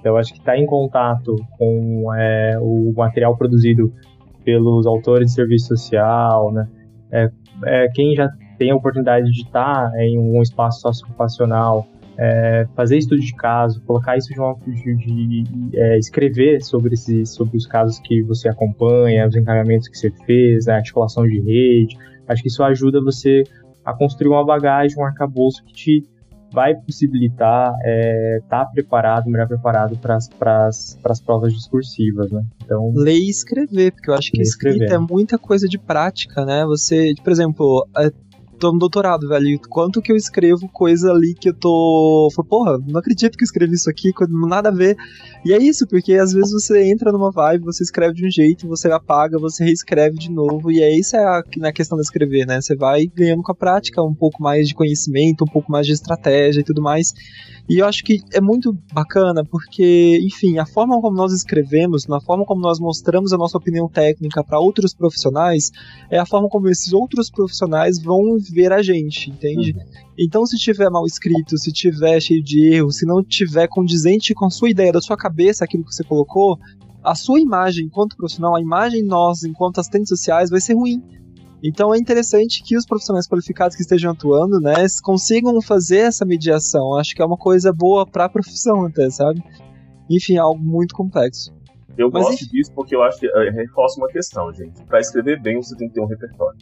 Então, 0.00 0.12
eu 0.12 0.16
acho 0.16 0.32
que 0.32 0.38
estar 0.38 0.52
tá 0.52 0.58
em 0.58 0.64
contato 0.64 1.36
com 1.58 2.14
é, 2.14 2.58
o 2.60 2.92
material 2.96 3.36
produzido 3.36 3.92
pelos 4.44 4.86
autores 4.86 5.26
de 5.28 5.34
serviço 5.34 5.68
social, 5.68 6.50
né? 6.52 6.68
É, 7.10 7.30
é, 7.66 7.88
quem 7.92 8.14
já 8.14 8.28
tem 8.56 8.70
a 8.70 8.76
oportunidade 8.76 9.30
de 9.30 9.42
estar 9.42 9.92
em 9.98 10.18
um 10.18 10.40
espaço 10.40 10.80
socioocupacional, 10.80 11.86
é, 12.18 12.66
fazer 12.74 12.98
estudo 12.98 13.20
de 13.20 13.34
caso, 13.34 13.80
colocar 13.82 14.16
isso 14.16 14.28
de, 14.28 14.40
uma, 14.40 14.56
de, 14.66 14.96
de 14.96 15.44
é, 15.74 15.98
escrever 15.98 16.60
sobre, 16.62 16.94
esses, 16.94 17.30
sobre 17.30 17.56
os 17.56 17.66
casos 17.66 18.00
que 18.00 18.22
você 18.22 18.48
acompanha, 18.48 19.26
os 19.26 19.36
encaminhamentos 19.36 19.88
que 19.88 19.96
você 19.96 20.10
fez, 20.26 20.66
a 20.66 20.76
articulação 20.76 21.24
de 21.24 21.40
rede. 21.40 21.96
Acho 22.26 22.42
que 22.42 22.48
isso 22.48 22.62
ajuda 22.62 23.00
você 23.00 23.44
a 23.84 23.94
construir 23.94 24.28
uma 24.28 24.44
bagagem, 24.44 24.98
um 24.98 25.04
arcabouço 25.04 25.64
que 25.64 25.72
te 25.72 26.02
vai 26.52 26.74
possibilitar 26.74 27.72
estar 27.72 27.80
é, 27.84 28.40
tá 28.48 28.64
preparado, 28.64 29.28
melhor 29.28 29.46
preparado 29.46 29.98
para 29.98 30.16
as 30.16 31.20
provas 31.24 31.52
discursivas, 31.52 32.30
né? 32.30 32.42
Então, 32.64 32.90
ler 32.94 33.18
e 33.18 33.28
escrever, 33.28 33.92
porque 33.92 34.10
eu 34.10 34.14
acho 34.14 34.30
que 34.30 34.40
escrita 34.40 34.94
é 34.94 34.98
muita 34.98 35.38
coisa 35.38 35.68
de 35.68 35.78
prática, 35.78 36.44
né? 36.44 36.64
Você, 36.64 37.12
por 37.22 37.30
exemplo, 37.30 37.86
é, 37.98 38.10
tô 38.58 38.72
no 38.72 38.78
doutorado, 38.78 39.28
velho. 39.28 39.58
Quanto 39.68 40.02
que 40.02 40.12
eu 40.12 40.16
escrevo 40.16 40.68
coisa 40.68 41.10
ali 41.10 41.34
que 41.34 41.48
eu 41.48 41.54
tô. 41.54 42.28
Falei, 42.34 42.48
porra, 42.48 42.78
não 42.86 42.98
acredito 43.00 43.36
que 43.36 43.44
eu 43.44 43.46
escrevi 43.46 43.74
isso 43.74 43.88
aqui, 43.88 44.12
nada 44.28 44.68
a 44.68 44.72
ver. 44.72 44.96
E 45.44 45.52
é 45.52 45.58
isso, 45.58 45.86
porque 45.86 46.14
às 46.14 46.32
vezes 46.32 46.52
você 46.52 46.90
entra 46.90 47.12
numa 47.12 47.30
vibe, 47.30 47.64
você 47.64 47.82
escreve 47.82 48.14
de 48.14 48.26
um 48.26 48.30
jeito, 48.30 48.68
você 48.68 48.90
apaga, 48.90 49.38
você 49.38 49.64
reescreve 49.64 50.18
de 50.18 50.30
novo. 50.30 50.70
E 50.70 50.82
é 50.82 50.90
isso 50.90 51.16
é 51.16 51.24
a, 51.24 51.42
na 51.56 51.72
questão 51.72 51.96
de 51.96 52.04
escrever, 52.04 52.46
né? 52.46 52.60
Você 52.60 52.76
vai 52.76 53.06
ganhando 53.06 53.42
com 53.42 53.52
a 53.52 53.54
prática 53.54 54.02
um 54.02 54.14
pouco 54.14 54.42
mais 54.42 54.68
de 54.68 54.74
conhecimento, 54.74 55.44
um 55.44 55.50
pouco 55.52 55.70
mais 55.70 55.86
de 55.86 55.92
estratégia 55.92 56.60
e 56.60 56.64
tudo 56.64 56.82
mais. 56.82 57.14
E 57.68 57.80
eu 57.80 57.86
acho 57.86 58.02
que 58.02 58.22
é 58.32 58.40
muito 58.40 58.72
bacana 58.94 59.44
porque, 59.44 60.18
enfim, 60.22 60.56
a 60.56 60.64
forma 60.64 60.98
como 61.02 61.14
nós 61.14 61.34
escrevemos, 61.34 62.06
na 62.06 62.18
forma 62.18 62.46
como 62.46 62.62
nós 62.62 62.80
mostramos 62.80 63.30
a 63.30 63.36
nossa 63.36 63.58
opinião 63.58 63.86
técnica 63.86 64.42
para 64.42 64.58
outros 64.58 64.94
profissionais, 64.94 65.70
é 66.10 66.18
a 66.18 66.24
forma 66.24 66.48
como 66.48 66.68
esses 66.70 66.94
outros 66.94 67.30
profissionais 67.30 68.02
vão 68.02 68.38
ver 68.52 68.72
a 68.72 68.82
gente, 68.82 69.30
entende? 69.30 69.72
Uhum. 69.72 69.84
Então, 70.18 70.46
se 70.46 70.56
tiver 70.56 70.90
mal 70.90 71.04
escrito, 71.06 71.56
se 71.58 71.72
tiver 71.72 72.20
cheio 72.20 72.42
de 72.42 72.74
erros, 72.74 72.98
se 72.98 73.06
não 73.06 73.22
tiver 73.22 73.68
condizente 73.68 74.34
com 74.34 74.46
a 74.46 74.50
sua 74.50 74.70
ideia, 74.70 74.92
da 74.92 75.00
sua 75.00 75.16
cabeça, 75.16 75.64
aquilo 75.64 75.84
que 75.84 75.94
você 75.94 76.04
colocou, 76.04 76.58
a 77.02 77.14
sua 77.14 77.40
imagem 77.40 77.86
enquanto 77.86 78.16
profissional, 78.16 78.56
a 78.56 78.60
imagem 78.60 79.02
nós 79.02 79.44
enquanto 79.44 79.78
assistentes 79.78 80.08
sociais 80.08 80.50
vai 80.50 80.60
ser 80.60 80.74
ruim. 80.74 81.02
Então 81.62 81.92
é 81.92 81.98
interessante 81.98 82.62
que 82.62 82.76
os 82.76 82.86
profissionais 82.86 83.26
qualificados 83.26 83.76
que 83.76 83.82
estejam 83.82 84.12
atuando, 84.12 84.60
né, 84.60 84.74
consigam 85.02 85.60
fazer 85.60 85.98
essa 85.98 86.24
mediação. 86.24 86.94
Acho 86.94 87.14
que 87.14 87.22
é 87.22 87.24
uma 87.24 87.36
coisa 87.36 87.72
boa 87.72 88.06
para 88.06 88.26
a 88.26 88.28
profissão 88.28 88.84
até, 88.84 89.10
sabe? 89.10 89.42
Enfim, 90.08 90.36
é 90.36 90.38
algo 90.38 90.62
muito 90.62 90.94
complexo. 90.94 91.52
Eu 91.96 92.10
Mas, 92.12 92.22
gosto 92.22 92.44
enfim... 92.44 92.52
disso 92.52 92.72
porque 92.72 92.94
eu 92.94 93.02
acho 93.02 93.18
que 93.18 93.26
uh, 93.26 93.52
reforça 93.52 94.00
uma 94.00 94.08
questão, 94.08 94.52
gente. 94.54 94.84
Para 94.84 95.00
escrever 95.00 95.40
bem, 95.42 95.56
você 95.56 95.76
tem 95.76 95.88
que 95.88 95.94
ter 95.94 96.00
um 96.00 96.06
repertório. 96.06 96.58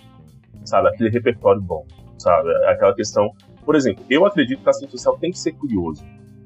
Sabe? 0.67 0.89
Aquele 0.89 1.11
repertório 1.11 1.63
bom. 1.63 1.87
sabe? 2.19 2.51
Aquela 2.67 2.95
questão, 2.95 3.31
por 3.65 3.75
exemplo, 3.75 4.05
eu 4.11 4.27
acredito 4.27 4.63
que 4.63 4.69
a 4.69 4.71
assistente 4.71 4.93
social 4.93 5.19
tem 5.19 5.31
que 5.31 5.39
ser 5.39 5.53
curioso, 5.53 6.05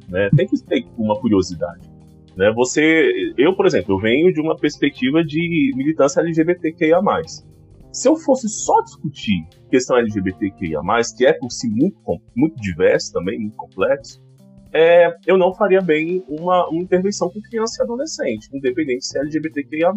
né? 0.08 0.28
Tem 0.36 0.46
que 0.46 0.62
ter 0.64 0.86
uma 0.96 1.18
curiosidade. 1.18 1.90
Né? 2.36 2.52
Você, 2.54 3.32
eu, 3.36 3.54
por 3.54 3.66
exemplo, 3.66 3.94
eu 3.94 3.98
venho 3.98 4.32
de 4.32 4.40
uma 4.40 4.56
perspectiva 4.56 5.22
de 5.24 5.72
militância 5.76 6.20
LGBTQIA+. 6.20 7.00
Se 7.92 8.08
eu 8.08 8.16
fosse 8.16 8.48
só 8.48 8.80
discutir 8.82 9.46
questão 9.68 9.96
LGBTQIA+, 9.98 10.80
que 11.16 11.26
é 11.26 11.32
por 11.32 11.50
si 11.50 11.68
muito, 11.68 11.98
muito 12.36 12.56
diverso 12.60 13.12
também, 13.12 13.38
muito 13.38 13.56
complexo, 13.56 14.22
é, 14.72 15.12
eu 15.26 15.36
não 15.36 15.52
faria 15.52 15.80
bem 15.80 16.24
uma, 16.28 16.68
uma, 16.68 16.80
intervenção 16.80 17.28
com 17.28 17.40
criança 17.40 17.82
e 17.82 17.84
adolescente, 17.84 18.48
independente 18.54 19.04
se 19.04 19.18
é 19.18 19.22
LGBTQIA+. 19.22 19.92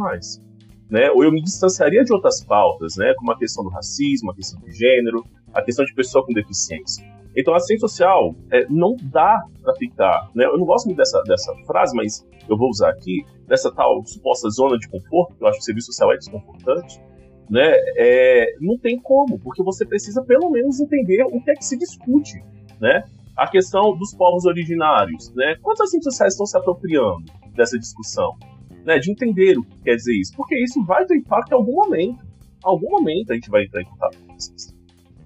Né? 0.93 1.09
Ou 1.09 1.23
eu 1.23 1.31
me 1.31 1.41
distanciaria 1.41 2.03
de 2.03 2.13
outras 2.13 2.45
pautas, 2.45 2.97
né? 2.97 3.15
como 3.17 3.31
a 3.31 3.35
questão 3.35 3.63
do 3.63 3.69
racismo, 3.71 4.29
a 4.29 4.35
questão 4.35 4.61
de 4.61 4.71
gênero, 4.73 5.25
a 5.51 5.59
questão 5.59 5.83
de 5.83 5.91
pessoa 5.95 6.23
com 6.23 6.31
deficiência. 6.31 7.03
Então, 7.35 7.51
a 7.51 7.57
assistente 7.57 7.79
social 7.79 8.35
é, 8.51 8.67
não 8.69 8.95
dá 9.11 9.43
para 9.63 9.73
ficar. 9.73 10.29
Né? 10.35 10.45
Eu 10.45 10.55
não 10.55 10.67
gosto 10.67 10.85
muito 10.85 10.99
dessa, 10.99 11.19
dessa 11.23 11.51
frase, 11.65 11.95
mas 11.95 12.23
eu 12.47 12.55
vou 12.55 12.69
usar 12.69 12.91
aqui, 12.91 13.25
dessa 13.47 13.73
tal 13.73 14.05
suposta 14.05 14.47
zona 14.51 14.77
de 14.77 14.87
conforto, 14.87 15.33
que 15.35 15.43
eu 15.43 15.47
acho 15.47 15.57
que 15.57 15.63
o 15.63 15.65
serviço 15.65 15.87
social 15.87 16.13
é 16.13 16.17
desconfortante. 16.17 17.01
Né? 17.49 17.73
É, 17.97 18.55
não 18.61 18.77
tem 18.77 18.99
como, 18.99 19.39
porque 19.39 19.63
você 19.63 19.87
precisa 19.87 20.21
pelo 20.21 20.51
menos 20.51 20.79
entender 20.79 21.23
o 21.23 21.41
que 21.43 21.49
é 21.49 21.55
que 21.55 21.65
se 21.65 21.75
discute. 21.75 22.39
Né? 22.79 23.03
A 23.35 23.49
questão 23.49 23.97
dos 23.97 24.13
povos 24.13 24.45
originários. 24.45 25.33
Né? 25.33 25.55
Quantas 25.59 25.85
assistentes 25.85 26.05
sociais 26.05 26.33
estão 26.33 26.45
se 26.45 26.55
apropriando 26.55 27.25
dessa 27.55 27.79
discussão? 27.79 28.37
Né? 28.85 28.99
De 28.99 29.11
entender 29.11 29.57
o 29.57 29.63
que 29.63 29.81
quer 29.83 29.95
dizer 29.95 30.13
isso. 30.13 30.33
Porque 30.35 30.55
isso 30.61 30.83
vai 30.85 31.05
ter 31.05 31.17
impacto 31.17 31.51
em 31.51 31.55
algum 31.55 31.75
momento. 31.75 32.23
Em 32.23 32.67
algum 32.67 32.89
momento 32.91 33.31
a 33.31 33.35
gente 33.35 33.49
vai 33.49 33.63
entrar 33.63 33.81
em 33.81 33.85
contato 33.85 34.17
com 34.25 34.35
isso. 34.35 34.73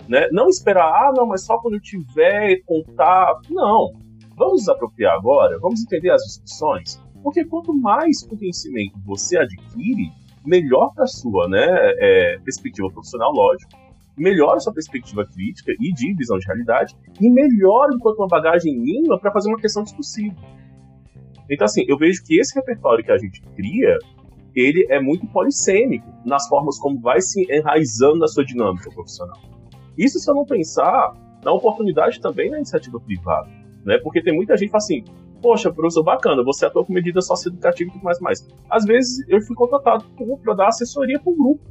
Né? 0.08 0.28
Não 0.32 0.48
esperar, 0.48 0.88
ah, 0.88 1.12
não, 1.16 1.28
mas 1.28 1.44
só 1.46 1.58
quando 1.60 1.76
eu 1.76 1.82
tiver 1.82 2.62
contato. 2.66 3.54
Não. 3.54 3.92
Vamos 4.38 4.62
nos 4.62 4.70
apropriar 4.70 5.16
agora, 5.16 5.58
vamos 5.60 5.82
entender 5.82 6.12
as 6.12 6.22
discussões, 6.22 7.02
porque 7.24 7.44
quanto 7.44 7.74
mais 7.74 8.22
conhecimento 8.22 8.94
você 9.04 9.36
adquire, 9.36 10.12
melhor 10.46 10.94
para 10.94 11.06
a 11.06 11.08
sua 11.08 11.50
né, 11.50 11.66
é, 11.98 12.38
perspectiva 12.46 12.88
profissional, 12.92 13.32
lógico, 13.32 13.72
melhor 14.16 14.56
a 14.56 14.60
sua 14.60 14.72
perspectiva 14.72 15.26
crítica 15.26 15.72
e 15.80 15.92
de 15.92 16.14
visão 16.14 16.38
de 16.38 16.46
realidade, 16.46 16.96
e 17.20 17.32
melhor 17.32 17.90
enquanto 17.92 18.20
uma 18.20 18.28
bagagem 18.28 18.78
mínima 18.78 19.20
para 19.20 19.32
fazer 19.32 19.50
uma 19.50 19.60
questão 19.60 19.82
discursiva. 19.82 20.36
Então, 21.50 21.66
assim, 21.66 21.86
eu 21.88 21.98
vejo 21.98 22.24
que 22.24 22.40
esse 22.40 22.54
repertório 22.56 23.04
que 23.04 23.12
a 23.12 23.18
gente 23.18 23.42
cria, 23.56 23.98
ele 24.56 24.86
é 24.90 25.00
muito 25.00 25.26
polissêmico 25.28 26.08
nas 26.26 26.48
formas 26.48 26.80
como 26.80 27.00
vai 27.00 27.22
se 27.22 27.46
enraizando 27.52 28.20
na 28.20 28.28
sua 28.28 28.44
dinâmica 28.44 28.90
profissional. 28.90 29.38
Isso 29.98 30.20
se 30.20 30.30
eu 30.30 30.36
não 30.36 30.46
pensar 30.46 31.14
na 31.44 31.52
oportunidade 31.52 32.20
também 32.20 32.50
na 32.50 32.58
iniciativa 32.58 33.00
privada, 33.00 33.50
né? 33.86 33.98
Porque 34.00 34.22
tem 34.22 34.36
muita 34.36 34.58
gente 34.58 34.68
que 34.68 34.72
fala 34.72 34.84
assim, 34.84 35.04
poxa, 35.42 35.72
professor, 35.72 36.04
bacana, 36.04 36.44
você 36.44 36.66
atua 36.66 36.86
com 36.86 36.94
medida 36.94 37.22
socioeducativa 37.22 37.90
e 37.90 37.94
tudo 37.94 38.04
mais 38.04 38.20
mais. 38.20 38.48
Às 38.70 38.86
vezes 38.86 39.28
eu 39.30 39.40
fui 39.42 39.56
contratado 39.56 40.06
para 40.44 40.54
dar 40.54 40.68
assessoria 40.68 41.20
para 41.20 41.32
um 41.32 41.38
grupo. 41.38 41.62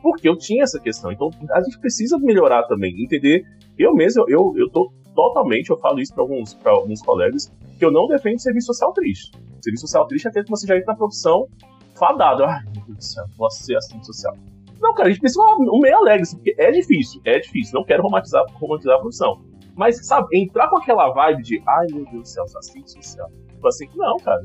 Porque 0.00 0.28
eu 0.28 0.36
tinha 0.36 0.64
essa 0.64 0.80
questão. 0.80 1.12
Então 1.12 1.30
a 1.50 1.62
gente 1.62 1.78
precisa 1.78 2.18
melhorar 2.18 2.64
também, 2.64 3.02
entender. 3.02 3.44
Eu 3.78 3.94
mesmo, 3.94 4.24
eu, 4.28 4.52
eu 4.56 4.68
tô 4.68 4.92
totalmente, 5.14 5.70
eu 5.70 5.78
falo 5.78 6.00
isso 6.00 6.12
para 6.12 6.22
alguns, 6.22 6.58
alguns 6.64 7.02
colegas, 7.02 7.52
que 7.82 7.86
eu 7.86 7.90
não 7.90 8.06
defendo 8.06 8.38
serviço 8.38 8.68
social 8.68 8.92
triste. 8.92 9.32
Serviço 9.60 9.88
social 9.88 10.06
triste 10.06 10.26
é 10.26 10.30
aquele 10.30 10.44
que 10.44 10.50
você 10.52 10.68
já 10.68 10.76
entra 10.76 10.92
na 10.92 10.96
profissão 10.96 11.48
fadado. 11.98 12.44
Ai, 12.44 12.62
meu 12.72 12.84
Deus 12.86 12.96
do 12.96 13.02
céu, 13.02 13.24
posso 13.36 13.64
ser 13.64 13.76
assistente 13.76 14.06
social. 14.06 14.36
Não, 14.80 14.94
cara, 14.94 15.08
a 15.08 15.10
gente 15.10 15.20
precisa 15.20 15.42
um 15.42 15.80
meio 15.80 15.96
alegre, 15.96 16.22
assim, 16.22 16.36
porque 16.36 16.54
é 16.58 16.70
difícil, 16.70 17.20
é 17.24 17.40
difícil. 17.40 17.74
Não 17.74 17.84
quero 17.84 18.04
romantizar, 18.04 18.44
romantizar 18.54 18.96
a 18.96 19.00
profissão. 19.00 19.42
Mas, 19.74 20.06
sabe, 20.06 20.28
entrar 20.32 20.68
com 20.68 20.76
aquela 20.76 21.12
vibe 21.12 21.42
de, 21.42 21.62
ai 21.66 21.86
meu 21.90 22.04
Deus 22.04 22.22
do 22.22 22.28
céu, 22.28 22.44
assistente 22.44 22.92
social. 22.92 23.28
Tipo 23.48 23.66
assim, 23.66 23.88
não, 23.96 24.16
cara. 24.18 24.42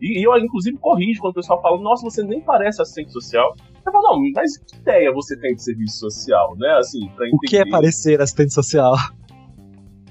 E, 0.00 0.20
e, 0.20 0.24
eu, 0.24 0.34
inclusive, 0.38 0.78
corrijo 0.78 1.20
quando 1.20 1.32
o 1.32 1.34
pessoal 1.34 1.60
fala, 1.60 1.78
nossa, 1.78 2.02
você 2.02 2.22
nem 2.22 2.40
parece 2.40 2.80
assistente 2.80 3.12
social. 3.12 3.54
Eu 3.84 3.92
falo, 3.92 4.16
não, 4.16 4.32
mas 4.34 4.56
que 4.56 4.76
ideia 4.76 5.12
você 5.12 5.38
tem 5.38 5.54
de 5.54 5.62
serviço 5.62 5.98
social, 5.98 6.56
né? 6.56 6.78
Assim, 6.78 7.08
pra 7.08 7.26
entender. 7.26 7.36
O 7.36 7.40
que 7.40 7.58
é 7.58 7.68
parecer 7.68 8.22
assistente 8.22 8.54
social? 8.54 8.94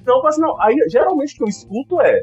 Não, 0.06 0.22
mas 0.22 0.38
não. 0.38 0.62
Aí, 0.62 0.76
geralmente, 0.90 1.34
o 1.34 1.38
que 1.38 1.44
eu 1.44 1.48
escuto 1.48 2.02
é, 2.02 2.22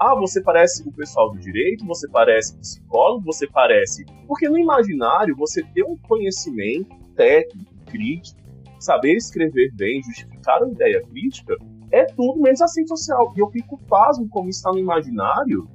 ah, 0.00 0.14
você 0.14 0.40
parece 0.40 0.88
o 0.88 0.92
pessoal 0.92 1.30
do 1.30 1.38
direito, 1.38 1.84
você 1.84 2.08
parece 2.08 2.56
psicólogo, 2.56 3.22
você 3.22 3.46
parece. 3.46 4.06
Porque 4.26 4.48
no 4.48 4.58
imaginário, 4.58 5.36
você 5.36 5.62
ter 5.74 5.84
um 5.84 5.94
conhecimento 6.08 6.96
técnico, 7.14 7.70
crítico, 7.84 8.40
saber 8.78 9.12
escrever 9.16 9.70
bem, 9.74 10.02
justificar 10.02 10.62
uma 10.62 10.72
ideia 10.72 11.02
crítica, 11.02 11.54
é 11.92 12.06
tudo 12.06 12.40
menos 12.40 12.62
assim 12.62 12.86
social. 12.86 13.34
E 13.36 13.40
eu 13.40 13.50
fico 13.50 13.78
pasmo 13.88 14.26
como 14.30 14.48
está 14.48 14.72
no 14.72 14.78
imaginário 14.78 15.68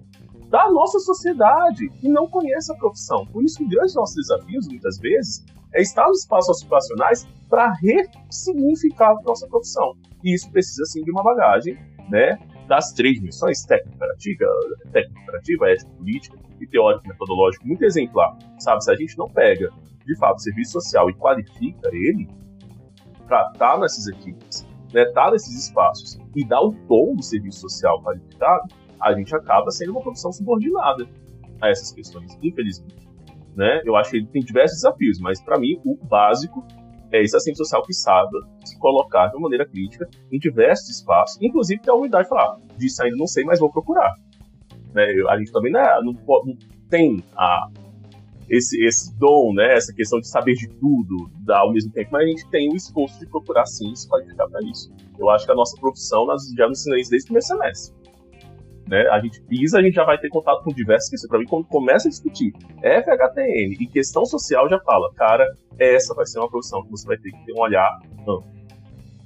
da 0.49 0.71
nossa 0.71 0.97
sociedade 0.97 1.91
e 2.01 2.09
não 2.09 2.27
conhece 2.27 2.71
a 2.71 2.75
profissão. 2.75 3.27
Por 3.27 3.43
isso, 3.43 3.63
um 3.63 3.69
grande 3.69 3.93
nossos 3.93 4.15
desafios, 4.15 4.67
muitas 4.67 4.97
vezes, 4.97 5.45
é 5.71 5.83
estar 5.83 6.07
nos 6.07 6.21
espaços 6.21 6.61
ocupacionais 6.61 7.27
para 7.47 7.71
ressignificar 7.73 9.11
a 9.11 9.21
nossa 9.21 9.45
profissão. 9.47 9.93
E 10.23 10.33
isso 10.33 10.49
precisa, 10.49 10.83
sim, 10.85 11.03
de 11.03 11.11
uma 11.11 11.21
bagagem, 11.21 11.77
né? 12.09 12.39
Das 12.67 12.91
três 12.93 13.21
missões, 13.21 13.63
técnico-operativa, 13.63 14.45
técnico-operativa, 14.91 15.69
ético-política 15.71 16.37
e 16.59 16.67
teórico-metodológico, 16.67 17.67
muito 17.67 17.83
exemplar. 17.83 18.37
Sabe, 18.59 18.83
se 18.83 18.91
a 18.91 18.95
gente 18.95 19.17
não 19.17 19.27
pega, 19.27 19.69
de 20.05 20.17
fato, 20.17 20.37
o 20.37 20.39
serviço 20.39 20.73
social 20.73 21.09
e 21.09 21.13
qualifica 21.13 21.89
ele 21.93 22.27
para 23.27 23.51
estar 23.51 23.73
tá 23.73 23.79
nessas 23.79 24.07
equipes, 24.07 24.67
né, 24.93 25.05
tá 25.13 25.31
nesses 25.31 25.67
espaços 25.67 26.19
e 26.35 26.45
dar 26.45 26.61
o 26.61 26.73
tom 26.87 27.15
do 27.15 27.23
serviço 27.23 27.61
social 27.61 28.01
qualificado, 28.03 28.67
a 28.99 29.13
gente 29.13 29.35
acaba 29.35 29.69
sendo 29.71 29.91
uma 29.91 30.01
profissão 30.01 30.31
subordinada 30.31 31.07
a 31.61 31.69
essas 31.69 31.91
questões, 31.91 32.37
infelizmente. 32.41 33.05
Né? 33.55 33.81
Eu 33.85 33.95
acho 33.95 34.11
que 34.11 34.17
ele 34.17 34.27
tem 34.27 34.41
diversos 34.41 34.81
desafios, 34.81 35.19
mas 35.19 35.41
para 35.41 35.59
mim 35.59 35.79
o 35.85 35.95
básico 35.95 36.65
esse 37.21 37.35
assistente 37.35 37.57
social 37.57 37.83
que 37.83 37.93
saiba 37.93 38.47
se 38.63 38.77
colocar 38.79 39.27
de 39.27 39.35
uma 39.35 39.43
maneira 39.43 39.65
crítica 39.65 40.07
em 40.31 40.39
diversos 40.39 40.89
espaços, 40.89 41.41
inclusive 41.41 41.81
ter 41.81 41.91
a 41.91 41.93
humildade 41.93 42.23
de 42.23 42.29
falar, 42.29 42.57
disso 42.77 43.03
ainda 43.03 43.17
não 43.17 43.27
sei, 43.27 43.43
mas 43.43 43.59
vou 43.59 43.71
procurar. 43.71 44.13
Né? 44.93 45.05
A 45.29 45.37
gente 45.37 45.51
também 45.51 45.71
não, 45.71 45.79
é, 45.79 46.03
não, 46.03 46.15
tem 46.89 47.23
a, 47.35 47.67
esse, 48.49 48.83
esse 48.85 49.17
dom, 49.17 49.53
né? 49.53 49.75
essa 49.75 49.93
questão 49.93 50.19
de 50.19 50.27
saber 50.27 50.53
de 50.53 50.67
tudo 50.79 51.29
ao 51.49 51.71
mesmo 51.71 51.91
tempo, 51.91 52.09
mas 52.11 52.23
a 52.23 52.27
gente 52.27 52.49
tem 52.49 52.71
o 52.71 52.75
esforço 52.75 53.19
de 53.19 53.27
procurar 53.27 53.65
sim 53.65 53.93
se 53.95 54.07
qualificar 54.07 54.47
para 54.47 54.61
isso. 54.63 54.91
Eu 55.17 55.29
acho 55.29 55.45
que 55.45 55.51
a 55.51 55.55
nossa 55.55 55.79
profissão, 55.79 56.25
nós 56.25 56.41
já 56.57 56.67
nos 56.67 56.79
ensinamos 56.79 57.09
desde 57.09 57.25
o 57.25 57.27
primeiro 57.27 57.45
semestre 57.45 58.04
né? 58.87 59.07
A 59.09 59.19
gente 59.19 59.41
pisa, 59.41 59.79
a 59.79 59.81
gente 59.81 59.95
já 59.95 60.03
vai 60.03 60.17
ter 60.17 60.29
contato 60.29 60.63
com 60.63 60.71
diversas 60.71 61.09
questões. 61.09 61.29
Para 61.29 61.39
mim, 61.39 61.45
quando 61.45 61.65
começa 61.65 62.07
a 62.07 62.11
discutir 62.11 62.53
FHTN 62.79 63.77
e 63.79 63.87
questão 63.87 64.25
social, 64.25 64.69
já 64.69 64.79
fala, 64.79 65.11
cara, 65.13 65.45
essa 65.79 66.13
vai 66.13 66.25
ser 66.25 66.39
uma 66.39 66.49
profissão 66.49 66.83
que 66.83 66.91
você 66.91 67.07
vai 67.07 67.17
ter 67.17 67.31
que 67.31 67.45
ter 67.45 67.53
um 67.53 67.61
olhar 67.61 67.99
amplo. 68.21 68.43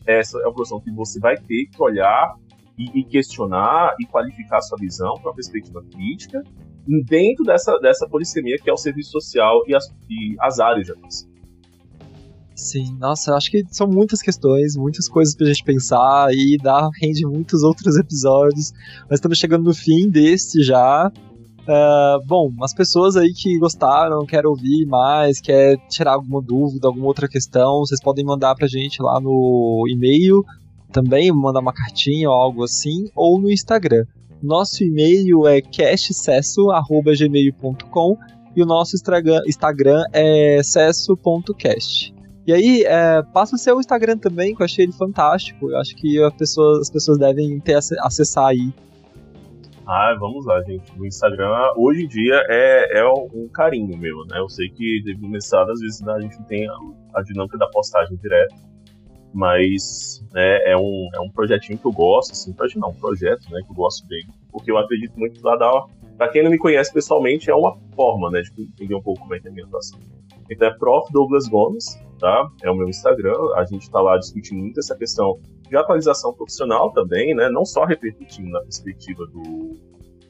Essa 0.05 0.39
é 0.39 0.45
uma 0.45 0.53
profissão 0.53 0.79
que 0.79 0.91
você 0.91 1.19
vai 1.19 1.35
ter 1.35 1.65
que 1.65 1.81
olhar 1.81 2.35
e, 2.77 2.99
e 2.99 3.03
questionar 3.03 3.95
e 3.99 4.05
qualificar 4.07 4.57
a 4.57 4.61
sua 4.61 4.77
visão 4.77 5.13
para 5.15 5.29
uma 5.29 5.35
perspectiva 5.35 5.83
crítica 5.91 6.41
dentro 7.05 7.43
dessa, 7.43 7.77
dessa 7.79 8.07
polissemia 8.07 8.57
que 8.57 8.69
é 8.69 8.73
o 8.73 8.77
serviço 8.77 9.11
social 9.11 9.61
e 9.67 9.75
as, 9.75 9.85
e 10.09 10.35
as 10.39 10.59
áreas 10.59 10.85
de 10.85 10.93
atuação. 10.93 11.29
Sim, 12.59 12.95
nossa, 12.99 13.33
acho 13.35 13.49
que 13.49 13.63
são 13.71 13.87
muitas 13.87 14.21
questões, 14.21 14.75
muitas 14.75 15.07
coisas 15.07 15.33
pra 15.33 15.47
gente 15.47 15.63
pensar 15.63 16.27
e 16.33 16.57
dá, 16.61 16.89
rende 17.01 17.25
muitos 17.25 17.63
outros 17.63 17.95
episódios. 17.97 18.73
Mas 19.09 19.19
estamos 19.19 19.37
chegando 19.37 19.63
no 19.63 19.73
fim 19.73 20.09
deste 20.09 20.61
já. 20.61 21.09
Uh, 21.61 22.19
bom, 22.27 22.49
as 22.61 22.73
pessoas 22.73 23.15
aí 23.15 23.31
que 23.33 23.57
gostaram, 23.57 24.25
querem 24.25 24.49
ouvir 24.49 24.85
mais, 24.87 25.39
quer 25.39 25.77
tirar 25.87 26.15
alguma 26.15 26.41
dúvida, 26.41 26.87
alguma 26.87 27.07
outra 27.07 27.29
questão, 27.29 27.79
vocês 27.79 28.01
podem 28.01 28.25
mandar 28.25 28.55
pra 28.55 28.67
gente 28.67 29.01
lá 29.01 29.21
no 29.21 29.85
e-mail, 29.87 30.43
também 30.91 31.31
mandar 31.31 31.61
uma 31.61 31.71
cartinha 31.71 32.29
ou 32.29 32.35
algo 32.35 32.65
assim, 32.65 33.05
ou 33.15 33.39
no 33.39 33.49
Instagram. 33.49 34.03
Nosso 34.43 34.83
e-mail 34.83 35.47
é 35.47 35.61
castcesso.gmail.com 35.61 38.17
e 38.53 38.61
o 38.61 38.65
nosso 38.65 38.95
Instagram 38.95 40.03
é 40.11 40.61
cesso.cast. 40.61 42.18
E 42.49 42.51
aí, 42.51 42.83
é, 42.83 43.21
passa 43.31 43.55
o 43.55 43.59
seu 43.59 43.79
Instagram 43.79 44.17
também, 44.17 44.55
que 44.55 44.63
eu 44.63 44.65
achei 44.65 44.83
ele 44.83 44.91
fantástico. 44.91 45.69
Eu 45.69 45.77
acho 45.77 45.95
que 45.95 46.17
pessoa, 46.31 46.79
as 46.81 46.89
pessoas 46.89 47.19
devem 47.19 47.59
ter 47.59 47.75
acessar 47.75 48.47
aí. 48.47 48.73
Ah, 49.85 50.15
vamos 50.19 50.47
lá, 50.47 50.59
gente. 50.63 50.91
O 50.99 51.05
Instagram, 51.05 51.53
hoje 51.77 52.05
em 52.05 52.07
dia, 52.07 52.43
é, 52.49 53.01
é 53.01 53.07
um 53.07 53.47
carinho 53.53 53.95
meu, 53.95 54.25
né? 54.25 54.39
Eu 54.39 54.49
sei 54.49 54.67
que 54.67 54.99
teve 55.05 55.21
começado, 55.21 55.69
às 55.69 55.79
vezes 55.79 56.01
a 56.07 56.19
gente 56.21 56.41
tem 56.45 56.67
a, 56.67 56.73
a 57.19 57.21
dinâmica 57.21 57.55
da 57.55 57.67
postagem 57.67 58.17
direta, 58.17 58.55
mas 59.31 60.25
né, 60.33 60.71
é, 60.71 60.75
um, 60.75 61.07
é 61.13 61.19
um 61.19 61.29
projetinho 61.29 61.77
que 61.77 61.85
eu 61.85 61.91
gosto, 61.91 62.31
assim, 62.31 62.51
projeto 62.51 62.79
não, 62.79 62.89
um 62.89 62.95
projeto, 62.95 63.47
né, 63.51 63.61
que 63.63 63.69
eu 63.69 63.75
gosto 63.75 64.07
dele, 64.07 64.27
porque 64.51 64.71
eu 64.71 64.77
acredito 64.79 65.13
muito 65.19 65.39
lá 65.45 65.55
dar, 65.55 65.85
pra 66.17 66.27
quem 66.29 66.41
não 66.41 66.49
me 66.49 66.57
conhece 66.57 66.91
pessoalmente, 66.91 67.47
é 67.47 67.53
uma 67.53 67.77
forma, 67.95 68.31
né, 68.31 68.41
de 68.41 68.63
entender 68.63 68.95
um 68.95 69.03
pouco 69.03 69.19
como 69.19 69.35
é 69.35 69.39
que 69.39 69.47
é 69.47 69.51
a 69.51 69.53
minha 69.53 69.67
atuação. 69.67 69.99
Então 70.49 70.67
é 70.67 70.73
Prof. 70.77 71.11
Douglas 71.11 71.47
Gomes, 71.47 71.85
tá? 72.19 72.49
É 72.63 72.69
o 72.69 72.75
meu 72.75 72.89
Instagram. 72.89 73.37
A 73.55 73.65
gente 73.65 73.83
está 73.83 74.01
lá 74.01 74.17
discutindo 74.17 74.59
muito 74.59 74.79
essa 74.79 74.95
questão 74.95 75.39
de 75.67 75.75
atualização 75.77 76.33
profissional 76.33 76.91
também, 76.91 77.35
né? 77.35 77.49
Não 77.49 77.65
só 77.65 77.85
repercutindo 77.85 78.49
na 78.49 78.61
perspectiva 78.61 79.25
do 79.27 79.77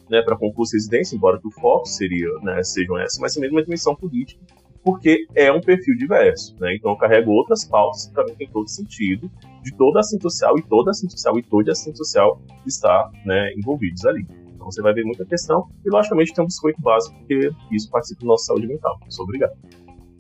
né, 0.10 0.22
para 0.22 0.36
concurso 0.36 0.76
e 0.76 0.78
residência, 0.78 1.16
embora 1.16 1.40
que 1.40 1.48
o 1.48 1.52
foco 1.52 1.86
seria, 1.86 2.28
né, 2.42 2.64
sejam 2.64 2.98
essas, 2.98 3.20
mas 3.20 3.34
também 3.34 3.52
uma 3.52 3.64
dimensão 3.64 3.96
política, 3.96 4.44
porque 4.84 5.28
é 5.36 5.52
um 5.52 5.62
perfil 5.62 5.96
diverso, 5.96 6.56
né? 6.60 6.76
Então 6.76 6.92
eu 6.92 6.98
carrego 6.98 7.32
outras 7.32 7.66
pautas 7.66 8.08
que 8.08 8.14
também 8.14 8.36
tem 8.36 8.50
todo 8.50 8.68
sentido 8.68 9.30
de 9.62 9.76
toda 9.76 10.00
a 10.00 10.02
assistente 10.02 10.24
social 10.24 10.58
e 10.58 10.64
toda 10.64 10.90
a 10.90 10.92
assistente 10.92 11.12
social 11.12 11.38
e 11.38 11.44
toda 11.44 11.70
a 11.70 11.74
assistente 11.74 11.98
social 11.98 12.42
está, 12.66 13.12
né, 13.26 13.54
envolvidos 13.56 14.06
ali. 14.06 14.26
Então 14.56 14.72
você 14.72 14.82
vai 14.82 14.94
ver 14.94 15.04
muita 15.04 15.26
questão 15.26 15.70
e 15.86 15.90
logicamente 15.90 16.34
tem 16.34 16.44
um 16.44 16.48
biscoito 16.48 16.82
básico 16.82 17.16
porque 17.20 17.52
isso 17.72 17.90
participa 17.92 18.22
da 18.22 18.28
nossa 18.28 18.46
saúde 18.46 18.68
mental. 18.68 18.98
Muito 19.02 19.22
obrigado. 19.22 19.52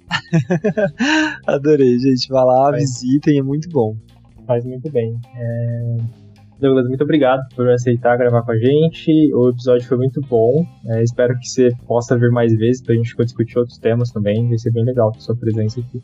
Adorei, 1.47 1.99
gente. 1.99 2.30
Vai 2.30 2.45
lá, 2.45 2.72
visitem, 2.72 3.39
é 3.39 3.43
muito 3.43 3.70
bom. 3.70 3.95
Faz 4.45 4.66
muito 4.66 4.91
bem. 4.91 5.20
É... 5.36 5.97
Douglas, 6.60 6.88
muito 6.88 7.03
obrigado 7.03 7.41
por 7.55 7.70
aceitar 7.70 8.18
gravar 8.18 8.41
com 8.41 8.51
a 8.51 8.57
gente. 8.57 9.34
O 9.34 9.49
episódio 9.49 9.88
foi 9.88 9.97
muito 9.97 10.20
bom. 10.22 10.66
É, 10.88 11.01
espero 11.03 11.34
que 11.39 11.47
você 11.47 11.70
possa 11.88 12.18
vir 12.18 12.32
mais 12.32 12.53
vezes 12.53 12.84
para 12.84 12.93
a 12.93 12.97
gente 12.97 13.16
discutir 13.16 13.57
outros 13.57 13.78
temas 13.78 14.12
também. 14.12 14.47
Vai 14.47 14.57
ser 14.57 14.72
bem 14.72 14.84
legal 14.84 15.12
a 15.16 15.20
sua 15.20 15.38
presença 15.38 15.80
aqui. 15.80 16.01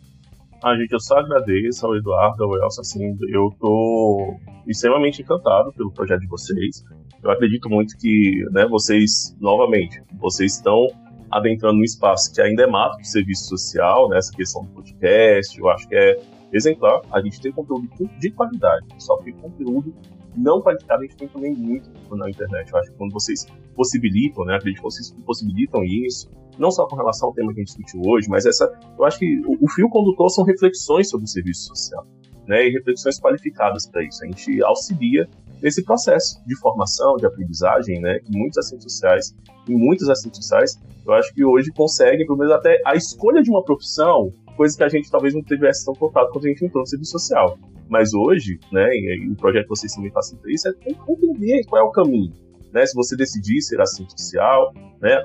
Ah, 0.63 0.75
gente, 0.77 0.93
eu 0.93 0.99
só 0.99 1.17
agradeço 1.17 1.85
ao 1.85 1.95
Eduardo, 1.95 2.43
ao 2.43 2.55
Elcio, 2.55 2.81
assim, 2.81 3.15
eu 3.29 3.49
tô 3.59 4.35
extremamente 4.65 5.21
encantado 5.21 5.71
pelo 5.73 5.91
projeto 5.91 6.21
de 6.21 6.27
vocês. 6.27 6.83
Eu 7.21 7.29
acredito 7.29 7.69
muito 7.69 7.97
que, 7.97 8.43
né, 8.51 8.65
vocês, 8.65 9.35
novamente, 9.39 10.01
vocês 10.19 10.55
estão 10.55 10.87
adentrando 11.31 11.79
um 11.79 11.83
espaço 11.83 12.33
que 12.33 12.41
ainda 12.41 12.63
é 12.63 12.67
mato 12.67 12.97
de 12.97 13.09
serviço 13.09 13.45
social, 13.49 14.09
né, 14.09 14.17
essa 14.17 14.31
questão 14.31 14.63
do 14.63 14.69
podcast, 14.69 15.59
eu 15.59 15.69
acho 15.69 15.87
que 15.87 15.95
é 15.95 16.19
exemplar. 16.53 17.01
A 17.11 17.21
gente 17.21 17.41
tem 17.41 17.51
conteúdo 17.51 17.87
de 18.19 18.31
qualidade, 18.31 18.85
só 18.99 19.17
que 19.17 19.31
conteúdo 19.33 19.93
não 20.35 20.61
qualificado 20.61 21.01
a 21.01 21.05
gente 21.05 21.15
tem 21.15 21.27
também 21.27 21.53
muito 21.53 21.89
na 22.11 22.29
internet. 22.29 22.71
Eu 22.71 22.79
acho 22.79 22.91
que 22.91 22.97
quando 22.97 23.13
vocês 23.13 23.45
possibilitam, 23.75 24.45
né, 24.45 24.55
acredito 24.55 24.77
que 24.77 24.83
vocês 24.83 25.11
possibilitam 25.25 25.83
isso, 25.83 26.29
não 26.57 26.71
só 26.71 26.87
com 26.87 26.95
relação 26.95 27.29
ao 27.29 27.33
tema 27.33 27.53
que 27.53 27.59
a 27.59 27.63
gente 27.63 27.75
discutiu 27.75 28.01
hoje, 28.05 28.29
mas 28.29 28.45
essa, 28.45 28.71
eu 28.97 29.05
acho 29.05 29.19
que 29.19 29.41
o, 29.45 29.57
o 29.65 29.69
fio 29.69 29.89
condutor 29.89 30.29
são 30.29 30.43
reflexões 30.43 31.09
sobre 31.09 31.25
o 31.25 31.27
serviço 31.27 31.67
social, 31.67 32.05
né, 32.47 32.67
e 32.67 32.71
reflexões 32.71 33.19
qualificadas 33.19 33.87
para 33.87 34.03
isso. 34.03 34.23
A 34.23 34.27
gente 34.27 34.63
auxilia 34.63 35.27
nesse 35.65 35.83
processo 35.83 36.39
de 36.45 36.55
formação, 36.59 37.15
de 37.15 37.25
aprendizagem, 37.25 37.99
né, 37.99 38.19
muitos 38.29 38.59
assistentes 38.59 38.93
sociais, 38.93 39.35
muitos 39.67 40.07
assistentes 40.07 40.41
sociais, 40.41 40.79
eu 41.03 41.11
acho 41.13 41.33
que 41.33 41.43
hoje 41.43 41.71
conseguem, 41.71 42.23
pelo 42.23 42.37
menos 42.37 42.53
até 42.53 42.79
a 42.85 42.93
escolha 42.95 43.41
de 43.41 43.49
uma 43.49 43.63
profissão, 43.63 44.31
coisa 44.55 44.77
que 44.77 44.83
a 44.83 44.89
gente 44.89 45.09
talvez 45.09 45.33
não 45.33 45.41
tivesse 45.41 45.83
tão 45.83 45.95
contato 45.95 46.31
quando 46.31 46.45
a 46.45 46.49
gente 46.49 46.63
entrou 46.63 46.81
no 46.81 46.87
serviço 46.87 47.13
social. 47.13 47.57
Mas 47.89 48.13
hoje, 48.13 48.59
né, 48.71 48.87
e 48.95 49.27
o 49.27 49.35
projeto 49.35 49.63
que 49.63 49.69
vocês 49.69 49.91
também 49.91 50.11
facilitam 50.11 50.51
isso, 50.51 50.67
é 50.67 50.71
entender 51.09 51.63
qual 51.67 51.81
é 51.81 51.83
o 51.83 51.91
caminho. 51.91 52.31
Né, 52.71 52.85
se 52.85 52.93
você 52.93 53.15
decidir 53.15 53.59
ser 53.61 53.81
assistente 53.81 54.21
social, 54.21 54.71
né, 55.01 55.19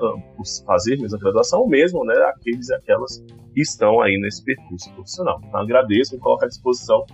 fazer 0.65 0.97
mesmo 0.97 1.17
a 1.17 1.19
graduação, 1.19 1.59
ou 1.59 1.69
mesmo 1.69 2.03
né, 2.03 2.15
aqueles 2.35 2.67
e 2.69 2.73
aquelas 2.73 3.23
que 3.53 3.61
estão 3.61 4.01
aí 4.01 4.19
nesse 4.19 4.43
percurso 4.43 4.91
profissional. 4.95 5.39
Então, 5.47 5.59
agradeço 5.59 6.15
e 6.15 6.17
coloco 6.17 6.45
à 6.45 6.47
disposição 6.47 7.05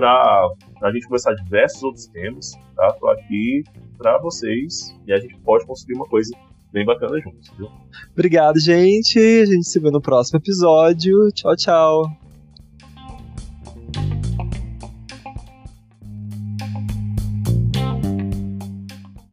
para 0.00 0.88
a 0.88 0.92
gente 0.92 1.04
conversar 1.06 1.34
diversos 1.34 1.82
outros 1.82 2.06
temas. 2.06 2.52
Tá? 2.76 2.88
Estou 2.88 3.10
aqui 3.10 3.64
para 3.96 4.18
vocês 4.18 4.96
e 5.06 5.12
a 5.12 5.18
gente 5.18 5.36
pode 5.40 5.66
construir 5.66 5.96
uma 5.96 6.06
coisa 6.06 6.30
bem 6.72 6.84
bacana 6.84 7.20
juntos. 7.20 7.50
Viu? 7.56 7.68
Obrigado, 8.12 8.60
gente. 8.60 9.18
A 9.18 9.46
gente 9.46 9.68
se 9.68 9.80
vê 9.80 9.90
no 9.90 10.00
próximo 10.00 10.38
episódio. 10.38 11.30
Tchau, 11.32 11.56
tchau. 11.56 12.27